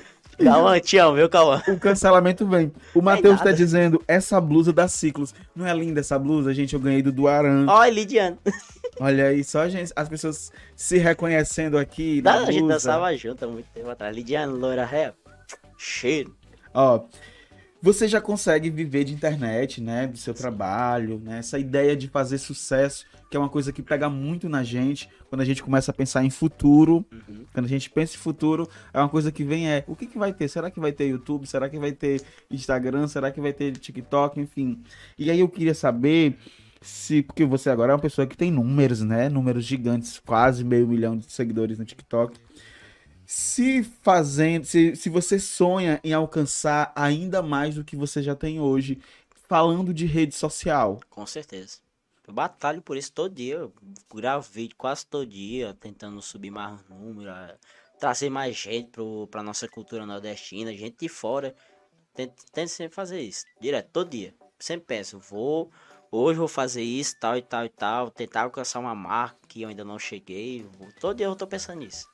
Calma, 0.42 0.80
te 0.80 0.96
amo, 0.98 1.16
viu, 1.16 1.28
Calma? 1.28 1.62
O 1.68 1.78
cancelamento 1.78 2.46
vem. 2.46 2.72
O 2.94 3.02
Matheus 3.02 3.38
tá 3.38 3.46
nada. 3.46 3.56
dizendo, 3.56 4.02
essa 4.08 4.40
blusa 4.40 4.72
dá 4.72 4.88
ciclos. 4.88 5.34
Não 5.54 5.66
é 5.66 5.74
linda 5.74 6.00
essa 6.00 6.18
blusa, 6.18 6.54
gente? 6.54 6.74
Eu 6.74 6.80
ganhei 6.80 7.02
do 7.02 7.12
Duaran. 7.12 7.66
Olha, 7.68 7.90
Lidiane. 7.90 8.38
Olha 8.98 9.26
aí, 9.26 9.44
só 9.44 9.68
gente, 9.68 9.92
as 9.94 10.08
pessoas 10.08 10.52
se 10.74 10.98
reconhecendo 10.98 11.78
aqui. 11.78 12.20
Dá, 12.20 12.40
na 12.40 12.48
a 12.48 12.50
gente 12.52 12.66
dançava 12.66 13.14
junto 13.16 13.44
há 13.44 13.48
muito 13.48 13.66
tempo 13.72 13.88
atrás. 13.90 14.14
Lidiane, 14.14 14.52
loira 14.52 14.84
ré. 14.84 15.12
Cheiro. 15.78 16.34
Ó, 16.74 17.04
você 17.82 18.06
já 18.06 18.20
consegue 18.20 18.68
viver 18.68 19.04
de 19.04 19.14
internet, 19.14 19.80
né? 19.80 20.06
Do 20.06 20.18
seu 20.18 20.34
trabalho, 20.34 21.18
né? 21.24 21.38
Essa 21.38 21.58
ideia 21.58 21.96
de 21.96 22.08
fazer 22.08 22.38
sucesso, 22.38 23.06
que 23.30 23.36
é 23.36 23.40
uma 23.40 23.48
coisa 23.48 23.72
que 23.72 23.80
pega 23.80 24.10
muito 24.10 24.48
na 24.48 24.64
gente 24.64 25.08
quando 25.28 25.40
a 25.40 25.44
gente 25.44 25.62
começa 25.62 25.92
a 25.92 25.94
pensar 25.94 26.24
em 26.24 26.30
futuro. 26.30 27.06
Uhum. 27.12 27.44
Quando 27.52 27.66
a 27.66 27.68
gente 27.68 27.88
pensa 27.88 28.16
em 28.16 28.18
futuro, 28.18 28.68
é 28.92 28.98
uma 28.98 29.08
coisa 29.08 29.30
que 29.30 29.44
vem 29.44 29.70
é, 29.70 29.84
o 29.86 29.94
que, 29.94 30.06
que 30.06 30.18
vai 30.18 30.32
ter? 30.32 30.48
Será 30.48 30.68
que 30.68 30.80
vai 30.80 30.90
ter 30.90 31.06
YouTube? 31.06 31.46
Será 31.46 31.68
que 31.68 31.78
vai 31.78 31.92
ter 31.92 32.20
Instagram? 32.50 33.06
Será 33.06 33.30
que 33.30 33.40
vai 33.40 33.52
ter 33.52 33.70
TikTok? 33.76 34.40
Enfim. 34.40 34.82
E 35.16 35.30
aí 35.30 35.38
eu 35.38 35.48
queria 35.48 35.74
saber 35.74 36.36
se, 36.82 37.22
porque 37.22 37.44
você 37.44 37.70
agora 37.70 37.92
é 37.92 37.94
uma 37.94 38.00
pessoa 38.00 38.26
que 38.26 38.36
tem 38.36 38.50
números, 38.50 39.00
né? 39.00 39.28
Números 39.28 39.64
gigantes, 39.64 40.18
quase 40.18 40.64
meio 40.64 40.88
milhão 40.88 41.16
de 41.16 41.30
seguidores 41.30 41.78
no 41.78 41.84
TikTok. 41.84 42.36
Se 43.24 43.84
fazendo, 44.02 44.64
se, 44.64 44.96
se 44.96 45.08
você 45.08 45.38
sonha 45.38 46.00
em 46.02 46.12
alcançar 46.12 46.92
ainda 46.96 47.40
mais 47.40 47.76
do 47.76 47.84
que 47.84 47.94
você 47.94 48.20
já 48.24 48.34
tem 48.34 48.58
hoje, 48.58 48.98
falando 49.48 49.94
de 49.94 50.04
rede 50.04 50.34
social. 50.34 50.98
Com 51.08 51.24
certeza. 51.24 51.78
Eu 52.30 52.34
batalho 52.34 52.80
por 52.80 52.96
isso 52.96 53.12
todo 53.12 53.34
dia. 53.34 53.56
Eu 53.56 53.74
gravo 54.14 54.48
vídeo 54.52 54.76
quase 54.76 55.04
todo 55.04 55.26
dia, 55.26 55.76
tentando 55.80 56.22
subir 56.22 56.50
mais 56.50 56.80
número, 56.88 57.28
eh, 57.28 57.58
trazer 57.98 58.30
mais 58.30 58.56
gente 58.56 58.88
pro, 58.90 59.26
pra 59.26 59.42
nossa 59.42 59.68
cultura 59.68 60.06
nordestina, 60.06 60.72
gente 60.72 60.96
de 61.00 61.08
fora. 61.08 61.54
Tento, 62.14 62.44
tento 62.52 62.68
sempre 62.68 62.94
fazer 62.94 63.20
isso, 63.20 63.44
direto, 63.60 63.90
todo 63.92 64.10
dia. 64.10 64.32
Sempre 64.60 64.86
penso, 64.86 65.18
vou, 65.18 65.72
hoje 66.10 66.38
vou 66.38 66.46
fazer 66.46 66.82
isso, 66.82 67.18
tal 67.18 67.36
e 67.36 67.42
tal 67.42 67.64
e 67.64 67.68
tal, 67.68 68.10
tentar 68.10 68.42
alcançar 68.42 68.78
uma 68.78 68.94
marca 68.94 69.38
que 69.48 69.62
eu 69.62 69.68
ainda 69.68 69.84
não 69.84 69.98
cheguei. 69.98 70.64
Todo 71.00 71.16
dia 71.16 71.26
eu 71.26 71.34
tô 71.34 71.48
pensando 71.48 71.80
nisso. 71.80 72.06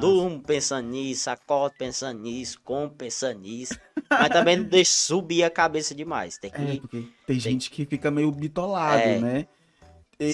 Durmo 0.00 0.40
pensando 0.40 0.88
nisso, 0.88 1.30
acordo 1.30 1.74
pensando 1.78 2.20
nisso, 2.20 2.60
como 2.64 2.90
pensando 2.90 3.40
nisso. 3.40 3.78
Mas 4.10 4.28
também 4.28 4.56
não 4.56 4.64
deixo 4.64 4.92
subir 4.92 5.42
a 5.44 5.50
cabeça 5.50 5.94
demais. 5.94 6.38
Tem 6.38 6.50
que. 6.50 6.60
É, 6.60 6.76
porque 6.76 7.08
tem 7.26 7.38
gente 7.40 7.70
que 7.70 7.84
fica 7.86 8.10
meio 8.10 8.30
bitolado, 8.30 9.02
É. 9.02 9.18
né? 9.18 9.46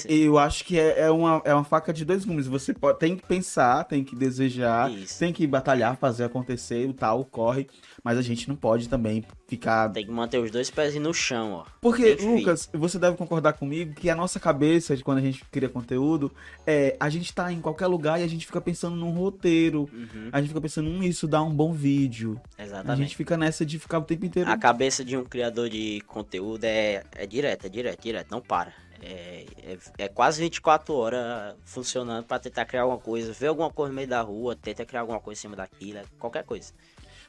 E- 0.08 0.22
eu 0.22 0.38
acho 0.38 0.64
que 0.64 0.78
é, 0.78 1.00
é 1.00 1.10
uma, 1.10 1.40
é 1.44 1.54
uma 1.54 1.64
faca 1.64 1.92
de 1.92 2.04
dois 2.04 2.24
gumes. 2.24 2.46
Você 2.46 2.74
pode, 2.74 2.98
tem 2.98 3.16
que 3.16 3.26
pensar, 3.26 3.84
tem 3.84 4.04
que 4.04 4.14
desejar, 4.14 4.90
Isso. 4.92 5.18
tem 5.18 5.32
que 5.32 5.46
batalhar, 5.46 5.96
fazer 5.96 6.24
acontecer, 6.24 6.88
o 6.88 6.92
tal, 6.92 7.24
corre. 7.24 7.66
Mas 8.02 8.16
a 8.16 8.22
gente 8.22 8.48
não 8.48 8.54
pode 8.56 8.88
também 8.88 9.24
ficar 9.48 9.88
Tem 9.90 10.04
que 10.04 10.10
manter 10.12 10.38
os 10.38 10.50
dois 10.50 10.70
pés 10.70 10.94
no 10.96 11.12
chão, 11.12 11.52
ó. 11.52 11.64
Porque. 11.80 12.14
Lucas, 12.16 12.68
você 12.72 12.98
deve 12.98 13.16
concordar 13.16 13.54
comigo 13.54 13.94
que 13.94 14.08
a 14.08 14.14
nossa 14.14 14.38
cabeça, 14.38 14.96
de 14.96 15.02
quando 15.02 15.18
a 15.18 15.22
gente 15.22 15.44
cria 15.50 15.68
conteúdo, 15.68 16.30
é 16.66 16.96
a 17.00 17.08
gente 17.08 17.34
tá 17.34 17.52
em 17.52 17.60
qualquer 17.60 17.86
lugar 17.86 18.20
e 18.20 18.22
a 18.22 18.28
gente 18.28 18.46
fica 18.46 18.60
pensando 18.60 18.94
num 18.96 19.10
roteiro. 19.10 19.88
Uhum, 19.92 20.28
A 20.32 20.38
gente 20.40 20.48
fica 20.48 20.60
pensando, 20.60 20.88
hum, 20.88 21.02
isso 21.02 21.26
dá 21.26 21.42
um 21.42 21.52
bom 21.52 21.72
vídeo. 21.72 22.40
A 22.56 22.62
exatamente. 22.62 22.98
gente 23.02 23.16
fica 23.16 23.36
nessa 23.36 23.64
de 23.66 23.78
ficar 23.78 23.98
o 23.98 24.02
tempo 24.02 24.24
inteiro. 24.26 24.50
A 24.50 24.56
cabeça 24.56 25.04
de 25.04 25.16
um 25.16 25.24
criador 25.24 25.68
de 25.68 26.00
conteúdo 26.06 26.64
é, 26.64 27.02
é 27.16 27.26
direto, 27.26 27.66
é 27.66 27.68
direto, 27.68 28.02
direto, 28.02 28.30
não 28.30 28.40
para. 28.40 28.72
É, 29.02 29.46
é, 29.62 29.78
é 29.98 30.08
quase 30.08 30.40
24 30.40 30.94
horas 30.94 31.56
funcionando 31.64 32.24
pra 32.24 32.38
tentar 32.38 32.64
criar 32.64 32.82
alguma 32.82 32.98
coisa, 32.98 33.32
ver 33.32 33.46
alguma 33.46 33.70
coisa 33.70 33.90
no 33.90 33.96
meio 33.96 34.08
da 34.08 34.20
rua, 34.20 34.56
tenta 34.56 34.84
criar 34.84 35.02
alguma 35.02 35.20
coisa 35.20 35.38
em 35.38 35.42
cima 35.42 35.56
daquilo, 35.56 36.00
qualquer 36.18 36.44
coisa. 36.44 36.72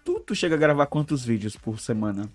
Tu, 0.03 0.19
tu 0.21 0.35
chega 0.35 0.55
a 0.55 0.57
gravar 0.57 0.87
quantos 0.87 1.23
vídeos 1.23 1.55
por 1.55 1.79
semana? 1.79 2.29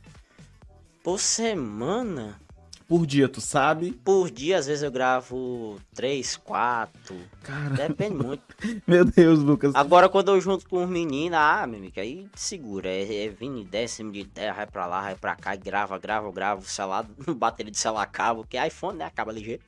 Por 1.03 1.19
semana, 1.19 2.41
Por 2.87 3.07
dia, 3.07 3.29
tu 3.29 3.41
sabe? 3.41 3.93
por 4.05 4.31
dia, 4.31 4.59
às 4.59 4.67
vezes 4.67 4.83
eu 4.83 4.91
gravo 4.91 5.79
3, 5.95 6.37
4, 6.37 7.17
Cara, 7.43 7.71
depende 7.89 8.15
muito. 8.15 8.43
meu 8.87 9.05
Deus, 9.05 9.39
Lucas. 9.41 9.75
Agora 9.75 10.09
quando 10.09 10.29
eu 10.33 10.41
junto 10.41 10.69
com 10.69 10.83
os 10.85 10.89
meninos, 10.89 11.39
ah, 11.39 11.67
meu 11.67 11.79
amigo, 11.79 11.99
aí 11.99 12.27
segura, 12.35 12.89
é, 12.89 13.25
é 13.25 13.29
vindo 13.29 13.65
décimo 13.65 14.13
de 14.13 14.25
terra, 14.25 14.57
vai 14.57 14.67
pra 14.67 14.87
lá, 14.87 15.01
vai 15.03 15.15
pra 15.15 15.35
cá, 15.37 15.55
grava, 15.57 15.99
grava, 15.99 16.31
grava, 16.31 16.61
o 16.61 16.65
celular, 16.65 17.05
bateria 17.37 17.73
de 17.73 17.79
celular 17.79 18.03
acaba, 18.03 18.45
que 18.49 18.57
é 18.57 18.67
iPhone, 18.67 18.99
né, 18.99 19.05
acaba 19.05 19.33
ligeiro. 19.33 19.63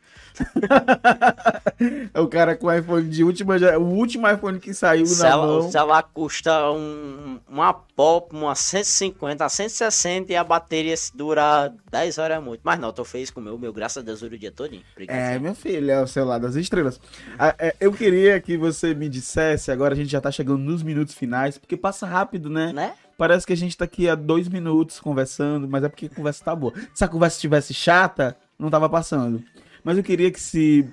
É 2.14 2.20
o 2.20 2.28
cara 2.28 2.56
com 2.56 2.72
iPhone 2.72 3.08
de 3.08 3.24
última. 3.24 3.56
O 3.78 3.84
último 3.94 4.28
iPhone 4.28 4.58
que 4.58 4.72
saiu 4.74 5.04
na 5.04 5.14
Cela- 5.14 5.46
mão. 5.46 5.68
O 5.68 5.70
celular 5.72 6.02
custa 6.14 6.70
um, 6.72 7.40
uma 7.48 7.72
pop, 7.72 8.34
uma 8.34 8.54
150, 8.54 9.44
uma 9.44 9.48
160 9.48 10.32
e 10.32 10.36
a 10.36 10.44
bateria 10.44 10.96
se 10.96 11.16
dura 11.16 11.72
10 11.90 12.18
horas 12.18 12.36
é 12.36 12.40
muito. 12.40 12.60
Mas 12.62 12.78
não, 12.78 12.92
tô 12.92 13.04
feliz 13.06 13.30
com 13.30 13.40
o 13.40 13.42
meu, 13.42 13.58
meu, 13.58 13.72
graças 13.72 14.02
a 14.02 14.06
Deus, 14.06 14.20
dura 14.20 14.34
o 14.34 14.38
dia 14.38 14.52
todinho. 14.52 14.82
É, 15.08 15.38
meu 15.38 15.54
filho, 15.54 15.90
é 15.90 16.02
o 16.02 16.06
celular 16.06 16.38
das 16.38 16.54
estrelas. 16.54 17.00
Ah, 17.38 17.54
é, 17.58 17.74
eu 17.80 17.92
queria 17.92 18.40
que 18.40 18.56
você 18.56 18.94
me 18.94 19.08
dissesse, 19.08 19.70
agora 19.70 19.94
a 19.94 19.96
gente 19.96 20.10
já 20.10 20.20
tá 20.20 20.30
chegando 20.30 20.58
nos 20.58 20.82
minutos 20.82 21.14
finais, 21.14 21.58
porque 21.58 21.76
passa 21.76 22.06
rápido, 22.06 22.50
né? 22.50 22.72
Né? 22.72 22.94
Parece 23.16 23.46
que 23.46 23.52
a 23.52 23.56
gente 23.56 23.76
tá 23.76 23.86
aqui 23.86 24.08
há 24.08 24.14
dois 24.14 24.48
minutos 24.48 25.00
conversando, 25.00 25.66
mas 25.66 25.82
é 25.82 25.88
porque 25.88 26.06
a 26.06 26.10
conversa 26.10 26.44
tá 26.44 26.54
boa. 26.54 26.72
Se 26.94 27.02
a 27.04 27.08
conversa 27.08 27.36
estivesse 27.36 27.72
chata, 27.72 28.36
não 28.58 28.68
tava 28.68 28.88
passando. 28.88 29.42
Mas 29.82 29.96
eu 29.96 30.04
queria 30.04 30.30
que 30.30 30.40
se. 30.40 30.86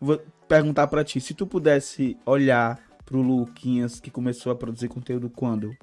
Vou 0.00 0.20
perguntar 0.48 0.86
pra 0.88 1.04
ti, 1.04 1.20
se 1.20 1.34
tu 1.34 1.46
pudesse 1.46 2.16
olhar 2.26 2.80
pro 3.04 3.20
Luquinhas 3.22 4.00
que 4.00 4.10
começou 4.10 4.50
a 4.50 4.56
produzir 4.56 4.88
conteúdo 4.88 5.30
quando? 5.30 5.76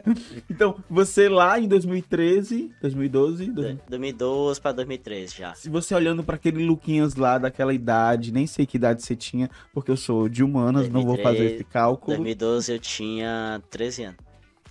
Então, 0.50 0.82
você 0.88 1.28
lá 1.28 1.60
em 1.60 1.68
2013, 1.68 2.72
2012, 2.80 3.50
dois- 3.50 3.76
2012 3.86 4.58
pra 4.62 4.72
2013 4.72 5.34
já. 5.36 5.54
se 5.54 5.68
você 5.68 5.94
olhando 5.94 6.24
pra 6.24 6.36
aquele 6.36 6.64
Luquinhas 6.64 7.16
lá 7.16 7.36
daquela 7.36 7.74
idade, 7.74 8.32
nem 8.32 8.46
sei 8.46 8.64
que 8.64 8.78
idade 8.78 9.02
você 9.02 9.14
tinha, 9.14 9.50
porque 9.74 9.90
eu 9.90 9.96
sou 9.96 10.26
de 10.26 10.42
humanas, 10.42 10.88
não 10.88 11.02
vou 11.02 11.16
fazer 11.18 11.36
2013, 11.40 11.54
esse 11.56 11.64
cálculo. 11.64 12.16
2012 12.16 12.72
eu 12.72 12.78
tinha 12.78 13.62
13 13.68 14.04
anos. 14.04 14.16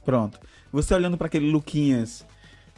Pronto. 0.04 0.40
Você 0.72 0.92
olhando 0.96 1.16
pra 1.16 1.28
aquele 1.28 1.52
Luquinhas, 1.52 2.26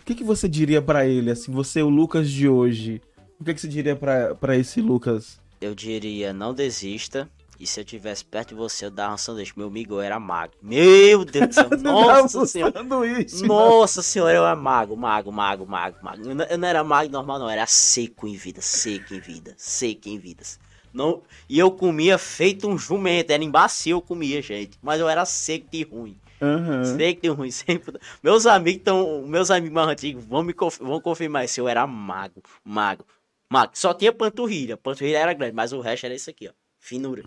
o 0.02 0.04
que, 0.04 0.14
que 0.14 0.26
você 0.26 0.50
diria 0.50 0.82
pra 0.82 1.06
ele, 1.08 1.32
assim, 1.32 1.54
você, 1.54 1.82
o 1.82 1.88
Lucas 1.90 2.30
de 2.30 2.50
hoje? 2.50 3.02
O 3.40 3.46
que, 3.46 3.54
que 3.54 3.62
você 3.62 3.68
diria 3.70 3.96
pra 3.96 4.58
esse 4.58 4.82
Lucas? 4.82 5.40
Eu 5.62 5.74
diria, 5.74 6.34
não 6.34 6.54
desista. 6.54 7.30
E 7.60 7.66
se 7.66 7.80
eu 7.80 7.86
tivesse 7.86 8.24
perto 8.24 8.50
de 8.50 8.56
você, 8.56 8.86
eu 8.86 8.92
dava 8.92 9.16
um 9.16 9.18
sanduíche. 9.18 9.54
Meu 9.56 9.68
amigo, 9.68 9.96
eu 9.96 10.02
era 10.02 10.20
mago. 10.20 10.54
Meu 10.62 11.26
Deus 11.26 11.48
do 11.48 11.54
céu. 11.54 11.70
Nossa 11.82 12.46
senhora. 12.46 12.74
Sanduíche. 12.74 13.46
Nossa 13.48 14.02
senhora, 14.04 14.34
eu 14.36 14.46
era 14.46 14.56
mago, 14.56 14.96
mago, 14.96 15.32
mago, 15.32 15.66
mago, 15.66 15.98
mago. 16.04 16.24
Eu 16.30 16.36
não, 16.36 16.46
eu 16.46 16.58
não 16.58 16.68
era 16.68 16.84
mago 16.84 17.12
normal, 17.12 17.40
não. 17.40 17.46
Eu 17.48 17.52
era 17.52 17.66
seco 17.66 18.28
em 18.28 18.36
vida, 18.36 18.62
seco 18.62 19.14
em 19.14 19.20
vida, 19.20 19.54
seco 19.58 20.08
em 20.10 20.20
vidas. 20.20 20.60
Não, 20.94 21.22
e 21.50 21.60
eu 21.60 21.70
comia 21.72 22.18
feito 22.18 22.68
um 22.68 22.78
jumento. 22.78 23.32
Era 23.32 23.44
embacio, 23.44 23.92
eu 23.98 24.02
comia, 24.02 24.42
gente. 24.42 24.78
Mas 24.82 25.00
eu 25.00 25.10
era 25.10 25.26
seco 25.26 25.68
e 25.74 25.84
ruim. 25.84 26.18
Aham. 26.42 26.84
Seco 26.98 27.20
e 27.26 27.30
ruim. 27.30 27.50
Sempre. 27.52 28.00
Meus 28.22 28.46
amigos 28.46 28.80
estão. 28.80 29.24
Meus 29.28 29.50
amigos 29.52 29.74
mais 29.74 29.88
antigos 29.90 30.24
vão 30.26 30.44
me 30.44 30.54
conf- 30.54 30.80
vão 30.80 31.02
confirmar 31.02 31.44
isso. 31.46 31.60
Eu 31.60 31.68
era 31.68 31.86
mago, 31.88 32.42
mago, 32.64 33.04
mago. 33.52 33.72
Só 33.76 33.94
tinha 33.96 34.14
panturrilha. 34.14 34.78
Panturrilha 34.78 35.18
era 35.18 35.34
grande, 35.34 35.54
mas 35.56 35.74
o 35.74 35.82
resto 35.82 36.06
era 36.06 36.14
isso 36.16 36.30
aqui, 36.30 36.48
ó. 36.48 36.52
Finura. 36.80 37.24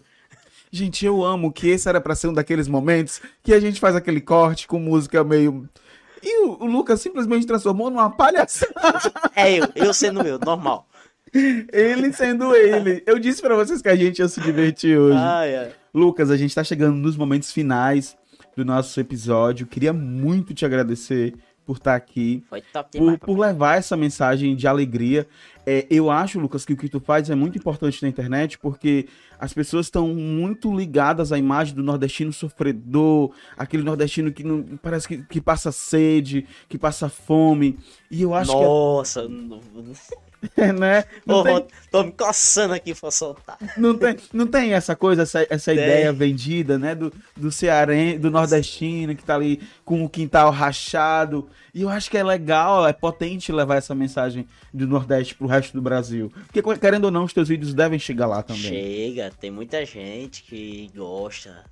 Gente, 0.71 1.05
eu 1.05 1.25
amo 1.25 1.53
que 1.53 1.69
esse 1.69 1.89
era 1.89 2.01
pra 2.01 2.15
ser 2.15 2.29
um 2.29 2.33
daqueles 2.33 2.69
momentos 2.69 3.21
que 3.43 3.53
a 3.53 3.61
gente 3.61 3.81
faz 3.81 3.97
aquele 3.97 4.21
corte 4.21 4.67
com 4.67 4.79
música 4.79 5.25
meio. 5.25 5.69
E 6.23 6.47
o, 6.47 6.63
o 6.63 6.67
Lucas 6.67 7.01
simplesmente 7.01 7.47
transformou 7.47 7.91
numa 7.91 8.11
palhaçada. 8.11 8.73
É 9.35 9.59
eu, 9.59 9.69
eu 9.75 9.95
sendo 9.95 10.23
eu, 10.23 10.39
normal. 10.39 10.87
Ele 11.33 12.13
sendo 12.13 12.55
ele. 12.55 13.03
Eu 13.07 13.19
disse 13.19 13.41
pra 13.41 13.55
vocês 13.55 13.81
que 13.81 13.89
a 13.89 13.97
gente 13.97 14.19
ia 14.19 14.29
se 14.29 14.41
divertir 14.41 14.99
hoje. 14.99 15.19
Ai, 15.19 15.57
ai. 15.57 15.73
Lucas, 15.95 16.31
a 16.31 16.37
gente 16.37 16.55
tá 16.55 16.63
chegando 16.63 16.97
nos 16.97 17.17
momentos 17.17 17.53
finais 17.53 18.17
do 18.57 18.65
nosso 18.65 18.99
episódio. 19.01 19.67
Queria 19.67 19.93
muito 19.93 20.53
te 20.53 20.65
agradecer 20.65 21.35
por 21.65 21.77
estar 21.77 21.95
aqui. 21.95 22.45
Foi 22.49 22.61
top 22.61 22.99
por, 22.99 23.05
demais. 23.05 23.21
por 23.21 23.39
levar 23.39 23.79
essa 23.79 23.97
mensagem 23.97 24.57
de 24.57 24.67
alegria. 24.67 25.27
É, 25.73 25.87
eu 25.89 26.11
acho, 26.11 26.41
Lucas, 26.41 26.65
que 26.65 26.73
o 26.73 26.77
que 26.77 26.89
tu 26.89 26.99
faz 26.99 27.31
é 27.31 27.35
muito 27.37 27.57
importante 27.57 28.03
na 28.03 28.09
internet, 28.09 28.59
porque 28.59 29.07
as 29.39 29.53
pessoas 29.53 29.87
estão 29.87 30.09
muito 30.09 30.77
ligadas 30.77 31.31
à 31.31 31.39
imagem 31.39 31.77
do 31.77 31.83
nordestino 31.83 32.33
sofredor, 32.33 33.31
aquele 33.57 33.85
nordestino 33.85 34.33
que 34.33 34.43
não, 34.43 34.65
parece 34.83 35.07
que, 35.07 35.23
que 35.23 35.41
passa 35.41 35.71
sede, 35.71 36.45
que 36.69 36.77
passa 36.77 37.09
fome. 37.09 37.79
E 38.11 38.21
eu 38.21 38.35
acho 38.35 38.53
Nossa, 38.53 39.29
não, 39.29 39.61
que 40.55 40.61
é, 40.61 40.73
né? 40.73 41.05
Não, 41.25 41.37
Ô, 41.37 41.45
tem, 41.45 41.67
tô 41.91 42.03
me 42.03 42.13
coçando 42.13 42.75
aqui 42.75 42.95
pra 42.95 43.11
soltar. 43.13 43.57
não, 43.77 43.97
tem, 43.97 44.17
não 44.33 44.47
tem 44.47 44.73
essa 44.73 44.97
coisa, 44.97 45.23
essa, 45.23 45.47
essa 45.49 45.73
Tem. 45.73 45.83
ideia 45.83 46.13
vendida, 46.13 46.79
né? 46.79 46.95
Do, 46.97 47.13
do 47.37 47.53
cearense, 47.53 48.19
do 48.19 48.31
nordestino, 48.31 49.15
que 49.15 49.23
tá 49.23 49.37
ali 49.37 49.61
com 49.85 50.05
o 50.05 50.09
quintal 50.09 50.51
rachado. 50.51 51.49
E 51.75 51.83
eu 51.83 51.89
acho 51.89 52.11
que 52.11 52.17
é 52.19 52.23
legal, 52.23 52.87
é 52.87 52.93
potente 52.93 53.53
levar 53.53 53.77
essa 53.77 53.95
mensagem 53.95 54.47
do 54.73 54.87
Nordeste 54.87 55.35
pro 55.35 55.47
resto 55.47 55.73
do 55.73 55.83
Brasil. 55.83 56.33
Porque, 56.47 56.63
querendo 56.79 57.07
ou 57.07 57.11
não, 57.11 57.25
os 57.25 57.33
teus 57.33 57.49
vídeos 57.49 57.75
devem 57.75 57.99
chegar 57.99 58.27
lá 58.27 58.43
também. 58.43 58.63
Chega, 58.63 59.31
tem 59.39 59.51
muita 59.51 59.85
gente 59.85 60.43
que 60.43 60.91
gosta. 60.95 61.65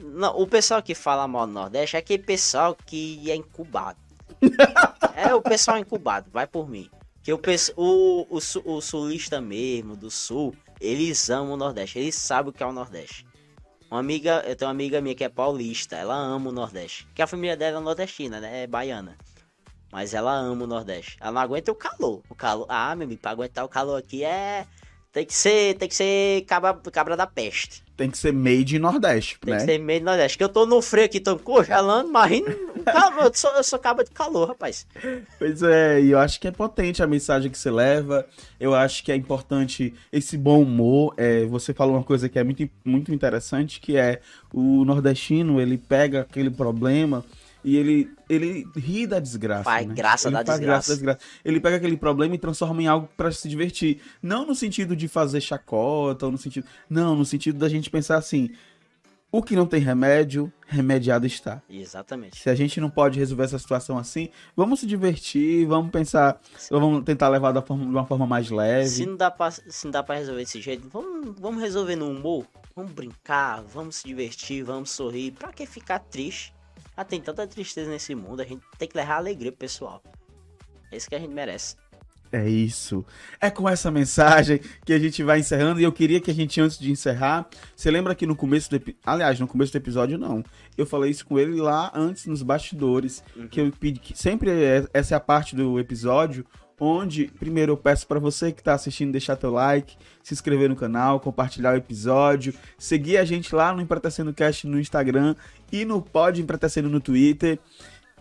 Não, 0.00 0.38
o 0.38 0.46
pessoal 0.46 0.82
que 0.82 0.94
fala 0.94 1.28
mal 1.28 1.46
do 1.46 1.52
Nordeste 1.52 1.96
é 1.96 1.98
aquele 1.98 2.22
pessoal 2.22 2.76
que 2.86 3.30
é 3.30 3.34
incubado. 3.34 3.98
é 5.14 5.34
o 5.34 5.40
pessoal 5.40 5.78
incubado, 5.78 6.30
vai 6.32 6.46
por 6.46 6.68
mim. 6.68 6.88
Que 7.22 7.32
o, 7.32 7.40
o, 7.76 8.26
o, 8.30 8.76
o 8.76 8.80
sulista 8.80 9.40
mesmo, 9.40 9.96
do 9.96 10.10
sul, 10.10 10.54
eles 10.80 11.28
amam 11.28 11.54
o 11.54 11.56
Nordeste, 11.56 11.98
eles 11.98 12.14
sabem 12.14 12.50
o 12.50 12.52
que 12.52 12.62
é 12.62 12.66
o 12.66 12.72
Nordeste. 12.72 13.26
Uma 13.90 14.00
amiga, 14.00 14.42
eu 14.46 14.56
tenho 14.56 14.68
uma 14.68 14.72
amiga 14.72 15.00
minha 15.00 15.14
que 15.14 15.24
é 15.24 15.28
paulista, 15.28 15.96
ela 15.96 16.16
ama 16.16 16.50
o 16.50 16.52
Nordeste. 16.52 17.06
Que 17.14 17.22
a 17.22 17.26
família 17.26 17.56
dela 17.56 17.78
é 17.78 17.80
nordestina, 17.80 18.40
né? 18.40 18.64
É 18.64 18.66
baiana. 18.66 19.16
Mas 19.92 20.14
ela 20.14 20.34
ama 20.34 20.64
o 20.64 20.66
Nordeste. 20.66 21.16
Ela 21.20 21.32
não 21.32 21.40
aguenta 21.40 21.72
o 21.72 21.74
calor. 21.74 22.22
O 22.28 22.34
calor. 22.34 22.66
Ah, 22.68 22.94
meu 22.94 23.06
amigo, 23.06 23.20
pra 23.20 23.30
aguentar 23.30 23.64
o 23.64 23.68
calor 23.68 23.96
aqui 23.96 24.24
é. 24.24 24.66
Tem 25.12 25.24
que 25.24 25.34
ser. 25.34 25.74
Tem 25.76 25.88
que 25.88 25.94
ser 25.94 26.42
cabra, 26.42 26.74
cabra 26.92 27.16
da 27.16 27.26
peste. 27.26 27.82
Tem 27.96 28.10
que 28.10 28.18
ser 28.18 28.30
made 28.30 28.76
in 28.76 28.78
Nordeste, 28.78 29.38
Tem 29.40 29.54
né? 29.54 29.60
que 29.60 29.64
ser 29.64 29.78
do 29.78 30.04
Nordeste. 30.04 30.36
Que 30.36 30.44
eu 30.44 30.50
tô 30.50 30.66
no 30.66 30.82
frio 30.82 31.06
aqui, 31.06 31.18
tô 31.18 31.38
congelando, 31.38 32.12
mas 32.12 32.42
calor, 32.84 33.24
eu, 33.24 33.34
sou, 33.34 33.50
eu 33.52 33.64
sou 33.64 33.78
cabra 33.78 34.04
de 34.04 34.10
calor, 34.10 34.48
rapaz. 34.48 34.86
Pois 35.38 35.62
é, 35.62 36.02
e 36.02 36.10
eu 36.10 36.18
acho 36.18 36.38
que 36.38 36.46
é 36.46 36.50
potente 36.50 37.02
a 37.02 37.06
mensagem 37.06 37.50
que 37.50 37.56
você 37.56 37.70
leva. 37.70 38.26
Eu 38.60 38.74
acho 38.74 39.02
que 39.02 39.10
é 39.10 39.16
importante 39.16 39.94
esse 40.12 40.36
bom 40.36 40.60
humor. 40.60 41.14
É, 41.16 41.46
você 41.46 41.72
falou 41.72 41.94
uma 41.94 42.04
coisa 42.04 42.28
que 42.28 42.38
é 42.38 42.44
muito, 42.44 42.68
muito 42.84 43.14
interessante, 43.14 43.80
que 43.80 43.96
é 43.96 44.20
o 44.52 44.84
nordestino, 44.84 45.58
ele 45.58 45.78
pega 45.78 46.20
aquele 46.20 46.50
problema 46.50 47.24
e 47.66 47.76
ele, 47.76 48.08
ele 48.30 48.64
ri 48.76 49.08
da 49.08 49.18
desgraça. 49.18 49.64
Faz 49.64 49.84
né? 49.84 49.92
graça 49.92 50.28
ele 50.28 50.36
da 50.36 50.44
faz 50.44 50.60
desgraça. 50.60 50.66
graça 50.66 50.88
da 50.88 50.94
desgraça. 50.94 51.40
Ele 51.44 51.60
pega 51.60 51.76
aquele 51.76 51.96
problema 51.96 52.32
e 52.36 52.38
transforma 52.38 52.80
em 52.80 52.86
algo 52.86 53.08
pra 53.16 53.32
se 53.32 53.48
divertir. 53.48 54.00
Não 54.22 54.46
no 54.46 54.54
sentido 54.54 54.94
de 54.94 55.08
fazer 55.08 55.40
chacota, 55.40 56.26
ou 56.26 56.32
no 56.32 56.38
sentido. 56.38 56.64
Não, 56.88 57.16
no 57.16 57.24
sentido 57.24 57.58
da 57.58 57.68
gente 57.68 57.90
pensar 57.90 58.18
assim. 58.18 58.50
O 59.32 59.42
que 59.42 59.56
não 59.56 59.66
tem 59.66 59.80
remédio, 59.80 60.50
remediado 60.64 61.26
está. 61.26 61.60
Exatamente. 61.68 62.38
Se 62.38 62.48
a 62.48 62.54
gente 62.54 62.80
não 62.80 62.88
pode 62.88 63.18
resolver 63.18 63.42
essa 63.42 63.58
situação 63.58 63.98
assim, 63.98 64.28
vamos 64.56 64.78
se 64.78 64.86
divertir, 64.86 65.66
vamos 65.66 65.90
pensar, 65.90 66.40
vamos 66.70 67.02
tentar 67.02 67.28
levar 67.28 67.50
da 67.50 67.60
forma, 67.60 67.84
de 67.84 67.90
uma 67.90 68.06
forma 68.06 68.28
mais 68.28 68.48
leve. 68.48 68.88
Se 68.88 69.04
não 69.04 69.16
dá 69.16 69.28
pra, 69.28 69.50
se 69.50 69.84
não 69.84 69.90
dá 69.90 70.04
pra 70.04 70.14
resolver 70.14 70.42
desse 70.42 70.62
jeito, 70.62 70.88
vamos, 70.88 71.34
vamos 71.40 71.60
resolver 71.60 71.96
no 71.96 72.08
humor. 72.08 72.46
Vamos 72.76 72.92
brincar, 72.92 73.62
vamos 73.64 73.96
se 73.96 74.06
divertir, 74.06 74.62
vamos 74.62 74.90
sorrir. 74.90 75.32
Pra 75.32 75.52
que 75.52 75.66
ficar 75.66 75.98
triste? 75.98 76.55
Ah, 76.96 77.04
tem 77.04 77.20
tanta 77.20 77.46
tristeza 77.46 77.90
nesse 77.90 78.14
mundo, 78.14 78.40
a 78.40 78.44
gente 78.44 78.62
tem 78.78 78.88
que 78.88 78.96
levar 78.96 79.16
alegria 79.16 79.52
pro 79.52 79.58
pessoal. 79.58 80.02
É 80.90 80.96
isso 80.96 81.08
que 81.08 81.14
a 81.14 81.18
gente 81.18 81.32
merece. 81.34 81.76
É 82.32 82.48
isso. 82.48 83.04
É 83.40 83.50
com 83.50 83.68
essa 83.68 83.90
mensagem 83.90 84.60
que 84.84 84.92
a 84.92 84.98
gente 84.98 85.22
vai 85.22 85.38
encerrando. 85.38 85.80
E 85.80 85.84
eu 85.84 85.92
queria 85.92 86.20
que 86.20 86.30
a 86.30 86.34
gente, 86.34 86.60
antes 86.60 86.78
de 86.78 86.90
encerrar, 86.90 87.48
você 87.74 87.90
lembra 87.90 88.14
que 88.14 88.26
no 88.26 88.34
começo 88.34 88.68
do 88.68 88.76
episódio. 88.76 89.00
Aliás, 89.06 89.38
no 89.38 89.46
começo 89.46 89.72
do 89.72 89.76
episódio, 89.76 90.18
não. 90.18 90.42
Eu 90.76 90.86
falei 90.86 91.10
isso 91.10 91.24
com 91.24 91.38
ele 91.38 91.60
lá 91.60 91.92
antes, 91.94 92.26
nos 92.26 92.42
bastidores. 92.42 93.22
Uhum. 93.36 93.48
Que 93.48 93.60
eu 93.60 93.72
pedi 93.78 94.00
que. 94.00 94.18
Sempre 94.18 94.50
é- 94.50 94.86
essa 94.92 95.14
é 95.14 95.16
a 95.16 95.20
parte 95.20 95.54
do 95.54 95.78
episódio. 95.78 96.44
Onde, 96.78 97.28
primeiro, 97.38 97.72
eu 97.72 97.76
peço 97.76 98.06
para 98.06 98.20
você 98.20 98.52
que 98.52 98.62
tá 98.62 98.74
assistindo 98.74 99.10
deixar 99.10 99.34
teu 99.36 99.50
like, 99.50 99.96
se 100.22 100.34
inscrever 100.34 100.68
no 100.68 100.76
canal, 100.76 101.18
compartilhar 101.18 101.72
o 101.72 101.76
episódio, 101.76 102.52
seguir 102.78 103.16
a 103.16 103.24
gente 103.24 103.54
lá 103.54 103.72
no 103.72 103.80
Empretecendo 103.80 104.34
Cast 104.34 104.66
no 104.66 104.78
Instagram 104.78 105.34
e 105.72 105.86
no 105.86 106.02
Pod 106.02 106.40
Empretecendo 106.40 106.90
no 106.90 107.00
Twitter. 107.00 107.58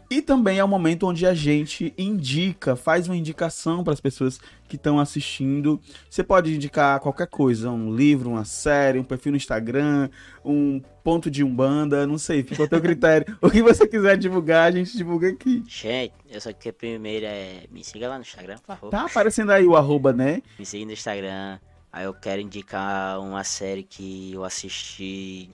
E 0.09 0.21
também 0.21 0.59
é 0.59 0.63
o 0.63 0.67
momento 0.67 1.07
onde 1.07 1.25
a 1.25 1.33
gente 1.33 1.93
indica, 1.97 2.75
faz 2.75 3.07
uma 3.07 3.17
indicação 3.17 3.83
para 3.83 3.93
as 3.93 3.99
pessoas 3.99 4.39
que 4.67 4.75
estão 4.75 4.99
assistindo. 4.99 5.81
Você 6.09 6.23
pode 6.23 6.53
indicar 6.53 6.99
qualquer 6.99 7.27
coisa, 7.27 7.71
um 7.71 7.93
livro, 7.95 8.29
uma 8.29 8.45
série, 8.45 8.99
um 8.99 9.03
perfil 9.03 9.31
no 9.31 9.37
Instagram, 9.37 10.09
um 10.43 10.79
ponto 11.03 11.29
de 11.29 11.43
umbanda, 11.43 12.05
não 12.05 12.17
sei, 12.17 12.43
fica 12.43 12.61
ao 12.61 12.69
teu 12.69 12.81
critério. 12.81 13.37
o 13.41 13.49
que 13.49 13.63
você 13.63 13.87
quiser 13.87 14.17
divulgar, 14.17 14.67
a 14.67 14.71
gente 14.71 14.95
divulga 14.95 15.29
aqui. 15.29 15.63
Gente, 15.67 16.13
eu 16.29 16.39
só 16.39 16.53
que 16.53 16.71
primeiro 16.71 17.25
é. 17.25 17.63
Me 17.71 17.83
siga 17.83 18.07
lá 18.07 18.15
no 18.15 18.21
Instagram, 18.21 18.57
por 18.57 18.67
favor. 18.67 18.89
Tá 18.89 19.05
aparecendo 19.05 19.51
aí 19.51 19.65
o 19.65 19.75
arroba, 19.75 20.13
né? 20.13 20.41
Me 20.59 20.65
siga 20.65 20.85
no 20.85 20.91
Instagram. 20.91 21.59
Aí 21.91 22.05
eu 22.05 22.13
quero 22.13 22.41
indicar 22.41 23.19
uma 23.21 23.43
série 23.43 23.81
que 23.81 24.33
eu 24.33 24.43
assisti 24.43 25.49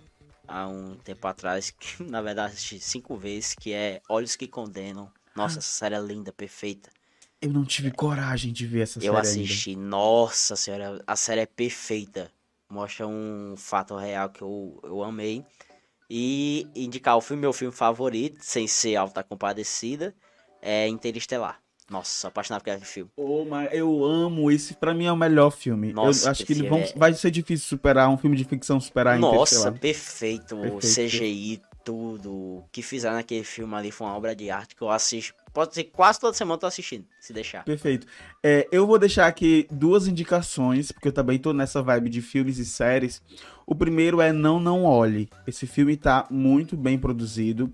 há 0.51 0.67
um 0.67 0.95
tempo 0.97 1.25
atrás, 1.27 1.71
que 1.71 2.03
na 2.03 2.21
verdade 2.21 2.53
assisti 2.53 2.79
cinco 2.79 3.15
vezes, 3.15 3.55
que 3.55 3.73
é 3.73 4.01
Olhos 4.09 4.35
que 4.35 4.47
Condenam. 4.47 5.11
Nossa, 5.35 5.59
essa 5.59 5.71
série 5.71 5.95
é 5.95 5.99
linda, 5.99 6.33
perfeita. 6.33 6.89
Eu 7.41 7.51
não 7.51 7.65
tive 7.65 7.89
coragem 7.91 8.51
de 8.53 8.67
ver 8.67 8.81
essa 8.81 8.99
Eu 8.99 9.15
série 9.15 9.27
ainda. 9.27 9.41
assisti, 9.41 9.75
nossa 9.75 10.55
senhora, 10.55 11.01
a 11.07 11.15
série 11.15 11.41
é 11.41 11.45
perfeita. 11.45 12.31
Mostra 12.69 13.07
um 13.07 13.55
fato 13.57 13.95
real 13.95 14.29
que 14.29 14.41
eu, 14.41 14.79
eu 14.83 15.03
amei. 15.03 15.43
E 16.09 16.67
indicar 16.75 17.17
o 17.17 17.21
filme, 17.21 17.41
meu 17.41 17.53
filme 17.53 17.73
favorito, 17.73 18.37
sem 18.41 18.67
ser 18.67 18.97
Alta 18.97 19.23
Compadecida, 19.23 20.13
é 20.61 20.87
Interestelar. 20.87 21.61
Nossa, 21.91 22.29
apaixonado 22.29 22.63
por 22.63 22.69
aquele 22.71 22.85
filme. 22.85 23.11
Oh, 23.17 23.43
mas 23.43 23.69
eu 23.73 24.03
amo 24.05 24.49
esse, 24.49 24.73
pra 24.73 24.93
mim 24.93 25.05
é 25.05 25.11
o 25.11 25.17
melhor 25.17 25.51
filme. 25.51 25.91
Nossa, 25.91 26.27
eu 26.27 26.31
acho 26.31 26.45
que 26.45 26.53
ele 26.53 26.67
vão- 26.69 26.79
é- 26.79 26.93
vai 26.95 27.13
ser 27.13 27.29
difícil 27.29 27.67
superar 27.67 28.09
um 28.09 28.17
filme 28.17 28.37
de 28.37 28.45
ficção 28.45 28.79
superar 28.79 29.19
Nossa, 29.19 29.71
perfeito. 29.73 30.55
Perfeito. 30.55 31.11
CGI, 31.11 31.61
tudo. 31.83 32.31
O 32.31 32.63
que 32.71 32.81
fizeram 32.81 33.15
naquele 33.15 33.43
filme 33.43 33.73
ali 33.75 33.91
foi 33.91 34.07
uma 34.07 34.15
obra 34.15 34.33
de 34.33 34.49
arte 34.49 34.73
que 34.75 34.81
eu 34.81 34.89
assisto. 34.89 35.33
Pode 35.53 35.75
ser 35.75 35.83
quase 35.85 36.17
toda 36.17 36.33
semana 36.33 36.55
eu 36.55 36.59
tô 36.59 36.65
assistindo, 36.67 37.05
se 37.19 37.33
deixar. 37.33 37.65
Perfeito. 37.65 38.07
É, 38.41 38.65
eu 38.71 38.87
vou 38.87 38.97
deixar 38.97 39.27
aqui 39.27 39.67
duas 39.69 40.07
indicações, 40.07 40.93
porque 40.93 41.09
eu 41.09 41.11
também 41.11 41.37
tô 41.37 41.51
nessa 41.51 41.81
vibe 41.81 42.09
de 42.09 42.21
filmes 42.21 42.57
e 42.57 42.65
séries. 42.65 43.21
O 43.67 43.75
primeiro 43.75 44.21
é 44.21 44.31
Não 44.31 44.61
Não 44.61 44.85
Olhe. 44.85 45.27
Esse 45.45 45.67
filme 45.67 45.97
tá 45.97 46.25
muito 46.31 46.77
bem 46.77 46.97
produzido. 46.97 47.69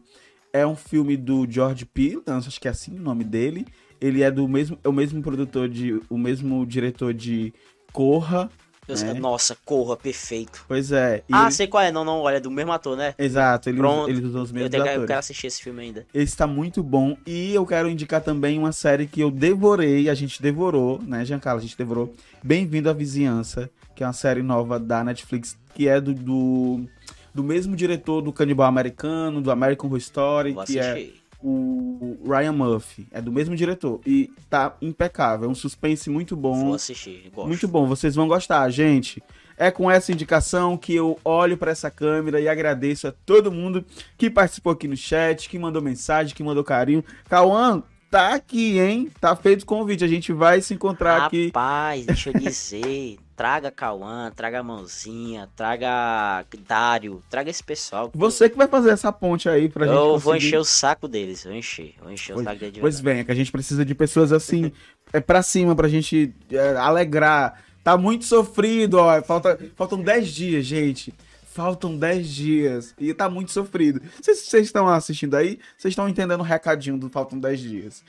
É 0.51 0.65
um 0.65 0.75
filme 0.75 1.15
do 1.15 1.45
George 1.47 1.85
P. 1.85 2.19
Acho 2.25 2.59
que 2.59 2.67
é 2.67 2.71
assim 2.71 2.97
o 2.97 3.01
nome 3.01 3.23
dele. 3.23 3.67
Ele 3.99 4.21
é 4.23 4.29
do 4.31 4.47
mesmo, 4.47 4.77
é 4.83 4.87
o 4.89 4.93
mesmo 4.93 5.21
produtor 5.21 5.67
de, 5.67 5.99
o 6.09 6.17
mesmo 6.17 6.65
diretor 6.65 7.13
de 7.13 7.53
Corra. 7.91 8.49
Eu- 8.87 8.95
É. 8.95 9.13
Nossa, 9.15 9.57
corra, 9.65 9.97
perfeito. 9.97 10.63
Pois 10.65 10.93
é. 10.93 11.21
ah, 11.29 11.43
ele- 11.43 11.51
sei 11.51 11.67
qual 11.67 11.83
é. 11.83 11.91
Não, 11.91 12.05
não, 12.05 12.19
olha, 12.21 12.37
é 12.37 12.39
do 12.39 12.49
mesmo 12.49 12.71
ator, 12.71 12.95
né? 12.95 13.13
Exato, 13.19 13.67
ele, 13.69 13.79
Pronto. 13.79 14.09
ele 14.09 14.23
usou 14.25 14.43
os 14.43 14.49
Eu, 14.49 14.55
mesmos 14.55 14.73
eu 14.73 14.81
atores. 14.81 15.07
quero 15.07 15.19
assistir 15.19 15.47
esse 15.47 15.61
filme 15.61 15.81
ainda. 15.81 16.05
Esse 16.13 16.37
tá 16.37 16.47
muito 16.47 16.81
bom. 16.81 17.17
E 17.25 17.53
eu 17.53 17.65
quero 17.65 17.89
indicar 17.89 18.21
também 18.21 18.57
uma 18.57 18.71
série 18.71 19.05
que 19.05 19.19
eu 19.19 19.29
devorei, 19.29 20.09
a 20.09 20.13
gente 20.13 20.41
devorou, 20.41 21.01
né, 21.01 21.25
Giancarlo? 21.25 21.59
A 21.59 21.61
gente 21.61 21.77
devorou. 21.77 22.13
Bem-vindo 22.41 22.89
à 22.89 22.93
Vizinhança, 22.93 23.69
que 23.93 24.03
é 24.03 24.07
uma 24.07 24.13
série 24.13 24.41
nova 24.41 24.79
da 24.79 25.03
Netflix, 25.03 25.57
que 25.75 25.89
é 25.89 25.99
do, 25.99 26.13
do, 26.13 26.85
do 27.33 27.43
mesmo 27.43 27.75
diretor 27.75 28.21
do 28.21 28.31
Canibal 28.31 28.67
Americano, 28.67 29.41
do 29.41 29.51
American 29.51 29.87
Horror 29.87 29.97
Story, 29.99 30.53
Vou 30.53 30.63
que 30.63 30.79
é 30.79 30.91
assistir. 30.91 31.21
O 31.41 32.17
Ryan 32.25 32.53
Murphy. 32.53 33.07
É 33.11 33.21
do 33.21 33.31
mesmo 33.31 33.55
diretor. 33.55 33.99
E 34.05 34.31
tá 34.49 34.75
impecável. 34.81 35.47
É 35.47 35.51
um 35.51 35.55
suspense 35.55 36.09
muito 36.09 36.35
bom. 36.35 36.65
Vou 36.65 36.73
assistir, 36.73 37.29
gosto. 37.33 37.47
Muito 37.47 37.67
bom, 37.67 37.85
vocês 37.85 38.15
vão 38.15 38.27
gostar, 38.27 38.69
gente. 38.69 39.21
É 39.57 39.71
com 39.71 39.89
essa 39.89 40.11
indicação 40.11 40.77
que 40.77 40.93
eu 40.93 41.17
olho 41.25 41.57
para 41.57 41.71
essa 41.71 41.89
câmera 41.89 42.39
e 42.39 42.47
agradeço 42.47 43.07
a 43.07 43.11
todo 43.11 43.51
mundo 43.51 43.83
que 44.17 44.29
participou 44.29 44.73
aqui 44.73 44.87
no 44.87 44.95
chat, 44.95 45.49
que 45.49 45.57
mandou 45.57 45.81
mensagem, 45.81 46.35
que 46.35 46.43
mandou 46.43 46.63
carinho. 46.63 47.03
Cauã, 47.27 47.81
tá 48.11 48.35
aqui, 48.35 48.77
hein? 48.77 49.09
Tá 49.19 49.35
feito 49.35 49.63
o 49.63 49.65
convite. 49.65 50.03
A 50.03 50.07
gente 50.07 50.31
vai 50.31 50.61
se 50.61 50.75
encontrar 50.75 51.23
aqui. 51.23 51.47
Rapaz, 51.47 52.05
deixa 52.05 52.29
eu 52.29 52.39
dizer. 52.39 53.17
Traga 53.37 53.69
Cauã, 53.69 54.31
traga 54.35 54.63
Mãozinha, 54.63 55.47
traga 55.55 56.43
Dário, 56.67 57.23
traga 57.29 57.51
esse 57.51 57.63
pessoal. 57.63 58.11
Você 58.15 58.49
que 58.49 58.57
vai 58.57 58.67
fazer 58.67 58.89
essa 58.89 59.11
ponte 59.11 59.47
aí 59.47 59.69
pra 59.69 59.85
gente. 59.85 59.95
Eu 59.95 60.17
vou 60.17 60.33
conseguir- 60.33 60.47
encher 60.47 60.57
o 60.57 60.65
saco 60.65 61.07
deles, 61.07 61.43
vou 61.43 61.53
encher, 61.53 61.93
vou 62.01 62.11
encher 62.11 62.35
o 62.35 62.43
saco 62.43 62.59
deles 62.59 62.73
de 62.73 62.79
Pois 62.81 62.99
bem, 62.99 63.19
é 63.19 63.23
que 63.23 63.31
a 63.31 63.35
gente 63.35 63.51
precisa 63.51 63.85
de 63.85 63.93
pessoas 63.93 64.33
assim, 64.33 64.71
é 65.13 65.19
pra 65.21 65.43
cima, 65.43 65.75
pra 65.75 65.87
gente 65.87 66.33
é, 66.51 66.75
alegrar. 66.77 67.61
Tá 67.83 67.95
muito 67.95 68.25
sofrido, 68.25 68.95
ó. 68.95 69.21
Falta, 69.21 69.57
faltam 69.75 70.01
10 70.01 70.27
dias, 70.27 70.65
gente. 70.65 71.13
Faltam 71.45 71.97
10 71.97 72.27
dias. 72.27 72.93
E 72.99 73.13
tá 73.13 73.29
muito 73.29 73.51
sofrido. 73.51 74.01
Vocês 74.21 74.39
vocês 74.39 74.65
estão 74.65 74.87
assistindo 74.87 75.35
aí? 75.35 75.57
Vocês 75.77 75.93
estão 75.93 76.09
entendendo 76.09 76.41
o 76.41 76.43
recadinho 76.43 76.97
do 76.97 77.09
Faltam 77.09 77.39
10 77.39 77.59
dias. 77.59 78.03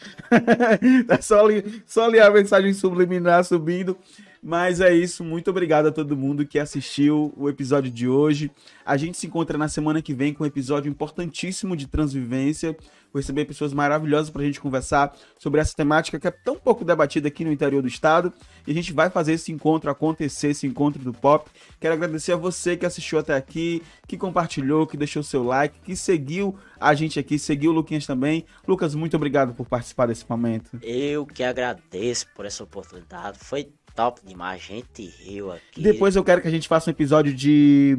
é 1.09 1.21
só 1.23 1.45
ali, 1.45 1.83
só 1.87 2.07
ali 2.07 2.19
a 2.19 2.31
mensagem 2.31 2.73
subliminar 2.75 3.45
subindo. 3.45 3.97
Mas 4.43 4.81
é 4.81 4.95
isso. 4.95 5.25
Muito 5.25 5.51
obrigado 5.51 5.87
a 5.87 5.93
todo 5.93 6.17
mundo 6.17 6.47
que 6.47 6.59
assistiu 6.59 7.33
o 7.37 7.49
episódio 7.49 7.91
de 7.91 8.09
hoje. 8.09 8.51
A 8.85 8.97
gente 8.97 9.19
se 9.19 9.27
encontra 9.27 9.59
na 9.59 9.69
semana 9.69 10.01
que 10.01 10.15
vem 10.15 10.33
com 10.33 10.45
um 10.45 10.47
episódio 10.47 10.89
importantíssimo 10.89 11.77
de 11.77 11.87
transvivência. 11.87 12.77
Vou 13.13 13.21
receber 13.21 13.47
pessoas 13.47 13.73
maravilhosas 13.73 14.31
pra 14.31 14.43
gente 14.43 14.61
conversar 14.61 15.17
sobre 15.39 15.61
essa 15.61 15.75
temática 15.75 16.21
que 16.21 16.29
é 16.29 16.31
tão 16.31 16.57
pouco 16.57 16.85
debatida 16.85 17.29
aqui 17.29 17.45
no 17.45 17.53
interior 17.53 17.81
do 17.81 17.89
estado. 17.89 18.33
E 18.67 18.71
a 18.71 18.75
gente 18.75 18.93
vai 18.93 19.11
fazer 19.11 19.33
esse 19.33 19.51
encontro 19.51 19.91
acontecer, 19.91 20.49
esse 20.49 20.67
encontro 20.67 21.03
do 21.03 21.13
pop. 21.13 21.51
Quero 21.81 21.95
agradecer 21.95 22.33
a 22.33 22.37
você 22.37 22.77
que 22.77 22.87
assistiu 22.87 23.19
até 23.19 23.35
aqui, 23.35 23.83
que 24.07 24.17
compartilhou, 24.17 24.87
que 24.87 24.97
deixou 24.97 25.23
seu 25.23 25.43
like, 25.43 25.81
que 25.81 25.97
seguiu 25.97 26.57
a 26.79 26.95
gente 26.95 27.19
aqui, 27.19 27.39
seguiu 27.39 27.71
o 27.71 27.75
Luquinhas 27.75 28.07
também. 28.07 28.45
Lucas, 28.67 28.95
muito 28.95 29.17
obrigado 29.17 29.55
por 29.55 29.67
participar 29.67 30.07
desse 30.07 30.25
momento. 30.29 30.79
Eu 30.83 31.27
que 31.27 31.43
agradeço 31.43 32.27
por 32.35 32.45
essa 32.45 32.63
oportunidade. 32.63 33.39
Foi 33.39 33.73
top 33.99 34.21
demais, 34.25 34.63
a 34.63 34.75
gente 34.75 35.13
riu 35.25 35.51
aqui. 35.51 35.83
Depois 35.83 36.15
eu 36.15 36.23
quero 36.23 36.41
que 36.41 36.47
a 36.47 36.51
gente 36.53 36.69
faça 36.69 36.89
um 36.89 36.93
episódio 36.93 37.35
de. 37.35 37.99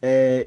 É, 0.00 0.46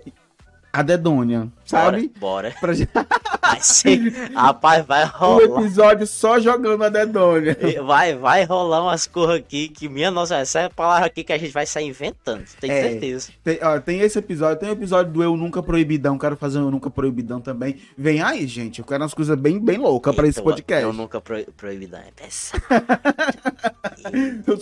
a 0.71 0.81
Dedônia, 0.81 1.49
sabe? 1.65 2.09
Bora. 2.17 2.53
Pra 2.61 2.71
gente- 2.73 2.89
Vai 3.49 3.59
ser. 3.61 4.31
Rapaz, 4.33 4.85
vai 4.85 5.05
um 5.05 5.09
rolar. 5.09 5.61
episódio 5.61 6.07
só 6.07 6.39
jogando 6.39 6.83
a 6.83 6.89
Dedônia. 6.89 7.57
Vai, 7.83 8.15
vai 8.15 8.43
rolar 8.43 8.81
umas 8.83 9.07
coisas 9.07 9.35
aqui 9.37 9.69
que, 9.69 9.87
minha 9.87 10.11
nossa, 10.11 10.35
essa 10.37 10.59
é 10.61 10.65
a 10.65 10.69
palavra 10.69 11.07
aqui 11.07 11.23
que 11.23 11.31
a 11.33 11.37
gente 11.37 11.51
vai 11.53 11.65
sair 11.65 11.87
inventando, 11.87 12.43
tenho 12.59 12.73
É. 12.73 12.81
certeza. 12.89 13.29
Tem, 13.43 13.59
ó, 13.61 13.79
tem 13.79 13.99
esse 14.01 14.19
episódio, 14.19 14.59
tem 14.59 14.69
o 14.69 14.73
episódio 14.73 15.11
do 15.11 15.23
Eu 15.23 15.35
Nunca 15.37 15.61
Proibidão. 15.63 16.17
Quero 16.17 16.35
fazer 16.35 16.59
um 16.59 16.63
Eu 16.65 16.71
Nunca 16.71 16.89
Proibidão 16.89 17.39
também. 17.39 17.77
Vem 17.97 18.21
aí, 18.21 18.45
gente. 18.47 18.79
Eu 18.79 18.85
quero 18.85 19.03
umas 19.03 19.13
coisas 19.13 19.37
bem, 19.39 19.59
bem 19.59 19.77
loucas 19.77 20.15
pra 20.15 20.27
esse 20.27 20.41
podcast. 20.41 20.83
Eu 20.83 20.93
nunca 20.93 21.21
pro, 21.21 21.43
proibidão, 21.53 21.99
é 21.99 22.11
pesado. 22.15 22.63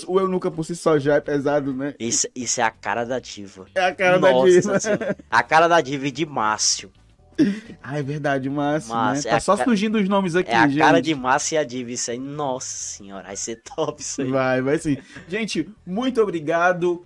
O 0.08 0.20
Eu 0.20 0.28
Nunca 0.28 0.50
por 0.50 0.64
si 0.64 0.76
só 0.76 0.98
já 0.98 1.16
é 1.16 1.20
pesado, 1.22 1.74
né? 1.74 1.94
Isso, 2.00 2.28
isso 2.36 2.62
é 2.62 2.64
a 2.64 2.72
cara 2.72 3.04
da 3.06 3.20
diva. 3.20 3.66
É 3.76 3.86
a 3.86 3.94
cara 3.94 4.18
da 4.20 4.32
Nossa 4.32 4.50
diva. 4.52 4.80
Senhora. 4.80 5.18
A 5.30 5.44
cara 5.44 5.68
da 5.68 5.82
diva 5.82 6.08
e 6.08 6.12
de 6.12 6.26
Márcio. 6.26 6.92
Ah, 7.84 8.00
é 8.00 8.04
verdade, 8.04 8.50
Márcio, 8.50 8.94
Márcio, 8.94 9.24
né? 9.26 9.30
é 9.30 9.32
Tá 9.32 9.38
a 9.38 9.40
só 9.40 9.56
ca- 9.58 9.64
surgindo 9.64 9.98
os 9.98 10.08
nomes 10.10 10.36
aqui, 10.36 10.50
É 10.52 10.56
a 10.56 10.68
gente. 10.68 10.80
cara 10.80 11.02
de 11.02 11.14
Márcio 11.14 11.56
e 11.56 11.58
a 11.58 11.64
diva. 11.64 11.92
Isso 11.92 12.10
aí, 12.12 12.18
nossa 12.18 12.68
senhora, 12.68 13.28
vai 13.28 13.36
ser 13.36 13.62
top 13.64 14.02
isso 14.02 14.22
aí. 14.22 14.30
Vai, 14.32 14.62
vai 14.62 14.78
sim. 14.80 14.98
Gente, 15.28 15.70
muito 15.86 16.22
obrigado. 16.22 17.04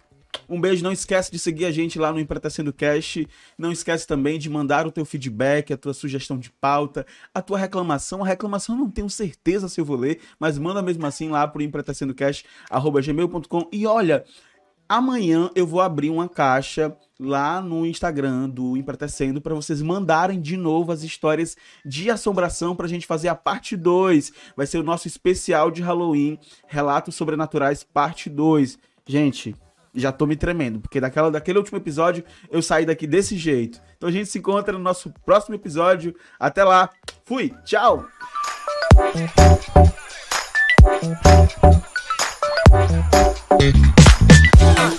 Um 0.47 0.61
beijo, 0.61 0.83
não 0.83 0.91
esquece 0.91 1.31
de 1.31 1.39
seguir 1.39 1.65
a 1.65 1.71
gente 1.71 1.97
lá 1.97 2.11
no 2.13 2.19
Empretecendo 2.19 2.71
Cast. 2.71 3.27
Não 3.57 3.71
esquece 3.71 4.05
também 4.05 4.37
de 4.37 4.47
mandar 4.49 4.85
o 4.85 4.91
teu 4.91 5.03
feedback, 5.03 5.73
a 5.73 5.77
tua 5.77 5.91
sugestão 5.93 6.37
de 6.37 6.51
pauta, 6.51 7.03
a 7.33 7.41
tua 7.41 7.57
reclamação. 7.57 8.23
A 8.23 8.27
reclamação 8.27 8.75
eu 8.75 8.79
não 8.81 8.89
tenho 8.91 9.09
certeza 9.09 9.67
se 9.67 9.81
eu 9.81 9.85
vou 9.85 9.97
ler, 9.97 10.19
mas 10.39 10.57
manda 10.59 10.81
mesmo 10.83 11.03
assim 11.05 11.29
lá 11.29 11.47
pro 11.47 11.63
empretecendocast@gmail.com. 11.63 13.69
E 13.71 13.87
olha, 13.87 14.23
amanhã 14.89 15.51
eu 15.53 15.67
vou 15.67 15.79
abrir 15.79 16.09
uma 16.09 16.27
caixa 16.27 16.97
lá 17.19 17.61
no 17.61 17.85
Instagram 17.85 18.49
do 18.49 18.75
Empretecendo 18.75 19.39
para 19.39 19.53
vocês 19.53 19.81
mandarem 19.81 20.41
de 20.41 20.57
novo 20.57 20.91
as 20.91 21.03
histórias 21.03 21.55
de 21.85 22.09
assombração 22.09 22.75
para 22.75 22.87
a 22.87 22.89
gente 22.89 23.05
fazer 23.05 23.27
a 23.27 23.35
parte 23.35 23.77
2. 23.77 24.33
Vai 24.57 24.65
ser 24.65 24.79
o 24.79 24.83
nosso 24.83 25.07
especial 25.07 25.69
de 25.69 25.83
Halloween, 25.83 26.39
Relatos 26.67 27.13
Sobrenaturais, 27.13 27.83
parte 27.83 28.29
2. 28.29 28.79
Gente, 29.05 29.55
já 29.93 30.11
tô 30.11 30.25
me 30.25 30.35
tremendo, 30.35 30.79
porque 30.79 30.99
daquela, 30.99 31.29
daquele 31.29 31.59
último 31.59 31.77
episódio 31.77 32.23
eu 32.49 32.61
saí 32.61 32.85
daqui 32.85 33.05
desse 33.05 33.37
jeito. 33.37 33.79
Então 33.97 34.09
a 34.09 34.11
gente 34.11 34.29
se 34.29 34.39
encontra 34.39 34.73
no 34.73 34.79
nosso 34.79 35.13
próximo 35.25 35.55
episódio. 35.55 36.15
Até 36.39 36.63
lá. 36.63 36.89
Fui. 37.25 37.53
Tchau. 37.63 38.05
Uh. 44.77 44.98